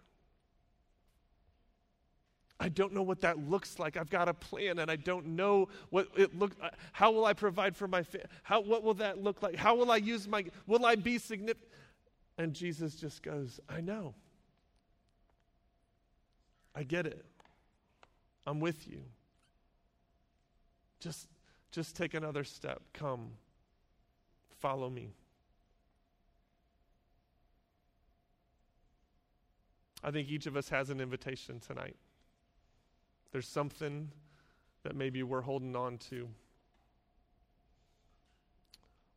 I 2.62 2.68
don't 2.68 2.92
know 2.92 3.02
what 3.02 3.22
that 3.22 3.48
looks 3.48 3.78
like. 3.78 3.96
I've 3.96 4.10
got 4.10 4.28
a 4.28 4.34
plan 4.34 4.78
and 4.78 4.90
I 4.90 4.96
don't 4.96 5.28
know 5.28 5.68
what 5.88 6.08
it 6.14 6.38
look 6.38 6.52
uh, 6.62 6.68
how 6.92 7.10
will 7.10 7.24
I 7.24 7.32
provide 7.32 7.74
for 7.74 7.88
my 7.88 8.02
family? 8.02 8.28
How 8.42 8.60
what 8.60 8.84
will 8.84 8.94
that 8.94 9.22
look 9.22 9.42
like? 9.42 9.56
How 9.56 9.74
will 9.74 9.90
I 9.90 9.96
use 9.96 10.28
my 10.28 10.44
will 10.66 10.84
I 10.84 10.94
be 10.94 11.16
significant? 11.18 11.66
And 12.40 12.54
Jesus 12.54 12.94
just 12.94 13.22
goes, 13.22 13.60
I 13.68 13.82
know. 13.82 14.14
I 16.74 16.84
get 16.84 17.06
it. 17.06 17.24
I'm 18.46 18.60
with 18.60 18.88
you. 18.88 19.02
Just, 21.00 21.28
just 21.70 21.96
take 21.96 22.14
another 22.14 22.44
step. 22.44 22.80
Come. 22.94 23.32
Follow 24.58 24.88
me. 24.88 25.10
I 30.02 30.10
think 30.10 30.28
each 30.28 30.46
of 30.46 30.56
us 30.56 30.70
has 30.70 30.88
an 30.88 30.98
invitation 31.00 31.60
tonight. 31.60 31.96
There's 33.32 33.48
something 33.48 34.10
that 34.82 34.96
maybe 34.96 35.22
we're 35.22 35.40
holding 35.40 35.76
on 35.76 35.98
to, 35.98 36.28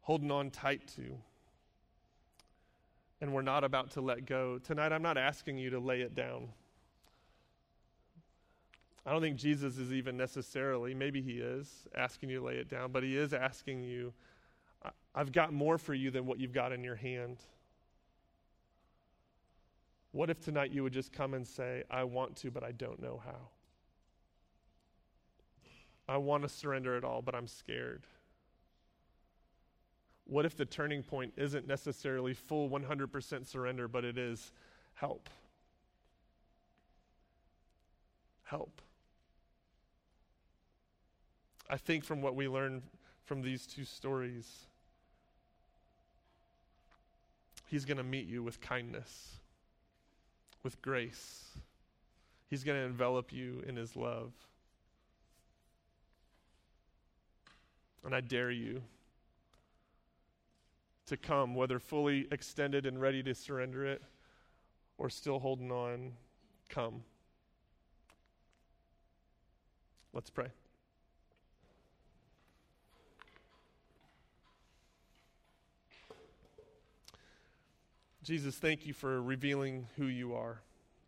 holding 0.02 0.32
on 0.32 0.52
tight 0.52 0.88
to 0.96 1.18
and 3.24 3.34
we're 3.34 3.42
not 3.42 3.64
about 3.64 3.90
to 3.92 4.02
let 4.02 4.26
go. 4.26 4.60
Tonight, 4.60 4.92
I'm 4.92 5.02
not 5.02 5.18
asking 5.18 5.58
you 5.58 5.70
to 5.70 5.80
lay 5.80 6.02
it 6.02 6.14
down. 6.14 6.50
I 9.06 9.14
don't 9.14 9.22
think 9.22 9.38
Jesus 9.38 9.78
is 9.78 9.94
even 9.94 10.18
necessarily, 10.18 10.94
maybe 10.94 11.22
he 11.22 11.36
is, 11.36 11.88
asking 11.96 12.32
you 12.32 12.40
to 12.40 12.46
lay 12.46 12.56
it 12.56 12.68
down, 12.68 12.92
but 12.92 13.02
he 13.02 13.16
is 13.16 13.32
asking 13.32 13.86
you, 13.86 14.12
I've 15.16 15.32
got 15.32 15.54
more 15.54 15.78
for 15.78 15.94
you 15.94 16.12
than 16.12 16.26
what 16.26 16.38
you've 16.38 16.52
got 16.52 16.74
in 16.74 16.84
your 16.84 16.98
hand. 16.98 17.38
What 20.12 20.30
if 20.30 20.42
tonight 20.42 20.72
you 20.72 20.84
would 20.84 20.94
just 20.94 21.14
come 21.14 21.34
and 21.34 21.48
say, 21.48 21.84
I 21.90 22.04
want 22.04 22.36
to, 22.38 22.52
but 22.52 22.62
I 22.62 22.74
don't 22.74 23.02
know 23.02 23.22
how? 23.24 23.48
I 26.14 26.18
want 26.18 26.44
to 26.44 26.50
surrender 26.50 26.96
it 26.96 27.04
all, 27.04 27.24
but 27.24 27.34
I'm 27.34 27.48
scared. 27.48 28.04
What 30.26 30.46
if 30.46 30.56
the 30.56 30.64
turning 30.64 31.02
point 31.02 31.34
isn't 31.38 31.68
necessarily 31.68 32.36
full 32.36 32.70
100% 32.70 33.48
surrender, 33.48 33.88
but 33.88 34.06
it 34.06 34.20
is 34.20 34.52
help? 34.94 35.28
Help. 38.44 38.80
I 41.68 41.78
think 41.78 42.04
from 42.04 42.22
what 42.22 42.36
we 42.36 42.48
learn 42.48 42.84
from 43.26 43.42
these 43.42 43.66
two 43.66 43.84
stories, 43.84 44.68
He's 47.72 47.86
going 47.86 47.98
to 47.98 48.04
meet 48.04 48.28
you 48.28 48.44
with 48.44 48.62
kindness, 48.62 49.30
with 50.62 50.80
grace. 50.84 51.46
He's 52.52 52.64
going 52.64 52.80
to 52.80 52.86
envelop 52.86 53.34
you 53.34 53.64
in 53.68 53.76
His 53.76 53.96
love. 53.96 54.32
And 58.06 58.14
I 58.14 58.22
dare 58.22 58.52
you 58.52 58.82
to 61.06 61.18
come, 61.18 61.56
whether 61.56 61.80
fully 61.80 62.28
extended 62.32 62.86
and 62.86 63.00
ready 63.00 63.24
to 63.24 63.34
surrender 63.34 63.86
it 63.86 64.02
or 64.98 65.10
still 65.10 65.40
holding 65.40 65.72
on, 65.72 66.14
come. 66.70 67.04
Let's 70.14 70.30
pray. 70.30 70.48
Jesus, 78.24 78.56
thank 78.56 78.86
you 78.86 78.94
for 78.94 79.22
revealing 79.22 79.88
who 79.98 80.06
you 80.06 80.34
are 80.34 80.62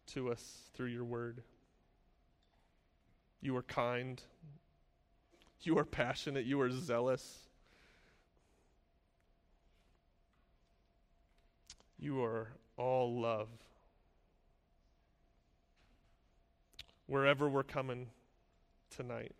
to 0.07 0.29
us 0.31 0.69
through 0.73 0.87
your 0.87 1.05
word. 1.05 1.41
You 3.41 3.55
are 3.55 3.63
kind. 3.63 4.21
You 5.75 5.79
are 5.79 5.85
passionate. 5.85 6.45
You 6.45 6.61
are 6.61 6.69
zealous. 6.69 7.39
You 11.97 12.23
are 12.23 12.49
all 12.77 13.19
love. 13.19 13.47
Wherever 17.07 17.49
we're 17.49 17.63
coming 17.63 18.07
tonight, 18.95 19.33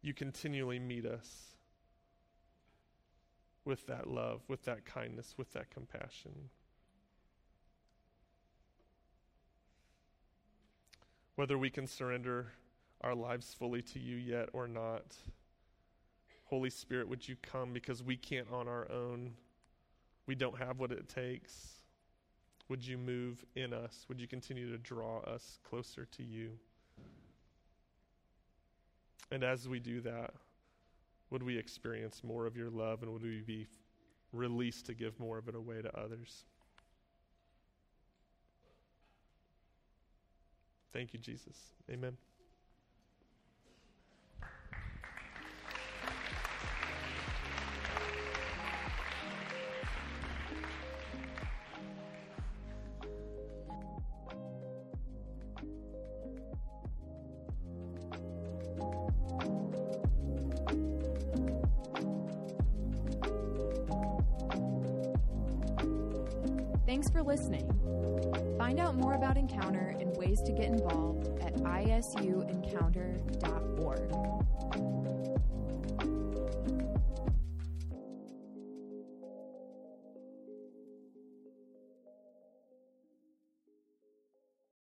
you 0.00 0.14
continually 0.14 0.78
meet 0.78 1.04
us 1.04 1.48
with 3.66 3.86
that 3.86 4.06
love, 4.06 4.40
with 4.48 4.64
that 4.64 4.86
kindness, 4.86 5.34
with 5.36 5.52
that 5.52 5.70
compassion. 5.70 6.32
Whether 11.36 11.58
we 11.58 11.68
can 11.68 11.86
surrender 11.86 12.52
our 13.04 13.14
lives 13.14 13.54
fully 13.56 13.82
to 13.82 14.00
you 14.00 14.16
yet 14.16 14.48
or 14.52 14.66
not, 14.66 15.14
Holy 16.46 16.70
Spirit, 16.70 17.08
would 17.08 17.28
you 17.28 17.36
come 17.42 17.72
because 17.72 18.02
we 18.02 18.16
can't 18.16 18.50
on 18.50 18.66
our 18.66 18.90
own 18.90 19.34
we 20.26 20.34
don't 20.34 20.58
have 20.58 20.78
what 20.78 20.90
it 20.90 21.08
takes. 21.08 21.82
Would 22.68 22.86
you 22.86 22.96
move 22.96 23.44
in 23.54 23.72
us? 23.72 24.06
Would 24.08 24.20
you 24.20 24.26
continue 24.26 24.70
to 24.70 24.78
draw 24.78 25.20
us 25.20 25.58
closer 25.68 26.06
to 26.06 26.22
you? 26.22 26.50
And 29.30 29.42
as 29.42 29.68
we 29.68 29.80
do 29.80 30.00
that, 30.02 30.32
would 31.30 31.42
we 31.42 31.58
experience 31.58 32.22
more 32.24 32.46
of 32.46 32.56
your 32.56 32.70
love 32.70 33.02
and 33.02 33.12
would 33.12 33.22
we 33.22 33.40
be 33.40 33.66
released 34.32 34.86
to 34.86 34.94
give 34.94 35.18
more 35.18 35.38
of 35.38 35.48
it 35.48 35.54
away 35.54 35.82
to 35.82 35.98
others? 35.98 36.44
Thank 40.92 41.12
you, 41.12 41.18
Jesus. 41.18 41.56
Amen. 41.90 42.16
Listening. 67.26 67.68
Find 68.58 68.78
out 68.78 68.96
more 68.96 69.14
about 69.14 69.36
Encounter 69.36 69.96
and 69.98 70.16
ways 70.16 70.40
to 70.42 70.52
get 70.52 70.66
involved 70.66 71.26
at 71.42 71.56
isuencounter.org. 71.56 74.53